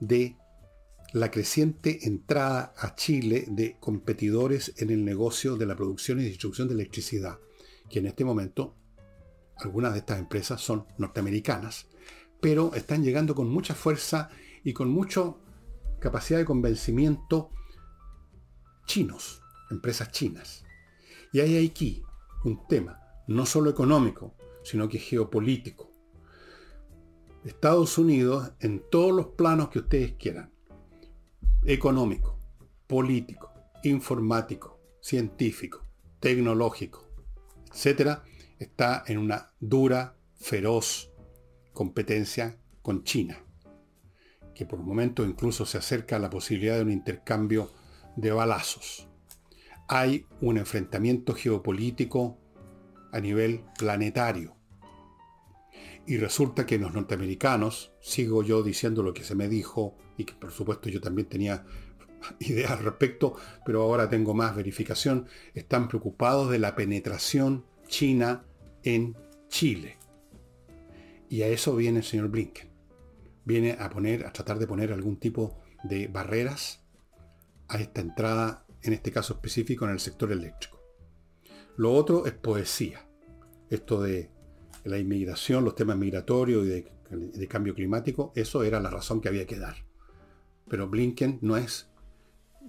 de 0.00 0.36
la 1.12 1.30
creciente 1.30 2.06
entrada 2.06 2.72
a 2.76 2.94
Chile 2.94 3.44
de 3.48 3.76
competidores 3.78 4.74
en 4.78 4.90
el 4.90 5.04
negocio 5.04 5.56
de 5.56 5.66
la 5.66 5.76
producción 5.76 6.20
y 6.20 6.24
distribución 6.24 6.68
de 6.68 6.74
electricidad, 6.74 7.38
que 7.88 8.00
en 8.00 8.06
este 8.06 8.24
momento 8.24 8.74
algunas 9.56 9.92
de 9.92 10.00
estas 10.00 10.18
empresas 10.18 10.60
son 10.60 10.86
norteamericanas, 10.98 11.86
pero 12.40 12.74
están 12.74 13.02
llegando 13.02 13.34
con 13.34 13.48
mucha 13.48 13.74
fuerza 13.74 14.30
y 14.64 14.72
con 14.72 14.90
mucha 14.90 15.34
capacidad 16.00 16.38
de 16.38 16.44
convencimiento 16.44 17.50
chinos, 18.86 19.42
empresas 19.70 20.10
chinas. 20.10 20.64
Y 21.32 21.40
hay 21.40 21.66
aquí 21.66 22.02
un 22.44 22.66
tema, 22.66 23.00
no 23.26 23.44
solo 23.44 23.68
económico, 23.68 24.34
sino 24.62 24.88
que 24.88 24.98
geopolítico. 24.98 25.90
Estados 27.44 27.98
Unidos, 27.98 28.52
en 28.60 28.82
todos 28.90 29.12
los 29.12 29.26
planos 29.28 29.68
que 29.68 29.80
ustedes 29.80 30.14
quieran, 30.14 30.52
económico, 31.64 32.38
político, 32.86 33.52
informático, 33.84 34.80
científico, 35.00 35.84
tecnológico, 36.18 37.06
etcétera, 37.72 38.24
está 38.58 39.04
en 39.06 39.18
una 39.18 39.52
dura, 39.60 40.16
feroz 40.34 41.10
competencia 41.72 42.58
con 42.82 43.04
China, 43.04 43.38
que 44.54 44.66
por 44.66 44.80
momentos 44.80 45.26
incluso 45.28 45.66
se 45.66 45.78
acerca 45.78 46.16
a 46.16 46.20
la 46.20 46.30
posibilidad 46.30 46.76
de 46.76 46.82
un 46.82 46.90
intercambio 46.90 47.70
de 48.16 48.32
balazos. 48.32 49.08
Hay 49.88 50.26
un 50.40 50.58
enfrentamiento 50.58 51.34
geopolítico 51.34 52.38
a 53.12 53.20
nivel 53.20 53.62
planetario. 53.78 54.56
Y 56.06 56.18
resulta 56.18 56.66
que 56.66 56.78
los 56.78 56.92
norteamericanos, 56.92 57.92
sigo 58.00 58.42
yo 58.42 58.62
diciendo 58.62 59.02
lo 59.02 59.14
que 59.14 59.24
se 59.24 59.34
me 59.34 59.48
dijo, 59.48 59.96
y 60.16 60.24
que 60.24 60.34
por 60.34 60.52
supuesto 60.52 60.88
yo 60.88 61.00
también 61.00 61.28
tenía 61.28 61.64
ideas 62.40 62.72
al 62.72 62.84
respecto, 62.84 63.36
pero 63.64 63.82
ahora 63.82 64.08
tengo 64.08 64.34
más 64.34 64.54
verificación, 64.54 65.26
están 65.54 65.88
preocupados 65.88 66.50
de 66.50 66.58
la 66.58 66.74
penetración 66.74 67.64
china 67.86 68.44
en 68.82 69.16
Chile. 69.48 69.96
Y 71.28 71.42
a 71.42 71.48
eso 71.48 71.74
viene 71.74 71.98
el 71.98 72.04
señor 72.04 72.28
Blinken. 72.28 72.68
Viene 73.44 73.76
a 73.78 73.90
poner, 73.90 74.26
a 74.26 74.32
tratar 74.32 74.58
de 74.58 74.66
poner 74.66 74.92
algún 74.92 75.18
tipo 75.18 75.60
de 75.84 76.08
barreras 76.08 76.85
a 77.68 77.78
esta 77.78 78.00
entrada, 78.00 78.66
en 78.82 78.92
este 78.92 79.10
caso 79.10 79.34
específico, 79.34 79.84
en 79.84 79.92
el 79.92 80.00
sector 80.00 80.32
eléctrico. 80.32 80.80
Lo 81.76 81.92
otro 81.92 82.26
es 82.26 82.32
poesía. 82.32 83.06
Esto 83.68 84.00
de 84.02 84.30
la 84.84 84.98
inmigración, 84.98 85.64
los 85.64 85.74
temas 85.74 85.96
migratorios 85.96 86.64
y 86.64 86.68
de, 86.68 86.92
de 87.10 87.48
cambio 87.48 87.74
climático, 87.74 88.32
eso 88.34 88.62
era 88.62 88.80
la 88.80 88.90
razón 88.90 89.20
que 89.20 89.28
había 89.28 89.46
que 89.46 89.58
dar. 89.58 89.76
Pero 90.68 90.88
Blinken 90.88 91.38
no 91.42 91.56
es, 91.56 91.88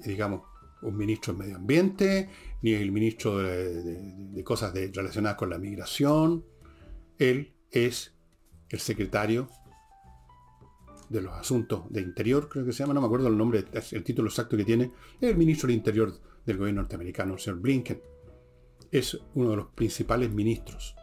digamos, 0.03 0.41
un 0.81 0.95
ministro 0.95 1.33
de 1.33 1.39
medio 1.39 1.55
ambiente, 1.55 2.29
ni 2.61 2.73
el 2.73 2.91
ministro 2.91 3.37
de, 3.39 4.43
cosas 4.43 4.73
relacionadas 4.73 5.37
con 5.37 5.49
la 5.49 5.57
migración. 5.57 6.45
Él 7.17 7.53
es 7.71 8.15
el 8.69 8.79
secretario 8.79 9.49
de 11.09 11.21
los 11.21 11.33
asuntos 11.33 11.83
de 11.89 12.01
interior, 12.01 12.49
creo 12.49 12.65
que 12.65 12.73
se 12.73 12.79
llama, 12.79 12.93
no 12.93 13.01
me 13.01 13.07
acuerdo 13.07 13.27
el 13.27 13.37
nombre, 13.37 13.65
el 13.91 14.03
título 14.03 14.29
exacto 14.29 14.57
que 14.57 14.65
tiene, 14.65 14.91
el 15.21 15.37
ministro 15.37 15.67
del 15.67 15.77
interior 15.77 16.13
del 16.45 16.57
gobierno 16.57 16.81
norteamericano, 16.81 17.33
el 17.33 17.39
señor 17.39 17.59
Blinken. 17.59 18.01
Es 18.91 19.17
uno 19.35 19.51
de 19.51 19.57
los 19.57 19.67
principales 19.67 20.31
ministros. 20.31 20.95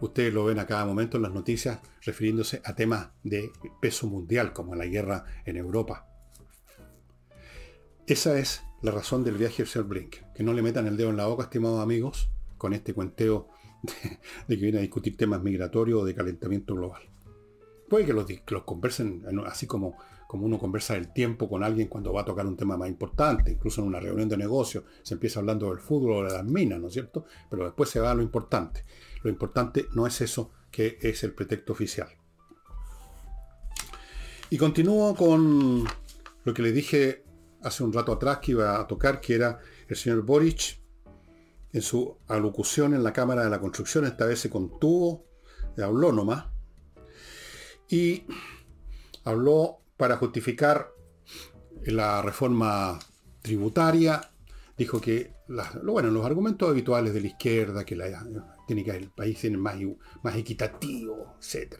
Ustedes 0.00 0.34
lo 0.34 0.44
ven 0.44 0.58
a 0.58 0.66
cada 0.66 0.84
momento 0.84 1.16
en 1.16 1.22
las 1.22 1.32
noticias 1.32 1.80
refiriéndose 2.02 2.60
a 2.64 2.74
temas 2.74 3.10
de 3.22 3.50
peso 3.80 4.08
mundial, 4.08 4.52
como 4.52 4.74
la 4.74 4.86
guerra 4.86 5.24
en 5.44 5.56
Europa. 5.56 6.08
Esa 8.06 8.38
es 8.38 8.62
la 8.82 8.90
razón 8.90 9.22
del 9.22 9.36
viaje 9.36 9.58
del 9.58 9.68
señor 9.68 9.88
Blinken. 9.88 10.24
Que 10.34 10.42
no 10.42 10.52
le 10.52 10.62
metan 10.62 10.86
el 10.88 10.96
dedo 10.96 11.10
en 11.10 11.16
la 11.16 11.26
boca, 11.26 11.44
estimados 11.44 11.80
amigos, 11.80 12.30
con 12.58 12.72
este 12.72 12.94
cuenteo 12.94 13.48
de, 14.48 14.56
que 14.56 14.62
viene 14.62 14.78
a 14.78 14.82
discutir 14.82 15.16
temas 15.16 15.42
migratorios 15.42 16.02
o 16.02 16.04
de 16.04 16.14
calentamiento 16.14 16.74
global. 16.74 17.02
Puede 17.92 18.06
que 18.06 18.14
los, 18.14 18.62
conversen 18.64 19.22
así 19.44 19.66
como, 19.66 19.98
como 20.26 20.46
uno 20.46 20.58
conversa 20.58 20.96
el 20.96 21.12
tiempo 21.12 21.46
con 21.46 21.62
alguien 21.62 21.88
cuando 21.88 22.10
va 22.10 22.22
a 22.22 22.24
tocar 22.24 22.46
un 22.46 22.56
tema 22.56 22.78
más 22.78 22.88
importante, 22.88 23.52
incluso 23.52 23.82
en 23.82 23.88
una 23.88 24.00
reunión 24.00 24.30
de 24.30 24.38
negocios, 24.38 24.84
se 25.02 25.12
empieza 25.12 25.40
hablando 25.40 25.68
del 25.68 25.78
fútbol 25.78 26.12
o 26.12 26.22
de 26.26 26.32
las 26.32 26.42
minas, 26.42 26.80
¿no 26.80 26.86
es 26.86 26.94
cierto? 26.94 27.26
Pero 27.50 27.64
después 27.64 27.90
se 27.90 28.00
va 28.00 28.10
a 28.10 28.14
lo 28.14 28.22
importante. 28.22 28.86
Lo 29.22 29.28
importante 29.28 29.88
no 29.92 30.06
es 30.06 30.22
eso 30.22 30.52
que 30.70 30.96
es 31.02 31.22
el 31.22 31.34
pretexto 31.34 31.74
oficial. 31.74 32.08
Y 34.48 34.56
continúo 34.56 35.14
con 35.14 35.84
lo 36.44 36.54
que 36.54 36.62
le 36.62 36.72
dije 36.72 37.24
hace 37.60 37.84
un 37.84 37.92
rato 37.92 38.12
atrás 38.12 38.38
que 38.38 38.52
iba 38.52 38.80
a 38.80 38.86
tocar, 38.86 39.20
que 39.20 39.34
era 39.34 39.58
el 39.86 39.96
señor 39.96 40.22
Boric, 40.22 40.80
en 41.74 41.82
su 41.82 42.16
alocución 42.28 42.94
en 42.94 43.04
la 43.04 43.12
Cámara 43.12 43.44
de 43.44 43.50
la 43.50 43.60
Construcción, 43.60 44.06
esta 44.06 44.24
vez 44.24 44.40
se 44.40 44.48
contuvo, 44.48 45.26
habló 45.76 46.10
nomás, 46.10 46.51
y 47.92 48.24
habló 49.24 49.82
para 49.98 50.16
justificar 50.16 50.88
la 51.84 52.22
reforma 52.22 52.98
tributaria, 53.42 54.32
dijo 54.78 54.98
que 54.98 55.34
bueno, 55.82 56.10
los 56.10 56.24
argumentos 56.24 56.70
habituales 56.70 57.12
de 57.12 57.20
la 57.20 57.26
izquierda, 57.26 57.84
que 57.84 57.94
la, 57.94 58.26
tiene 58.66 58.82
que 58.82 58.92
el 58.92 59.10
país 59.10 59.38
tiene 59.38 59.58
más, 59.58 59.76
más 60.22 60.36
equitativo, 60.36 61.36
etc. 61.38 61.74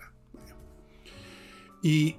Y 1.83 2.17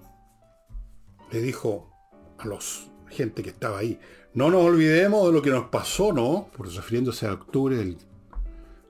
le 1.32 1.42
dijo 1.42 1.92
a 2.40 2.48
los 2.48 2.88
gente 3.10 3.44
que 3.44 3.52
estaba 3.52 3.78
ahí. 3.78 4.00
No 4.34 4.50
nos 4.50 4.64
olvidemos 4.64 5.28
de 5.28 5.34
lo 5.34 5.44
que 5.44 5.52
nos 5.52 5.70
pasó, 5.70 6.12
¿no? 6.12 6.50
Por 6.58 6.68
refiriéndose 6.74 7.28
a 7.28 7.34
octubre 7.34 7.78
del, 7.78 8.00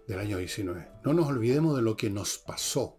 del 0.08 0.20
año 0.20 0.38
19. 0.38 0.88
No 1.04 1.14
nos 1.14 1.28
olvidemos 1.28 1.76
de 1.76 1.82
lo 1.82 1.98
que 1.98 2.10
nos 2.10 2.38
pasó. 2.38 2.98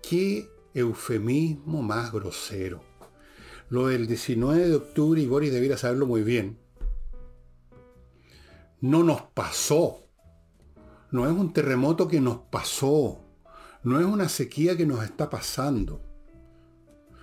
Qué 0.00 0.51
eufemismo 0.74 1.82
más 1.82 2.12
grosero. 2.12 2.82
Lo 3.68 3.88
del 3.88 4.06
19 4.06 4.68
de 4.68 4.74
octubre, 4.76 5.20
y 5.20 5.26
Boris 5.26 5.52
debiera 5.52 5.76
saberlo 5.76 6.06
muy 6.06 6.22
bien, 6.22 6.58
no 8.80 9.02
nos 9.02 9.22
pasó. 9.22 10.08
No 11.10 11.26
es 11.26 11.32
un 11.32 11.52
terremoto 11.52 12.08
que 12.08 12.20
nos 12.20 12.38
pasó. 12.38 13.20
No 13.82 14.00
es 14.00 14.06
una 14.06 14.28
sequía 14.28 14.76
que 14.76 14.86
nos 14.86 15.04
está 15.04 15.28
pasando 15.28 16.00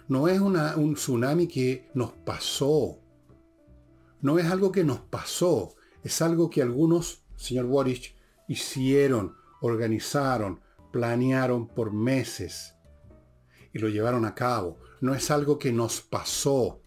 no 0.09 0.27
es 0.27 0.39
un 0.41 0.95
tsunami 0.95 1.47
que 1.47 1.87
nos 1.93 2.11
pasó. 2.11 2.99
No 4.21 4.39
es 4.39 4.47
algo 4.47 4.71
que 4.71 4.83
nos 4.83 4.99
pasó. 4.99 5.75
Es 6.03 6.23
algo 6.23 6.49
que 6.49 6.63
algunos, 6.63 7.23
señor 7.35 7.67
Boric, 7.67 8.15
hicieron, 8.47 9.35
organizaron, 9.61 10.61
planearon 10.91 11.67
por 11.67 11.93
meses 11.93 12.73
y 13.73 13.79
lo 13.79 13.89
llevaron 13.89 14.25
a 14.25 14.35
cabo. 14.35 14.79
No 15.01 15.13
es 15.13 15.31
algo 15.31 15.59
que 15.59 15.71
nos 15.71 16.01
pasó. 16.01 16.81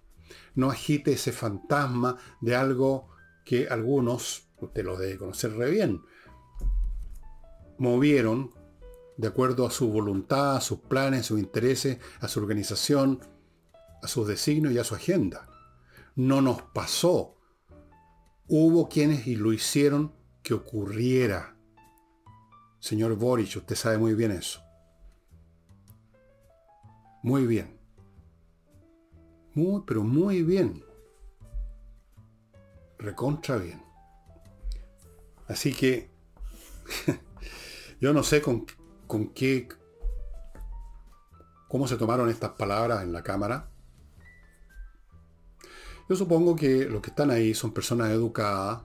No 0.55 0.70
agite 0.70 1.12
ese 1.12 1.33
fantasma 1.33 2.18
de 2.41 2.57
algo 2.57 3.09
que 3.45 3.68
algunos, 3.68 4.49
usted 4.61 4.85
lo 4.85 4.97
debe 4.97 5.18
conocer 5.18 5.55
re 5.55 5.70
bien, 5.70 6.03
movieron 7.78 8.51
de 9.16 9.28
acuerdo 9.28 9.66
a 9.66 9.70
su 9.70 9.91
voluntad, 9.91 10.57
a 10.57 10.61
sus 10.61 10.80
planes, 10.80 11.20
a 11.20 11.24
sus 11.24 11.41
intereses, 11.41 11.99
a 12.20 12.28
su 12.28 12.41
organización, 12.41 13.20
a 14.03 14.09
sus 14.09 14.26
designios 14.26 14.72
y 14.72 14.78
a 14.78 14.85
su 14.85 14.95
agenda. 14.95 15.49
No 16.14 16.41
nos 16.41 16.62
pasó. 16.62 17.37
Hubo 18.49 18.89
quienes 18.89 19.26
y 19.26 19.37
lo 19.37 19.53
hicieron 19.53 20.12
que 20.43 20.55
ocurriera. 20.55 21.57
Señor 22.80 23.14
Boric, 23.16 23.57
usted 23.57 23.76
sabe 23.76 23.99
muy 23.99 24.14
bien 24.14 24.33
eso. 24.33 24.61
Muy 27.23 27.47
bien. 27.47 27.79
Muy, 29.55 29.83
pero 29.87 30.03
muy 30.03 30.43
bien. 30.43 30.85
Recontra 32.99 33.57
bien. 33.57 33.83
Así 35.49 35.73
que 35.73 36.11
yo 38.01 38.12
no 38.12 38.23
sé 38.23 38.41
con 38.41 38.64
con 39.12 39.29
qué, 39.35 39.68
cómo 41.68 41.87
se 41.87 41.99
tomaron 41.99 42.31
estas 42.31 42.53
palabras 42.53 43.03
en 43.03 43.12
la 43.12 43.23
Cámara, 43.23 43.68
Yo 46.09 46.16
supongo 46.16 46.57
que 46.57 46.87
los 46.87 47.03
que 47.03 47.11
están 47.11 47.31
ahí 47.31 47.53
son 47.53 47.75
personas 47.75 48.11
educadas 48.11 48.85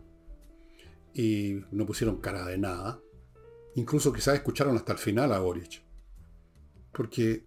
y 1.14 1.62
no 1.72 1.86
pusieron 1.86 2.18
cara 2.18 2.46
de 2.46 2.58
nada. 2.58 3.00
Incluso 3.76 4.12
quizás 4.12 4.36
escucharon 4.36 4.76
hasta 4.76 4.92
el 4.92 4.98
final 4.98 5.32
a 5.32 5.40
Boric. 5.40 5.82
Porque 6.92 7.46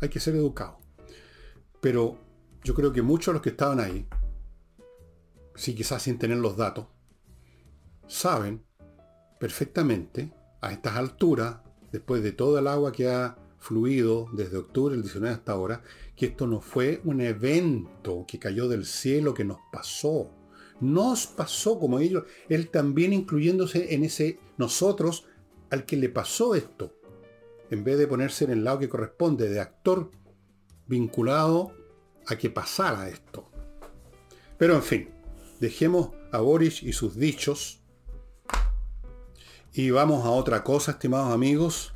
hay 0.00 0.08
que 0.08 0.20
ser 0.20 0.34
educado. 0.36 0.78
Pero 1.80 2.18
yo 2.62 2.74
creo 2.74 2.92
que 2.92 3.02
muchos 3.02 3.26
de 3.26 3.32
los 3.34 3.42
que 3.42 3.50
estaban 3.50 3.80
ahí, 3.80 4.06
sí 5.54 5.74
quizás 5.74 6.02
sin 6.02 6.18
tener 6.18 6.38
los 6.38 6.56
datos, 6.56 6.86
saben 8.06 8.64
perfectamente 9.38 10.32
a 10.60 10.72
estas 10.72 10.96
alturas, 10.96 11.58
después 11.92 12.22
de 12.22 12.32
todo 12.32 12.58
el 12.58 12.66
agua 12.66 12.92
que 12.92 13.08
ha 13.08 13.36
fluido 13.58 14.28
desde 14.32 14.56
octubre 14.58 14.94
del 14.94 15.02
19 15.02 15.34
hasta 15.34 15.52
ahora, 15.52 15.82
que 16.16 16.26
esto 16.26 16.46
no 16.46 16.60
fue 16.60 17.00
un 17.04 17.20
evento 17.20 18.24
que 18.26 18.38
cayó 18.38 18.68
del 18.68 18.84
cielo, 18.84 19.34
que 19.34 19.44
nos 19.44 19.58
pasó. 19.72 20.30
Nos 20.80 21.26
pasó 21.26 21.78
como 21.78 21.98
ellos, 21.98 22.24
él 22.48 22.68
también 22.68 23.12
incluyéndose 23.12 23.94
en 23.94 24.04
ese 24.04 24.38
nosotros 24.58 25.26
al 25.70 25.84
que 25.84 25.96
le 25.96 26.08
pasó 26.08 26.54
esto, 26.54 26.93
en 27.74 27.82
vez 27.82 27.98
de 27.98 28.06
ponerse 28.06 28.44
en 28.44 28.52
el 28.52 28.62
lado 28.62 28.78
que 28.78 28.88
corresponde 28.88 29.48
de 29.48 29.60
actor 29.60 30.12
vinculado 30.86 31.72
a 32.28 32.36
que 32.36 32.48
pasara 32.48 33.08
esto. 33.08 33.50
Pero 34.56 34.76
en 34.76 34.82
fin, 34.82 35.10
dejemos 35.58 36.10
a 36.30 36.38
Boris 36.38 36.84
y 36.84 36.92
sus 36.92 37.16
dichos 37.16 37.82
y 39.72 39.90
vamos 39.90 40.24
a 40.24 40.30
otra 40.30 40.62
cosa, 40.62 40.92
estimados 40.92 41.34
amigos. 41.34 41.94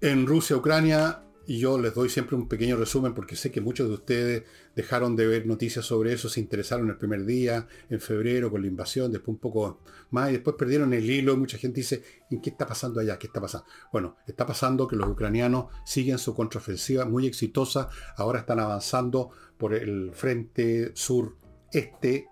En 0.00 0.24
Rusia, 0.24 0.56
Ucrania, 0.56 1.24
y 1.46 1.58
yo 1.58 1.78
les 1.78 1.94
doy 1.94 2.08
siempre 2.08 2.36
un 2.36 2.48
pequeño 2.48 2.76
resumen 2.76 3.14
porque 3.14 3.36
sé 3.36 3.50
que 3.50 3.60
muchos 3.60 3.88
de 3.88 3.94
ustedes 3.94 4.44
dejaron 4.76 5.16
de 5.16 5.26
ver 5.26 5.46
noticias 5.46 5.84
sobre 5.84 6.12
eso, 6.12 6.28
se 6.28 6.40
interesaron 6.40 6.88
el 6.88 6.96
primer 6.96 7.24
día, 7.24 7.66
en 7.90 8.00
febrero, 8.00 8.50
con 8.50 8.62
la 8.62 8.68
invasión, 8.68 9.10
después 9.10 9.34
un 9.34 9.40
poco 9.40 9.80
más, 10.10 10.30
y 10.30 10.34
después 10.34 10.56
perdieron 10.56 10.92
el 10.92 11.08
hilo, 11.08 11.36
mucha 11.36 11.58
gente 11.58 11.80
dice, 11.80 12.02
¿en 12.30 12.40
qué 12.40 12.50
está 12.50 12.66
pasando 12.66 13.00
allá? 13.00 13.18
¿Qué 13.18 13.26
está 13.26 13.40
pasando? 13.40 13.66
Bueno, 13.92 14.16
está 14.26 14.46
pasando 14.46 14.86
que 14.86 14.96
los 14.96 15.08
ucranianos 15.08 15.66
siguen 15.84 16.18
su 16.18 16.34
contraofensiva 16.34 17.04
muy 17.04 17.26
exitosa, 17.26 17.88
ahora 18.16 18.40
están 18.40 18.60
avanzando 18.60 19.30
por 19.58 19.74
el 19.74 20.12
frente 20.12 20.92
sur 20.94 21.36
este, 21.72 22.28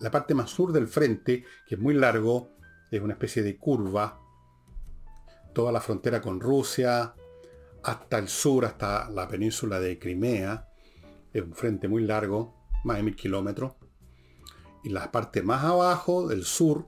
la 0.00 0.10
parte 0.10 0.34
más 0.34 0.50
sur 0.50 0.72
del 0.72 0.86
frente, 0.86 1.44
que 1.66 1.74
es 1.74 1.80
muy 1.80 1.94
largo, 1.94 2.52
es 2.90 3.00
una 3.00 3.14
especie 3.14 3.42
de 3.42 3.56
curva, 3.56 4.20
toda 5.52 5.72
la 5.72 5.80
frontera 5.80 6.20
con 6.20 6.40
Rusia, 6.40 7.14
hasta 7.86 8.18
el 8.18 8.28
sur, 8.28 8.64
hasta 8.64 9.08
la 9.10 9.28
península 9.28 9.78
de 9.78 9.98
Crimea, 9.98 10.68
es 11.32 11.42
un 11.42 11.54
frente 11.54 11.86
muy 11.86 12.02
largo, 12.02 12.68
más 12.82 12.96
de 12.96 13.04
mil 13.04 13.14
kilómetros, 13.14 13.74
y 14.82 14.90
la 14.90 15.12
parte 15.12 15.42
más 15.42 15.64
abajo 15.64 16.26
del 16.26 16.44
sur, 16.44 16.86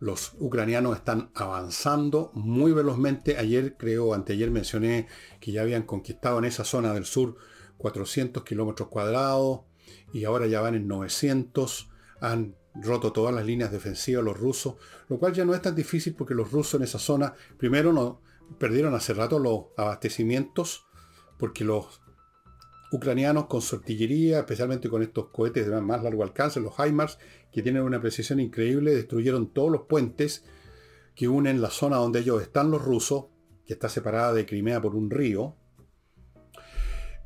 los 0.00 0.34
ucranianos 0.38 0.96
están 0.96 1.30
avanzando 1.34 2.30
muy 2.34 2.72
velozmente. 2.72 3.38
Ayer, 3.38 3.78
creo, 3.78 4.12
anteayer 4.12 4.50
mencioné 4.50 5.08
que 5.40 5.50
ya 5.50 5.62
habían 5.62 5.84
conquistado 5.84 6.38
en 6.38 6.44
esa 6.44 6.64
zona 6.64 6.92
del 6.92 7.06
sur 7.06 7.36
400 7.78 8.44
kilómetros 8.44 8.90
cuadrados 8.90 9.62
y 10.12 10.24
ahora 10.24 10.46
ya 10.46 10.60
van 10.60 10.74
en 10.74 10.86
900, 10.86 11.88
han 12.20 12.54
roto 12.74 13.12
todas 13.12 13.34
las 13.34 13.46
líneas 13.46 13.72
defensivas 13.72 14.22
los 14.22 14.38
rusos, 14.38 14.74
lo 15.08 15.18
cual 15.18 15.32
ya 15.32 15.46
no 15.46 15.54
es 15.54 15.62
tan 15.62 15.74
difícil 15.74 16.14
porque 16.14 16.34
los 16.34 16.52
rusos 16.52 16.74
en 16.74 16.82
esa 16.82 16.98
zona, 16.98 17.32
primero 17.56 17.90
no, 17.94 18.20
perdieron 18.58 18.94
hace 18.94 19.14
rato 19.14 19.38
los 19.38 19.66
abastecimientos, 19.76 20.86
porque 21.38 21.64
los 21.64 22.00
ucranianos 22.92 23.46
con 23.46 23.60
su 23.60 23.76
artillería, 23.76 24.40
especialmente 24.40 24.88
con 24.88 25.02
estos 25.02 25.28
cohetes 25.30 25.66
de 25.66 25.80
más 25.80 26.02
largo 26.02 26.22
alcance, 26.22 26.60
los 26.60 26.74
HIMARS, 26.78 27.18
que 27.52 27.62
tienen 27.62 27.82
una 27.82 28.00
precisión 28.00 28.40
increíble, 28.40 28.94
destruyeron 28.94 29.52
todos 29.52 29.70
los 29.70 29.82
puentes 29.82 30.44
que 31.14 31.28
unen 31.28 31.60
la 31.60 31.70
zona 31.70 31.96
donde 31.96 32.20
ellos 32.20 32.42
están 32.42 32.70
los 32.70 32.82
rusos, 32.82 33.26
que 33.66 33.74
está 33.74 33.88
separada 33.88 34.32
de 34.32 34.46
Crimea 34.46 34.80
por 34.80 34.94
un 34.94 35.10
río, 35.10 35.56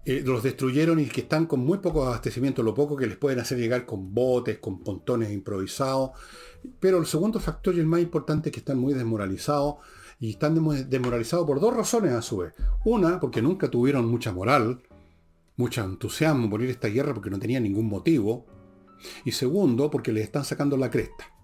eh, 0.08 0.22
los 0.24 0.42
destruyeron 0.42 1.00
y 1.00 1.06
que 1.06 1.20
están 1.20 1.44
con 1.44 1.60
muy 1.60 1.78
poco 1.78 2.06
abastecimiento, 2.06 2.62
lo 2.62 2.72
poco 2.72 2.96
que 2.96 3.06
les 3.06 3.18
pueden 3.18 3.40
hacer 3.40 3.58
llegar 3.58 3.84
con 3.84 4.14
botes, 4.14 4.58
con 4.58 4.80
pontones 4.80 5.30
improvisados. 5.30 6.12
Pero 6.80 6.98
el 6.98 7.04
segundo 7.04 7.40
factor 7.40 7.74
y 7.74 7.80
el 7.80 7.86
más 7.86 8.00
importante 8.00 8.48
es 8.48 8.54
que 8.54 8.60
están 8.60 8.78
muy 8.78 8.94
desmoralizados 8.94 9.76
y 10.20 10.30
están 10.30 10.54
desmoralizados 10.88 11.46
por 11.46 11.60
dos 11.60 11.74
razones 11.74 12.12
a 12.12 12.22
su 12.22 12.38
vez. 12.38 12.54
Una, 12.84 13.20
porque 13.20 13.42
nunca 13.42 13.68
tuvieron 13.68 14.08
mucha 14.08 14.32
moral, 14.32 14.82
mucho 15.56 15.84
entusiasmo 15.84 16.50
por 16.50 16.62
ir 16.62 16.68
a 16.68 16.72
esta 16.72 16.88
guerra 16.88 17.14
porque 17.14 17.30
no 17.30 17.38
tenían 17.38 17.62
ningún 17.62 17.86
motivo. 17.86 18.46
Y 19.24 19.32
segundo, 19.32 19.90
porque 19.90 20.12
les 20.12 20.24
están 20.24 20.44
sacando 20.44 20.76
la 20.76 20.90
cresta. 20.90 21.37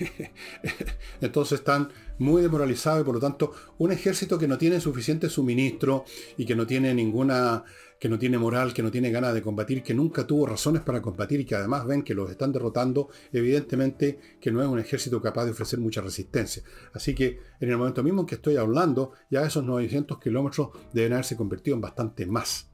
Entonces 1.20 1.60
están 1.60 1.88
muy 2.18 2.42
demoralizados 2.42 3.02
y 3.02 3.04
por 3.04 3.14
lo 3.14 3.20
tanto 3.20 3.52
un 3.78 3.92
ejército 3.92 4.38
que 4.38 4.48
no 4.48 4.58
tiene 4.58 4.80
suficiente 4.80 5.28
suministro 5.28 6.04
y 6.36 6.46
que 6.46 6.54
no 6.54 6.66
tiene 6.66 6.94
ninguna, 6.94 7.64
que 7.98 8.08
no 8.08 8.18
tiene 8.18 8.38
moral, 8.38 8.72
que 8.72 8.82
no 8.82 8.90
tiene 8.90 9.10
ganas 9.10 9.34
de 9.34 9.42
combatir, 9.42 9.82
que 9.82 9.94
nunca 9.94 10.26
tuvo 10.26 10.46
razones 10.46 10.82
para 10.82 11.02
combatir 11.02 11.40
y 11.40 11.44
que 11.44 11.54
además 11.54 11.86
ven 11.86 12.02
que 12.02 12.14
los 12.14 12.30
están 12.30 12.52
derrotando, 12.52 13.08
evidentemente 13.32 14.18
que 14.40 14.50
no 14.50 14.62
es 14.62 14.68
un 14.68 14.78
ejército 14.78 15.20
capaz 15.20 15.44
de 15.44 15.52
ofrecer 15.52 15.78
mucha 15.80 16.00
resistencia. 16.00 16.62
Así 16.92 17.14
que 17.14 17.40
en 17.60 17.70
el 17.70 17.76
momento 17.76 18.02
mismo 18.02 18.22
en 18.22 18.26
que 18.26 18.36
estoy 18.36 18.56
hablando, 18.56 19.12
ya 19.30 19.42
esos 19.42 19.64
900 19.64 20.18
kilómetros 20.18 20.70
deben 20.92 21.12
haberse 21.14 21.36
convertido 21.36 21.76
en 21.76 21.80
bastante 21.80 22.26
más. 22.26 22.68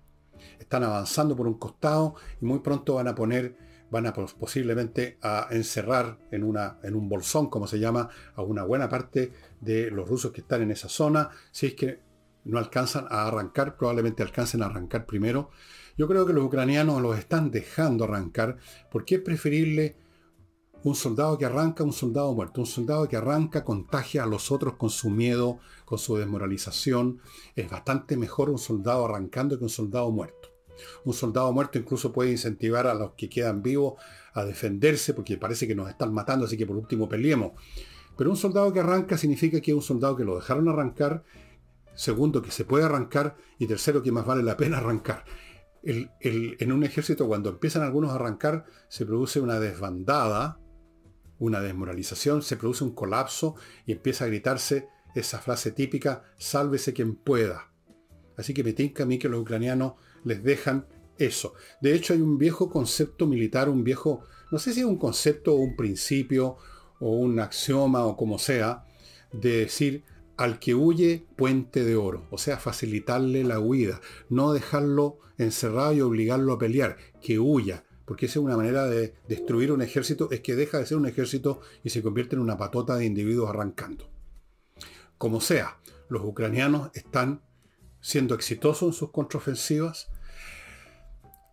Están 0.59 0.85
avanzando 0.85 1.37
por 1.37 1.47
un 1.47 1.59
costado 1.59 2.15
y 2.41 2.45
muy 2.45 2.61
pronto 2.61 2.95
van 2.95 3.09
a 3.09 3.15
poner 3.15 3.68
van 3.91 4.07
a 4.07 4.13
posiblemente 4.13 5.19
a 5.23 5.49
encerrar 5.51 6.19
en, 6.31 6.43
en 6.83 6.95
un 6.95 7.09
bolsón, 7.09 7.49
como 7.49 7.67
se 7.67 7.79
llama, 7.79 8.09
a 8.35 8.43
una 8.43 8.65
buena 8.65 8.89
parte 8.89 9.33
de 9.61 9.91
los 9.91 10.09
rusos 10.09 10.33
que 10.33 10.43
están 10.43 10.63
en 10.63 10.71
esa 10.71 10.89
zona. 10.89 11.31
Si 11.51 11.67
es 11.67 11.75
que 11.75 12.01
no 12.45 12.59
alcanzan 12.59 13.07
a 13.11 13.27
arrancar, 13.27 13.77
probablemente 13.77 14.23
alcancen 14.23 14.63
a 14.63 14.67
arrancar 14.67 15.07
primero. 15.07 15.51
Yo 15.97 16.07
creo 16.07 16.27
que 16.27 16.33
los 16.33 16.45
ucranianos 16.45 17.03
los 17.03 17.19
están 17.19 17.51
dejando 17.51 18.05
arrancar 18.05 18.57
porque 18.91 19.17
es 19.17 19.21
preferible 19.21 19.97
un 20.85 20.95
soldado 20.95 21.37
que 21.37 21.45
arranca, 21.45 21.83
un 21.83 21.93
soldado 21.93 22.33
muerto. 22.35 22.61
Un 22.61 22.67
soldado 22.67 23.09
que 23.09 23.17
arranca 23.17 23.65
contagia 23.65 24.23
a 24.23 24.27
los 24.27 24.53
otros 24.53 24.75
con 24.75 24.91
su 24.91 25.11
miedo, 25.11 25.59
con 25.85 25.99
su 25.99 26.17
desmoralización. 26.17 27.21
Es 27.57 27.69
bastante 27.69 28.17
mejor 28.17 28.49
un 28.49 28.59
soldado 28.59 29.05
arrancando 29.05 29.59
que 29.59 29.65
un 29.65 29.71
soldado 29.71 30.11
muerto. 30.11 30.58
Un 31.05 31.13
soldado 31.13 31.53
muerto 31.53 31.79
incluso 31.79 32.13
puede 32.13 32.31
incentivar 32.31 32.87
a 32.87 32.95
los 32.95 33.13
que 33.13 33.29
quedan 33.29 33.63
vivos 33.63 33.95
a 34.33 34.45
defenderse 34.45 35.15
porque 35.15 35.37
parece 35.37 35.67
que 35.67 35.75
nos 35.75 35.89
están 35.89 36.13
matando, 36.13 36.47
así 36.47 36.57
que 36.57 36.67
por 36.67 36.77
último 36.77 37.09
peleemos. 37.09 37.53
Pero 38.17 38.31
un 38.31 38.37
soldado 38.37 38.73
que 38.73 38.81
arranca 38.81 39.17
significa 39.17 39.61
que 39.61 39.71
es 39.71 39.77
un 39.77 39.83
soldado 39.83 40.17
que 40.17 40.25
lo 40.25 40.37
dejaron 40.37 40.69
arrancar, 40.69 41.25
segundo 41.95 42.43
que 42.43 42.51
se 42.51 42.65
puede 42.65 42.85
arrancar 42.85 43.37
y 43.59 43.67
tercero 43.67 44.03
que 44.03 44.13
más 44.13 44.27
vale 44.27 44.43
la 44.43 44.57
pena 44.57 44.79
arrancar. 44.79 45.25
en 45.83 46.73
un 46.73 46.85
ejército 46.85 47.29
cuando 47.29 47.51
empiezan 47.51 47.83
algunos 47.83 48.11
a 48.11 48.17
arrancar 48.17 48.67
se 48.89 49.07
produce 49.07 49.41
una 49.41 49.61
desbandada, 49.61 50.59
una 51.39 51.61
desmoralización, 51.61 52.43
se 52.43 52.57
produce 52.57 52.85
un 52.85 52.95
colapso 52.95 53.55
y 53.87 53.93
empieza 53.93 54.25
a 54.25 54.29
gritarse 54.29 54.89
esa 55.15 55.39
frase 55.39 55.73
típica, 55.73 56.23
sálvese 56.37 56.93
quien 56.93 57.15
pueda. 57.15 57.71
Así 58.37 58.55
que 58.55 58.63
me 58.65 58.73
tinca 58.73 59.03
a 59.03 59.07
mí 59.07 59.19
que 59.19 59.29
los 59.29 59.41
ucranianos 59.41 59.95
les 60.25 60.43
dejan 60.43 60.87
eso. 61.19 61.55
De 61.81 61.95
hecho, 61.95 62.15
hay 62.15 62.21
un 62.21 62.39
viejo 62.39 62.71
concepto 62.71 63.27
militar, 63.27 63.69
un 63.69 63.85
viejo, 63.85 64.25
no 64.51 64.59
sé 64.59 64.73
si 64.73 64.81
es 64.81 64.87
un 64.87 64.99
concepto 64.99 65.55
o 65.55 65.59
un 65.59 65.77
principio 65.77 66.57
o 67.01 67.11
un 67.13 67.39
axioma 67.41 68.05
o 68.05 68.17
como 68.17 68.39
sea, 68.39 68.85
de 69.33 69.59
decir 69.59 70.05
al 70.37 70.59
que 70.61 70.75
huye 70.75 71.27
puente 71.37 71.85
de 71.85 71.97
oro, 71.97 72.27
o 72.31 72.39
sea, 72.39 72.59
facilitarle 72.59 73.43
la 73.45 73.59
huida, 73.59 74.01
no 74.29 74.53
dejarlo 74.53 75.19
encerrado 75.37 75.93
y 75.93 76.01
obligarlo 76.01 76.53
a 76.53 76.59
pelear, 76.59 76.97
que 77.21 77.39
huya, 77.39 77.85
porque 78.05 78.27
esa 78.27 78.39
es 78.39 78.45
una 78.45 78.57
manera 78.57 78.87
de 78.87 79.15
destruir 79.29 79.73
un 79.73 79.83
ejército, 79.83 80.31
es 80.31 80.41
que 80.41 80.55
deja 80.55 80.79
de 80.79 80.87
ser 80.87 80.97
un 80.97 81.07
ejército 81.07 81.61
y 81.83 81.91
se 81.91 82.03
convierte 82.03 82.37
en 82.37 82.43
una 82.43 82.57
patota 82.57 82.97
de 82.97 83.05
individuos 83.05 83.51
arrancando. 83.51 84.09
Como 85.19 85.41
sea, 85.41 85.79
los 86.09 86.25
ucranianos 86.25 86.91
están 86.95 87.43
siendo 88.01 88.35
exitosos 88.35 88.89
en 88.89 88.93
sus 88.93 89.11
contraofensivas. 89.11 90.11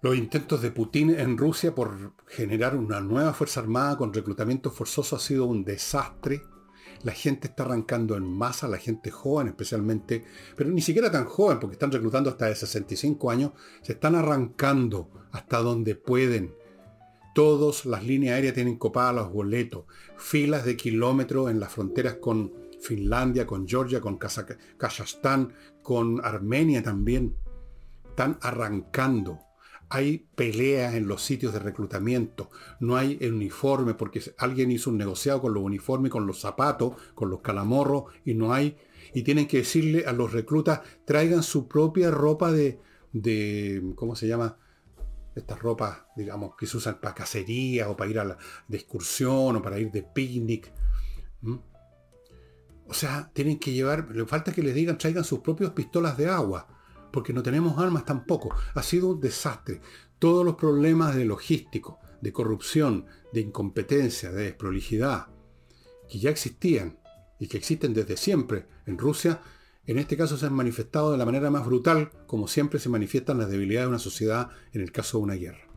Los 0.01 0.15
intentos 0.15 0.61
de 0.61 0.71
Putin 0.71 1.09
en 1.11 1.37
Rusia 1.37 1.73
por 1.73 2.13
generar 2.27 2.75
una 2.75 2.99
nueva 3.01 3.33
fuerza 3.33 3.59
armada 3.59 3.97
con 3.97 4.13
reclutamiento 4.13 4.69
forzoso 4.69 5.15
ha 5.15 5.19
sido 5.19 5.45
un 5.45 5.63
desastre. 5.63 6.43
La 7.03 7.11
gente 7.11 7.47
está 7.47 7.63
arrancando 7.63 8.15
en 8.15 8.23
masa, 8.23 8.67
la 8.67 8.77
gente 8.77 9.11
joven 9.11 9.47
especialmente, 9.47 10.23
pero 10.55 10.69
ni 10.69 10.81
siquiera 10.81 11.11
tan 11.11 11.25
joven 11.25 11.59
porque 11.59 11.73
están 11.73 11.91
reclutando 11.91 12.29
hasta 12.29 12.45
de 12.45 12.55
65 12.55 13.31
años, 13.31 13.51
se 13.81 13.93
están 13.93 14.15
arrancando 14.15 15.09
hasta 15.31 15.59
donde 15.59 15.95
pueden. 15.95 16.55
Todas 17.33 17.85
las 17.85 18.03
líneas 18.03 18.35
aéreas 18.35 18.53
tienen 18.53 18.77
copadas 18.77 19.15
los 19.15 19.33
boletos, 19.33 19.85
filas 20.17 20.65
de 20.65 20.77
kilómetros 20.77 21.51
en 21.51 21.59
las 21.59 21.73
fronteras 21.73 22.15
con 22.15 22.53
Finlandia, 22.79 23.45
con 23.45 23.67
Georgia, 23.67 23.99
con 23.99 24.17
Kazajstán, 24.17 25.53
con 25.85 26.19
Armenia 26.25 26.81
también. 26.81 27.37
Están 28.09 28.39
arrancando. 28.41 29.39
Hay 29.87 30.27
peleas 30.35 30.95
en 30.95 31.07
los 31.07 31.21
sitios 31.21 31.53
de 31.53 31.59
reclutamiento. 31.59 32.49
No 32.79 32.97
hay 32.97 33.19
uniforme 33.21 33.93
porque 33.93 34.19
alguien 34.39 34.71
hizo 34.71 34.89
un 34.89 34.97
negociado 34.97 35.41
con 35.41 35.53
los 35.53 35.63
uniformes, 35.63 36.11
con 36.11 36.25
los 36.25 36.41
zapatos, 36.41 36.95
con 37.13 37.29
los 37.29 37.41
calamorros 37.41 38.05
y 38.25 38.33
no 38.33 38.51
hay. 38.51 38.77
Y 39.13 39.21
tienen 39.21 39.47
que 39.47 39.57
decirle 39.57 40.05
a 40.07 40.11
los 40.11 40.33
reclutas, 40.33 40.81
traigan 41.05 41.43
su 41.43 41.67
propia 41.67 42.09
ropa 42.09 42.51
de, 42.51 42.79
de 43.13 43.93
¿cómo 43.95 44.15
se 44.15 44.27
llama? 44.27 44.57
Estas 45.35 45.61
ropas, 45.61 45.99
digamos, 46.15 46.55
que 46.57 46.65
se 46.65 46.77
usan 46.77 46.99
para 46.99 47.13
cacería 47.13 47.89
o 47.89 47.95
para 47.95 48.09
ir 48.09 48.19
a 48.19 48.25
la 48.25 48.37
de 48.67 48.77
excursión 48.77 49.55
o 49.55 49.61
para 49.61 49.77
ir 49.77 49.91
de 49.91 50.01
picnic. 50.01 50.73
O 52.87 52.93
sea, 52.93 53.31
tienen 53.33 53.59
que 53.59 53.73
llevar, 53.73 54.09
le 54.11 54.25
falta 54.25 54.53
que 54.53 54.61
les 54.61 54.75
digan, 54.75 54.97
traigan 54.97 55.23
sus 55.23 55.39
propias 55.39 55.71
pistolas 55.71 56.17
de 56.17 56.29
agua 56.29 56.67
porque 57.15 57.31
no 57.31 57.41
tenemos 57.41 57.79
armas 57.79 58.03
tampoco. 58.03 58.53
Ha 58.73 58.83
sido 58.83 59.07
un 59.07 59.21
desastre. 59.21 59.79
Todos 60.19 60.43
los 60.43 60.55
problemas 60.55 61.15
de 61.15 61.23
logístico, 61.23 61.97
de 62.21 62.33
corrupción, 62.33 63.05
de 63.31 63.39
incompetencia, 63.39 64.33
de 64.33 64.43
desprolijidad, 64.43 65.27
que 66.09 66.19
ya 66.19 66.29
existían 66.29 66.99
y 67.39 67.47
que 67.47 67.55
existen 67.55 67.93
desde 67.93 68.17
siempre 68.17 68.67
en 68.85 68.97
Rusia, 68.97 69.41
en 69.85 69.97
este 69.97 70.17
caso 70.17 70.35
se 70.35 70.45
han 70.45 70.53
manifestado 70.53 71.13
de 71.13 71.17
la 71.17 71.25
manera 71.25 71.49
más 71.49 71.65
brutal, 71.65 72.11
como 72.27 72.49
siempre 72.49 72.79
se 72.79 72.89
manifiestan 72.89 73.37
las 73.37 73.49
debilidades 73.49 73.85
de 73.85 73.89
una 73.91 73.99
sociedad 73.99 74.49
en 74.73 74.81
el 74.81 74.91
caso 74.91 75.19
de 75.19 75.23
una 75.23 75.35
guerra. 75.35 75.69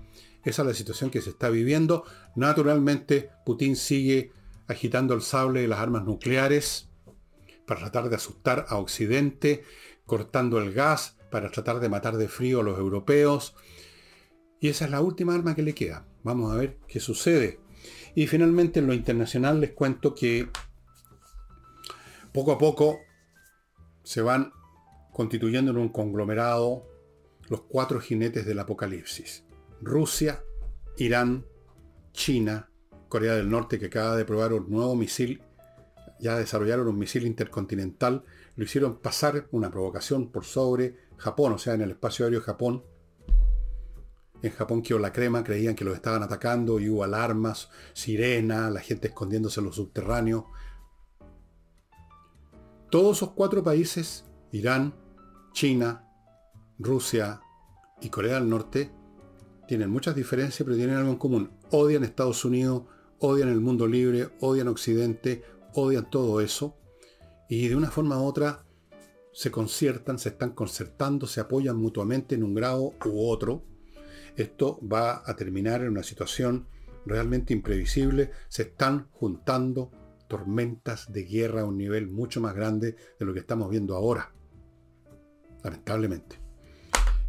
Esa 0.43 0.63
es 0.63 0.69
la 0.69 0.75
situación 0.75 1.11
que 1.11 1.23
se 1.23 1.31
está 1.31 1.51
viviendo. 1.51 2.03
Naturalmente, 2.35 3.31
Putin 3.47 3.77
sigue 3.77 4.33
agitando 4.67 5.15
el 5.15 5.23
sable 5.23 5.61
de 5.61 5.69
las 5.69 5.79
armas 5.79 6.05
nucleares 6.05 6.89
para 7.69 7.81
tratar 7.81 8.09
de 8.09 8.17
asustar 8.17 8.65
a 8.69 8.79
Occidente, 8.79 9.63
cortando 10.07 10.59
el 10.59 10.73
gas, 10.73 11.19
para 11.31 11.51
tratar 11.51 11.79
de 11.79 11.91
matar 11.91 12.17
de 12.17 12.27
frío 12.27 12.61
a 12.61 12.63
los 12.65 12.79
europeos. 12.79 13.55
Y 14.59 14.69
esa 14.69 14.87
es 14.87 14.91
la 14.91 15.03
última 15.03 15.35
arma 15.35 15.55
que 15.55 15.63
le 15.63 15.75
queda. 15.75 16.07
Vamos 16.25 16.51
a 16.51 16.57
ver 16.57 16.79
qué 16.89 16.99
sucede. 16.99 17.61
Y 18.15 18.27
finalmente 18.27 18.81
en 18.81 18.87
lo 18.87 18.95
internacional 18.95 19.61
les 19.61 19.73
cuento 19.73 20.15
que 20.15 20.49
poco 22.33 22.53
a 22.53 22.59
poco 22.59 23.01
se 24.03 24.23
van 24.23 24.51
constituyendo 25.13 25.71
en 25.71 25.77
un 25.77 25.91
conglomerado 25.91 26.89
los 27.49 27.63
cuatro 27.63 28.01
jinetes 28.01 28.47
del 28.47 28.59
apocalipsis. 28.59 29.45
Rusia, 29.83 30.43
Irán, 30.97 31.45
China, 32.13 32.71
Corea 33.09 33.35
del 33.35 33.51
Norte 33.51 33.79
que 33.79 33.87
acaba 33.87 34.17
de 34.17 34.25
probar 34.25 34.55
un 34.55 34.71
nuevo 34.71 34.97
misil, 34.97 35.43
ya 36.21 36.37
desarrollaron 36.37 36.89
un 36.89 36.99
misil 36.99 37.27
intercontinental, 37.27 38.25
lo 38.57 38.65
hicieron 38.65 38.99
pasar 38.99 39.47
una 39.53 39.71
provocación 39.71 40.31
por 40.31 40.45
sobre 40.45 40.97
Japón, 41.17 41.53
o 41.53 41.59
sea, 41.59 41.75
en 41.75 41.83
el 41.83 41.91
espacio 41.91 42.25
aéreo 42.25 42.41
de 42.41 42.47
Japón. 42.47 42.85
En 44.43 44.53
Japón 44.53 44.83
quedó 44.83 44.99
la 44.99 45.13
crema, 45.13 45.43
creían 45.43 45.75
que 45.75 45.85
los 45.85 45.95
estaban 45.95 46.23
atacando 46.23 46.79
y 46.79 46.89
hubo 46.89 47.03
alarmas, 47.03 47.71
sirena, 47.93 48.71
la 48.71 48.81
gente 48.81 49.09
escondiéndose 49.09 49.61
en 49.61 49.67
los 49.67 49.77
subterráneos. 49.77 50.45
Todos 52.91 53.19
esos 53.19 53.33
cuatro 53.33 53.63
países, 53.63 54.25
Irán, 54.53 54.95
China, 55.53 56.09
Rusia 56.79 57.41
y 58.01 58.11
Corea 58.11 58.35
del 58.35 58.49
Norte, 58.49 58.93
tienen 59.67 59.91
muchas 59.91 60.15
diferencias, 60.15 60.65
pero 60.65 60.77
tienen 60.77 60.97
algo 60.97 61.11
en 61.11 61.19
común. 61.19 61.51
Odian 61.71 62.05
Estados 62.05 62.45
Unidos, 62.45 62.85
odian 63.19 63.49
el 63.49 63.61
mundo 63.61 63.87
libre, 63.87 64.31
odian 64.41 64.69
Occidente, 64.69 65.43
odian 65.75 66.11
todo 66.11 66.41
eso. 66.41 66.77
Y 67.49 67.69
de 67.69 67.77
una 67.77 67.91
forma 67.91 68.21
u 68.21 68.25
otra 68.25 68.65
se 69.33 69.51
conciertan, 69.51 70.19
se 70.19 70.31
están 70.31 70.51
concertando, 70.51 71.27
se 71.27 71.41
apoyan 71.41 71.77
mutuamente 71.77 72.35
en 72.35 72.43
un 72.43 72.55
grado 72.55 72.95
u 73.05 73.29
otro. 73.29 73.63
Esto 74.37 74.79
va 74.87 75.23
a 75.25 75.37
terminar 75.37 75.83
en 75.83 75.91
una 75.91 76.03
situación 76.03 76.67
realmente 77.07 77.53
imprevisible. 77.53 78.31
Se 78.49 78.63
están 78.63 79.09
juntando 79.13 79.91
tormentas 80.29 81.13
de 81.13 81.25
guerra 81.25 81.63
a 81.63 81.65
un 81.65 81.79
nivel 81.79 82.09
mucho 82.09 82.41
más 82.41 82.55
grande 82.55 82.97
de 83.19 83.27
lo 83.27 83.33
que 83.33 83.41
estamos 83.41 83.71
viendo 83.71 83.97
ahora. 83.97 84.33
Lamentablemente. 85.65 86.37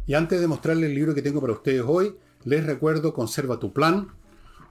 Y 0.06 0.14
antes 0.14 0.40
de 0.40 0.46
mostrarles 0.46 0.90
el 0.90 0.94
libro 0.94 1.14
que 1.14 1.22
tengo 1.22 1.40
para 1.40 1.52
ustedes 1.52 1.82
hoy, 1.86 2.16
les 2.44 2.64
recuerdo 2.64 3.12
Conserva 3.12 3.58
tu 3.58 3.72
Plan, 3.72 4.08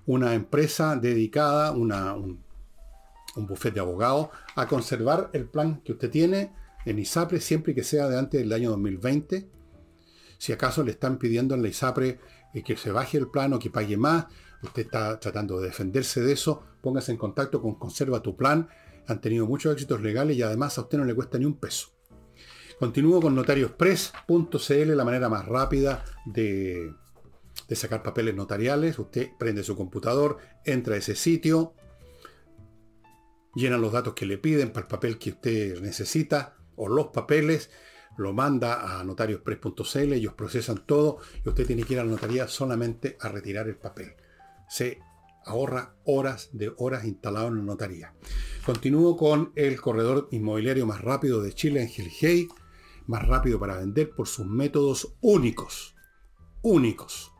una 0.06 0.34
empresa 0.34 0.96
dedicada, 0.96 1.72
una, 1.72 2.14
un, 2.14 2.44
un 3.36 3.46
bufete 3.46 3.76
de 3.76 3.82
abogados, 3.82 4.30
a 4.56 4.68
conservar 4.68 5.30
el 5.34 5.46
plan 5.46 5.82
que 5.84 5.94
usted 5.94 6.10
tiene 6.10 6.54
en 6.86 7.00
ISAPRE 7.00 7.40
siempre 7.42 7.76
que 7.76 7.84
sea 7.84 8.08
de 8.08 8.18
antes 8.18 8.42
del 8.42 8.52
año 8.54 8.72
2020. 8.72 9.50
Si 10.38 10.54
acaso 10.54 10.84
le 10.84 10.92
están 10.92 11.18
pidiendo 11.18 11.56
en 11.56 11.62
la 11.62 11.68
ISAPRE 11.68 12.20
eh, 12.54 12.64
que 12.64 12.78
se 12.78 12.92
baje 12.92 13.18
el 13.18 13.30
plano, 13.30 13.60
que 13.60 13.70
pague 13.70 13.98
más, 13.98 14.26
usted 14.64 14.84
está 14.84 15.20
tratando 15.20 15.60
de 15.60 15.68
defenderse 15.68 16.22
de 16.22 16.34
eso, 16.34 16.64
póngase 16.82 17.12
en 17.12 17.18
contacto 17.18 17.62
con 17.62 17.76
Conserva 17.76 18.22
tu 18.22 18.36
Plan. 18.36 18.68
Han 19.08 19.22
tenido 19.22 19.46
muchos 19.46 19.74
éxitos 19.74 20.02
legales 20.02 20.38
y 20.38 20.42
además 20.42 20.78
a 20.78 20.82
usted 20.82 20.98
no 20.98 21.06
le 21.06 21.16
cuesta 21.16 21.38
ni 21.38 21.46
un 21.46 21.56
peso. 21.58 21.90
Continúo 22.80 23.22
con 23.22 23.36
notariospress.cl, 23.36 24.96
la 24.96 25.04
manera 25.04 25.28
más 25.28 25.46
rápida 25.46 26.06
de, 26.26 26.94
de 27.68 27.76
sacar 27.76 28.02
papeles 28.02 28.36
notariales. 28.36 28.98
Usted 28.98 29.32
prende 29.38 29.64
su 29.64 29.76
computador, 29.76 30.38
entra 30.64 30.96
a 30.96 30.98
ese 30.98 31.16
sitio, 31.16 31.74
llena 33.56 33.78
los 33.78 33.92
datos 33.92 34.14
que 34.14 34.26
le 34.26 34.38
piden 34.38 34.70
para 34.70 34.86
el 34.86 34.90
papel 34.90 35.18
que 35.18 35.32
usted 35.32 35.82
necesita, 35.82 36.56
o 36.76 36.88
los 36.88 37.08
papeles, 37.08 37.70
lo 38.18 38.34
manda 38.34 39.00
a 39.00 39.04
notariospress.cl, 39.04 40.14
ellos 40.14 40.34
procesan 40.34 40.86
todo 40.86 41.20
y 41.44 41.50
usted 41.50 41.66
tiene 41.66 41.84
que 41.84 41.94
ir 41.94 42.00
a 42.00 42.04
la 42.04 42.12
notaría 42.12 42.48
solamente 42.48 43.18
a 43.20 43.30
retirar 43.30 43.68
el 43.68 43.78
papel. 43.78 44.14
Se 44.70 45.00
ahorra 45.46 45.96
horas 46.06 46.50
de 46.54 46.72
horas 46.78 47.06
instalado 47.06 47.48
en 47.48 47.58
la 47.58 47.64
notaría. 47.64 48.14
Continúo 48.66 49.18
con 49.18 49.52
el 49.56 49.80
corredor 49.80 50.28
inmobiliario 50.32 50.86
más 50.86 51.02
rápido 51.02 51.42
de 51.42 51.54
Chile, 51.54 51.82
Angel 51.82 52.10
Hey, 52.20 52.48
más 53.08 53.28
rápido 53.28 53.60
para 53.60 53.78
vender 53.78 54.12
por 54.12 54.28
sus 54.28 54.46
métodos 54.46 55.16
únicos. 55.22 55.96
Únicos. 56.62 57.32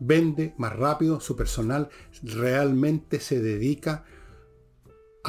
Vende 0.00 0.54
más 0.58 0.76
rápido, 0.76 1.20
su 1.20 1.36
personal 1.36 1.88
realmente 2.22 3.18
se 3.20 3.40
dedica 3.40 3.92
a 3.92 4.17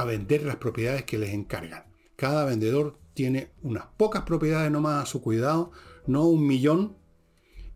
vender 0.06 0.44
las 0.44 0.58
propiedades 0.58 1.04
que 1.04 1.18
les 1.18 1.34
encargan. 1.34 1.86
Cada 2.16 2.46
vendedor 2.46 3.00
tiene 3.14 3.52
unas 3.62 3.86
pocas 3.98 4.24
propiedades 4.24 4.72
nomás 4.72 5.04
a 5.04 5.06
su 5.06 5.22
cuidado, 5.22 5.72
no 6.08 6.26
un 6.26 6.46
millón, 6.46 6.98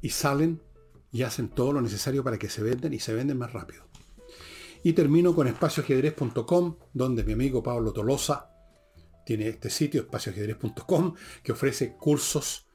y 0.02 0.10
salen 0.10 0.62
y 1.12 1.24
hacen 1.24 1.50
todo 1.50 1.74
lo 1.74 1.82
necesario 1.82 2.24
para 2.24 2.38
que 2.38 2.50
se 2.50 2.64
venden 2.64 2.94
y 2.94 3.00
se 3.00 3.14
venden 3.14 3.38
más 3.38 3.54
rápido. 3.54 3.84
Y 4.84 4.94
termino 4.94 5.34
con 5.34 5.48
espacioajedrez.com, 5.48 6.78
donde 6.94 7.24
mi 7.24 7.34
amigo 7.34 7.64
Pablo 7.64 7.94
Tolosa 7.94 8.50
tiene 9.26 9.48
este 9.48 9.70
sitio, 9.70 10.02
espacioajedrez.com, 10.02 11.14
que 11.42 11.52
ofrece 11.54 11.96
cursos, 11.96 12.68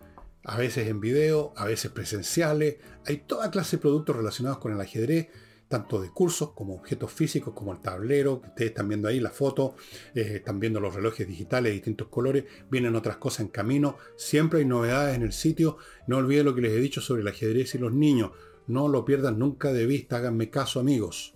a 0.45 0.57
veces 0.57 0.89
en 0.89 1.01
video, 1.01 1.53
a 1.57 1.66
veces 1.66 1.91
presenciales. 1.91 2.76
Hay 3.07 3.18
toda 3.26 3.51
clase 3.51 3.76
de 3.76 3.82
productos 3.82 4.16
relacionados 4.16 4.59
con 4.59 4.72
el 4.72 4.80
ajedrez 4.80 5.28
tanto 5.68 6.00
de 6.00 6.10
cursos 6.10 6.52
como 6.52 6.74
objetos 6.74 7.12
físicos, 7.12 7.52
como 7.54 7.72
el 7.72 7.80
tablero, 7.80 8.40
que 8.40 8.48
ustedes 8.48 8.70
están 8.70 8.88
viendo 8.88 9.06
ahí 9.06 9.20
la 9.20 9.30
foto, 9.30 9.76
eh, 10.14 10.36
están 10.36 10.58
viendo 10.58 10.80
los 10.80 10.94
relojes 10.94 11.28
digitales 11.28 11.70
de 11.70 11.74
distintos 11.74 12.08
colores, 12.08 12.44
vienen 12.70 12.96
otras 12.96 13.18
cosas 13.18 13.40
en 13.40 13.48
camino, 13.48 13.98
siempre 14.16 14.60
hay 14.60 14.64
novedades 14.64 15.14
en 15.14 15.22
el 15.22 15.32
sitio, 15.32 15.76
no 16.06 16.16
olviden 16.16 16.46
lo 16.46 16.54
que 16.54 16.62
les 16.62 16.72
he 16.72 16.80
dicho 16.80 17.00
sobre 17.00 17.22
el 17.22 17.28
ajedrez 17.28 17.74
y 17.74 17.78
los 17.78 17.92
niños, 17.92 18.32
no 18.66 18.88
lo 18.88 19.04
pierdan 19.04 19.38
nunca 19.38 19.72
de 19.72 19.86
vista, 19.86 20.16
háganme 20.16 20.50
caso 20.50 20.80
amigos. 20.80 21.34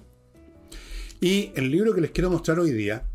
Y 1.21 1.53
el 1.55 1.71
libro 1.71 1.95
que 1.95 2.01
les 2.01 2.11
quiero 2.11 2.31
mostrar 2.31 2.59
hoy 2.59 2.73
día 2.73 3.07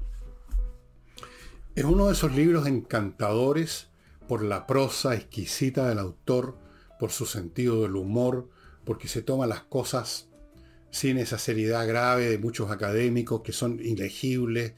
es 1.76 1.84
uno 1.84 2.08
de 2.08 2.14
esos 2.14 2.34
libros 2.34 2.68
encantadores 2.68 3.90
por 4.28 4.44
la 4.44 4.68
prosa 4.68 5.16
exquisita 5.16 5.90
del 5.90 6.00
autor, 6.00 6.58
por 7.00 7.12
su 7.12 7.26
sentido 7.26 7.82
del 7.84 7.96
humor, 7.96 8.50
porque 8.86 9.08
se 9.08 9.22
toma 9.22 9.46
las 9.46 9.64
cosas 9.64 10.30
sin 10.92 11.18
esa 11.18 11.38
seriedad 11.38 11.88
grave 11.88 12.30
de 12.30 12.38
muchos 12.38 12.72
académicos 12.72 13.42
que 13.42 13.52
son 13.52 13.80
ilegibles, 13.80 14.74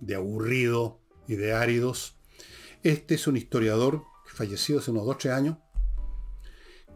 de 0.00 0.14
aburrido 0.14 1.00
y 1.26 1.36
de 1.36 1.52
áridos. 1.52 2.16
Este 2.82 3.14
es 3.14 3.26
un 3.26 3.36
historiador 3.36 4.04
fallecido 4.26 4.78
hace 4.78 4.90
unos 4.90 5.06
2 5.06 5.18
3 5.18 5.34
años, 5.34 5.56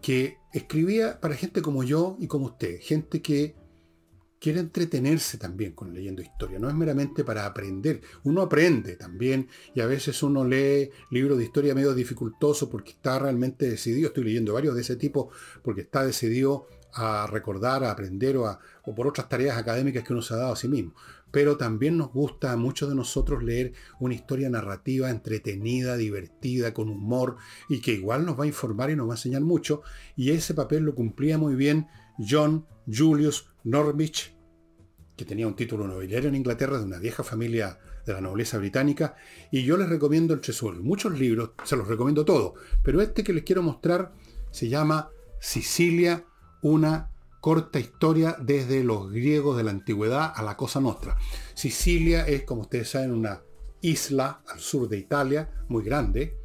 que 0.00 0.38
escribía 0.52 1.20
para 1.20 1.34
gente 1.34 1.62
como 1.62 1.84
yo 1.84 2.16
y 2.20 2.26
como 2.26 2.46
usted, 2.46 2.80
gente 2.80 3.22
que 3.22 3.56
quiere 4.42 4.58
entretenerse 4.58 5.38
también 5.38 5.72
con 5.72 5.94
leyendo 5.94 6.20
historia, 6.20 6.58
no 6.58 6.68
es 6.68 6.74
meramente 6.74 7.22
para 7.22 7.46
aprender, 7.46 8.00
uno 8.24 8.42
aprende 8.42 8.96
también 8.96 9.48
y 9.72 9.80
a 9.80 9.86
veces 9.86 10.20
uno 10.24 10.44
lee 10.44 10.90
libros 11.12 11.38
de 11.38 11.44
historia 11.44 11.76
medio 11.76 11.94
dificultoso 11.94 12.68
porque 12.68 12.90
está 12.90 13.20
realmente 13.20 13.70
decidido, 13.70 14.08
estoy 14.08 14.24
leyendo 14.24 14.54
varios 14.54 14.74
de 14.74 14.80
ese 14.80 14.96
tipo, 14.96 15.30
porque 15.62 15.82
está 15.82 16.04
decidido 16.04 16.66
a 16.94 17.26
recordar, 17.26 17.84
a 17.84 17.90
aprender 17.90 18.36
o, 18.36 18.58
o 18.84 18.94
por 18.94 19.06
otras 19.06 19.28
tareas 19.28 19.56
académicas 19.56 20.04
que 20.04 20.12
uno 20.12 20.22
se 20.22 20.34
ha 20.34 20.38
dado 20.38 20.52
a 20.52 20.56
sí 20.56 20.68
mismo. 20.68 20.94
Pero 21.30 21.56
también 21.56 21.96
nos 21.96 22.12
gusta 22.12 22.52
a 22.52 22.56
muchos 22.56 22.88
de 22.90 22.94
nosotros 22.94 23.42
leer 23.42 23.72
una 24.00 24.14
historia 24.14 24.50
narrativa 24.50 25.08
entretenida, 25.08 25.96
divertida, 25.96 26.74
con 26.74 26.90
humor 26.90 27.36
y 27.68 27.80
que 27.80 27.92
igual 27.92 28.26
nos 28.26 28.38
va 28.38 28.44
a 28.44 28.48
informar 28.48 28.90
y 28.90 28.96
nos 28.96 29.08
va 29.08 29.12
a 29.12 29.16
enseñar 29.16 29.40
mucho. 29.40 29.82
Y 30.14 30.30
ese 30.30 30.52
papel 30.52 30.82
lo 30.84 30.94
cumplía 30.94 31.38
muy 31.38 31.54
bien 31.54 31.86
John 32.18 32.66
Julius 32.86 33.48
Norwich, 33.64 34.34
que 35.16 35.24
tenía 35.24 35.46
un 35.46 35.56
título 35.56 35.86
nobiliario 35.86 36.28
en 36.28 36.34
Inglaterra 36.34 36.78
de 36.78 36.84
una 36.84 36.98
vieja 36.98 37.22
familia 37.22 37.78
de 38.04 38.12
la 38.12 38.20
nobleza 38.20 38.58
británica. 38.58 39.14
Y 39.50 39.64
yo 39.64 39.76
les 39.76 39.88
recomiendo 39.88 40.34
entre 40.34 40.52
sus 40.52 40.74
muchos 40.80 41.18
libros, 41.18 41.52
se 41.64 41.76
los 41.76 41.88
recomiendo 41.88 42.24
todos, 42.24 42.54
pero 42.82 43.00
este 43.00 43.24
que 43.24 43.32
les 43.32 43.44
quiero 43.44 43.62
mostrar 43.62 44.12
se 44.50 44.68
llama 44.68 45.10
Sicilia, 45.40 46.26
una 46.62 47.10
corta 47.40 47.80
historia 47.80 48.36
desde 48.40 48.84
los 48.84 49.10
griegos 49.10 49.56
de 49.56 49.64
la 49.64 49.72
antigüedad 49.72 50.32
a 50.34 50.42
la 50.42 50.56
Cosa 50.56 50.80
Nostra. 50.80 51.16
Sicilia 51.54 52.26
es, 52.26 52.44
como 52.44 52.62
ustedes 52.62 52.90
saben, 52.90 53.12
una 53.12 53.42
isla 53.80 54.42
al 54.46 54.60
sur 54.60 54.88
de 54.88 54.98
Italia, 54.98 55.50
muy 55.68 55.82
grande, 55.82 56.36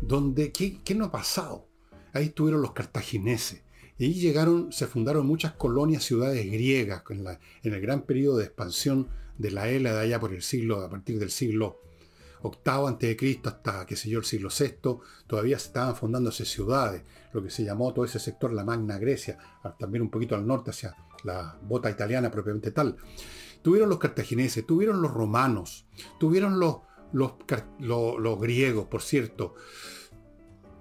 donde, 0.00 0.52
¿qué, 0.52 0.80
qué 0.84 0.94
no 0.94 1.06
ha 1.06 1.10
pasado? 1.10 1.68
Ahí 2.12 2.26
estuvieron 2.26 2.62
los 2.62 2.72
cartagineses, 2.72 3.62
y 3.98 4.04
ahí 4.04 4.14
llegaron, 4.14 4.72
se 4.72 4.86
fundaron 4.86 5.26
muchas 5.26 5.52
colonias, 5.52 6.04
ciudades 6.04 6.46
griegas 6.46 7.02
en, 7.10 7.26
en 7.26 7.74
el 7.74 7.80
gran 7.80 8.02
periodo 8.02 8.38
de 8.38 8.44
expansión 8.44 9.08
de 9.36 9.50
la 9.50 9.64
de 9.64 9.88
allá 9.88 10.20
por 10.20 10.32
el 10.32 10.42
siglo, 10.42 10.80
a 10.80 10.88
partir 10.88 11.18
del 11.18 11.30
siglo 11.30 11.80
octavo 12.42 12.88
antes 12.88 13.08
de 13.08 13.16
Cristo 13.16 13.48
hasta, 13.48 13.86
qué 13.86 13.96
sé 13.96 14.08
yo, 14.08 14.18
el 14.18 14.24
siglo 14.24 14.48
VI, 14.56 14.98
todavía 15.26 15.58
se 15.58 15.68
estaban 15.68 15.96
fundándose 15.96 16.44
ciudades, 16.44 17.02
lo 17.32 17.42
que 17.42 17.50
se 17.50 17.64
llamó 17.64 17.92
todo 17.92 18.04
ese 18.04 18.18
sector 18.18 18.52
la 18.52 18.64
Magna 18.64 18.98
Grecia, 18.98 19.38
también 19.78 20.02
un 20.02 20.10
poquito 20.10 20.34
al 20.34 20.46
norte 20.46 20.70
hacia 20.70 20.96
la 21.24 21.58
bota 21.62 21.90
italiana 21.90 22.30
propiamente 22.30 22.70
tal. 22.70 22.96
Tuvieron 23.62 23.88
los 23.88 23.98
cartagineses, 23.98 24.66
tuvieron 24.66 25.02
los 25.02 25.12
romanos, 25.12 25.86
tuvieron 26.18 26.60
los, 26.60 26.78
los, 27.12 28.40
griegos, 28.40 28.86
por 28.86 29.02
cierto, 29.02 29.54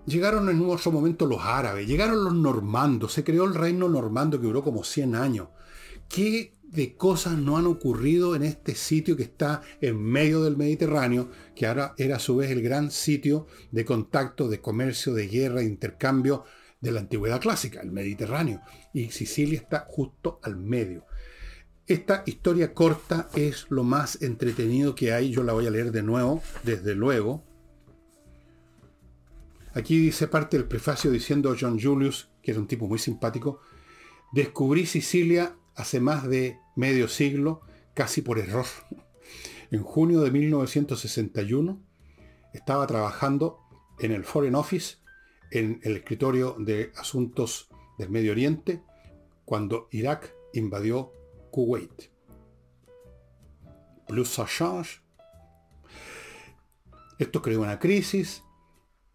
Llegaron 0.05 0.47
en 0.47 0.65
otro 0.69 0.89
momento 0.89 1.25
los 1.25 1.41
árabes, 1.41 1.85
llegaron 1.85 2.23
los 2.23 2.33
normandos, 2.33 3.11
se 3.11 3.25
creó 3.25 3.43
el 3.43 3.53
reino 3.53 3.89
normando 3.89 4.39
que 4.39 4.47
duró 4.47 4.63
como 4.63 4.85
100 4.85 5.15
años. 5.15 5.49
¿Qué 6.07 6.56
de 6.67 6.95
cosas 6.95 7.37
no 7.37 7.57
han 7.57 7.65
ocurrido 7.65 8.35
en 8.35 8.43
este 8.43 8.75
sitio 8.75 9.15
que 9.15 9.23
está 9.23 9.61
en 9.81 10.01
medio 10.01 10.43
del 10.43 10.57
Mediterráneo, 10.57 11.29
que 11.55 11.65
ahora 11.65 11.93
era 11.97 12.17
a 12.17 12.19
su 12.19 12.35
vez 12.35 12.51
el 12.51 12.61
gran 12.61 12.91
sitio 12.91 13.47
de 13.71 13.85
contacto, 13.85 14.49
de 14.49 14.61
comercio, 14.61 15.13
de 15.13 15.27
guerra, 15.27 15.61
de 15.61 15.65
intercambio 15.65 16.43
de 16.81 16.91
la 16.91 16.99
antigüedad 16.99 17.41
clásica, 17.41 17.81
el 17.81 17.91
Mediterráneo? 17.91 18.61
Y 18.93 19.11
Sicilia 19.11 19.59
está 19.59 19.85
justo 19.87 20.39
al 20.43 20.57
medio. 20.57 21.05
Esta 21.87 22.23
historia 22.25 22.73
corta 22.73 23.29
es 23.33 23.65
lo 23.69 23.83
más 23.83 24.21
entretenido 24.21 24.93
que 24.93 25.13
hay, 25.13 25.31
yo 25.31 25.43
la 25.43 25.53
voy 25.53 25.67
a 25.67 25.71
leer 25.71 25.91
de 25.91 26.03
nuevo, 26.03 26.43
desde 26.63 26.95
luego 26.95 27.47
Aquí 29.77 29.99
dice 29.99 30.27
parte 30.27 30.57
del 30.57 30.65
prefacio 30.65 31.11
diciendo 31.11 31.55
John 31.57 31.79
Julius, 31.79 32.29
que 32.41 32.49
era 32.49 32.59
un 32.59 32.65
tipo 32.65 32.87
muy 32.87 32.97
simpático, 32.97 33.59
descubrí 34.33 34.87
Sicilia 34.87 35.55
hace 35.77 35.99
más 35.99 36.27
de 36.27 36.59
medio 36.75 37.07
siglo, 37.07 37.61
casi 37.93 38.21
por 38.21 38.39
error. 38.39 38.65
En 39.71 39.83
junio 39.83 40.21
de 40.21 40.31
1961 40.31 41.81
estaba 42.53 42.87
trabajando 42.87 43.59
en 43.99 44.11
el 44.11 44.23
Foreign 44.23 44.55
Office, 44.55 44.97
en 45.51 45.79
el 45.83 45.97
escritorio 45.97 46.55
de 46.59 46.91
asuntos 46.97 47.69
del 47.97 48.09
Medio 48.09 48.31
Oriente, 48.31 48.81
cuando 49.45 49.87
Irak 49.91 50.33
invadió 50.53 51.13
Kuwait. 51.51 52.11
Plus 54.07 54.35
change. 54.35 55.01
Esto 57.19 57.41
creó 57.41 57.61
una 57.61 57.79
crisis, 57.79 58.43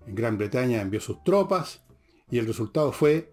en 0.07 0.15
Gran 0.15 0.37
Bretaña 0.37 0.81
envió 0.81 1.01
sus 1.01 1.23
tropas 1.23 1.83
y 2.31 2.39
el 2.39 2.47
resultado 2.47 2.93
fue 2.93 3.32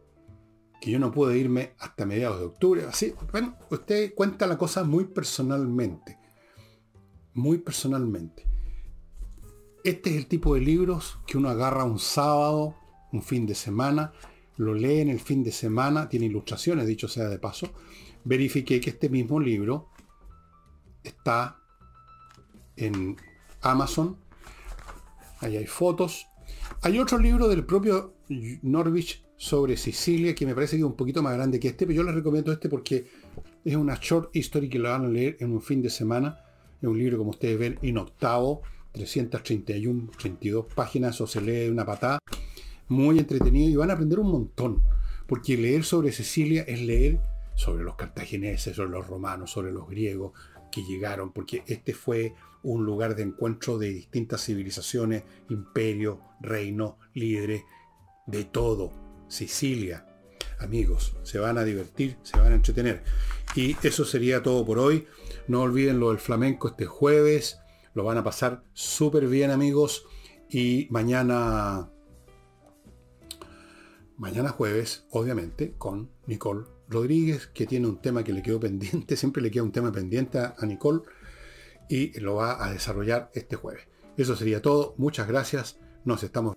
que 0.80 0.92
yo 0.92 1.00
no 1.00 1.12
pude 1.12 1.38
irme 1.38 1.74
hasta 1.80 2.06
mediados 2.06 2.40
de 2.40 2.46
octubre. 2.46 2.86
Así, 2.86 3.14
bueno, 3.32 3.58
usted 3.70 4.14
cuenta 4.14 4.48
la 4.48 4.58
cosa 4.58 4.84
muy 4.84 5.06
personalmente. 5.06 6.18
Muy 7.34 7.58
personalmente. 7.58 8.46
Este 9.84 10.10
es 10.10 10.18
el 10.18 10.28
tipo 10.28 10.56
de 10.56 10.62
libros 10.62 11.20
que 11.26 11.38
uno 11.38 11.50
agarra 11.50 11.84
un 11.84 12.00
sábado, 12.00 12.76
un 13.12 13.24
fin 13.24 13.46
de 13.46 13.56
semana, 13.56 14.14
lo 14.58 14.74
lee 14.74 15.00
en 15.00 15.10
el 15.10 15.20
fin 15.20 15.44
de 15.44 15.52
semana, 15.52 16.10
tiene 16.10 16.26
ilustraciones, 16.26 16.86
dicho 16.86 17.08
sea 17.08 17.30
de 17.30 17.40
paso. 17.40 17.72
Verifiqué 18.26 18.82
que 18.82 18.90
este 18.90 19.10
mismo 19.10 19.40
libro 19.40 19.90
está 21.04 21.60
en 22.76 23.16
Amazon. 23.62 24.18
Ahí 25.40 25.56
hay 25.56 25.66
fotos. 25.66 26.28
Hay 26.82 27.00
otro 27.00 27.18
libro 27.18 27.48
del 27.48 27.66
propio 27.66 28.16
Norwich 28.62 29.24
sobre 29.40 29.78
Sicilia 29.78 30.36
que 30.36 30.46
me 30.46 30.54
parece 30.54 30.76
que 30.76 30.82
es 30.82 30.86
un 30.86 30.98
poquito 30.98 31.24
más 31.24 31.34
grande 31.34 31.62
que 31.62 31.70
este, 31.70 31.88
pero 31.88 31.96
yo 31.96 32.04
les 32.04 32.14
recomiendo 32.14 32.52
este 32.52 32.68
porque 32.68 33.08
es 33.64 33.76
una 33.78 33.98
short 34.00 34.36
history 34.36 34.68
que 34.68 34.80
lo 34.80 34.90
van 34.90 35.06
a 35.06 35.08
leer 35.08 35.38
en 35.40 35.54
un 35.54 35.62
fin 35.62 35.82
de 35.82 35.90
semana. 35.90 36.42
Es 36.82 36.88
un 36.88 37.00
libro, 37.00 37.18
como 37.18 37.30
ustedes 37.30 37.58
ven, 37.58 37.80
en 37.82 37.98
octavo, 37.98 38.64
331, 38.92 40.12
32 40.18 40.66
páginas, 40.76 41.22
o 41.22 41.28
se 41.28 41.40
lee 41.40 41.70
una 41.70 41.86
patada. 41.86 42.20
Muy 42.90 43.18
entretenido 43.18 43.70
y 43.70 43.76
van 43.78 43.90
a 43.92 43.94
aprender 43.94 44.20
un 44.20 44.30
montón. 44.30 44.84
Porque 45.26 45.56
leer 45.56 45.86
sobre 45.86 46.12
Sicilia 46.12 46.64
es 46.64 46.82
leer 46.82 47.22
sobre 47.56 47.86
los 47.86 47.96
cartagineses, 47.96 48.76
sobre 48.76 48.90
los 48.90 49.08
romanos, 49.08 49.52
sobre 49.52 49.72
los 49.72 49.88
griegos 49.88 50.34
que 50.70 50.84
llegaron, 50.84 51.32
porque 51.32 51.64
este 51.66 51.94
fue 51.94 52.34
un 52.62 52.86
lugar 52.86 53.16
de 53.16 53.24
encuentro 53.24 53.78
de 53.78 53.90
distintas 53.90 54.44
civilizaciones, 54.44 55.24
imperio, 55.50 56.20
reino, 56.42 56.98
líderes, 57.14 57.64
de 58.28 58.44
todo. 58.44 59.09
Sicilia. 59.30 60.06
Amigos, 60.60 61.16
se 61.24 61.40
van 61.40 61.58
a 61.58 61.64
divertir, 61.64 62.18
se 62.24 62.38
van 62.38 62.52
a 62.52 62.56
entretener. 62.56 63.02
Y 63.56 63.78
eso 63.82 64.04
sería 64.04 64.44
todo 64.44 64.66
por 64.66 64.78
hoy. 64.78 65.08
No 65.48 65.62
olviden 65.62 66.00
lo 66.00 66.10
del 66.10 66.20
flamenco 66.20 66.68
este 66.68 66.86
jueves. 66.86 67.60
Lo 67.94 68.04
van 68.04 68.18
a 68.18 68.24
pasar 68.24 68.64
súper 68.74 69.28
bien, 69.28 69.52
amigos. 69.52 70.06
Y 70.50 70.88
mañana, 70.90 71.90
mañana 74.18 74.50
jueves, 74.50 75.06
obviamente, 75.12 75.76
con 75.78 76.12
Nicole 76.28 76.66
Rodríguez, 76.90 77.48
que 77.48 77.66
tiene 77.66 77.88
un 77.88 78.02
tema 78.02 78.24
que 78.24 78.34
le 78.34 78.42
quedó 78.42 78.60
pendiente. 78.60 79.16
Siempre 79.18 79.42
le 79.42 79.52
queda 79.52 79.64
un 79.64 79.72
tema 79.72 79.92
pendiente 79.92 80.40
a 80.40 80.66
Nicole 80.66 81.02
y 81.88 82.20
lo 82.20 82.36
va 82.36 82.64
a 82.64 82.72
desarrollar 82.72 83.32
este 83.34 83.56
jueves. 83.56 83.88
Eso 84.18 84.36
sería 84.36 84.62
todo. 84.62 84.94
Muchas 84.98 85.28
gracias. 85.28 85.80
Nos 86.06 86.24
estamos 86.24 86.56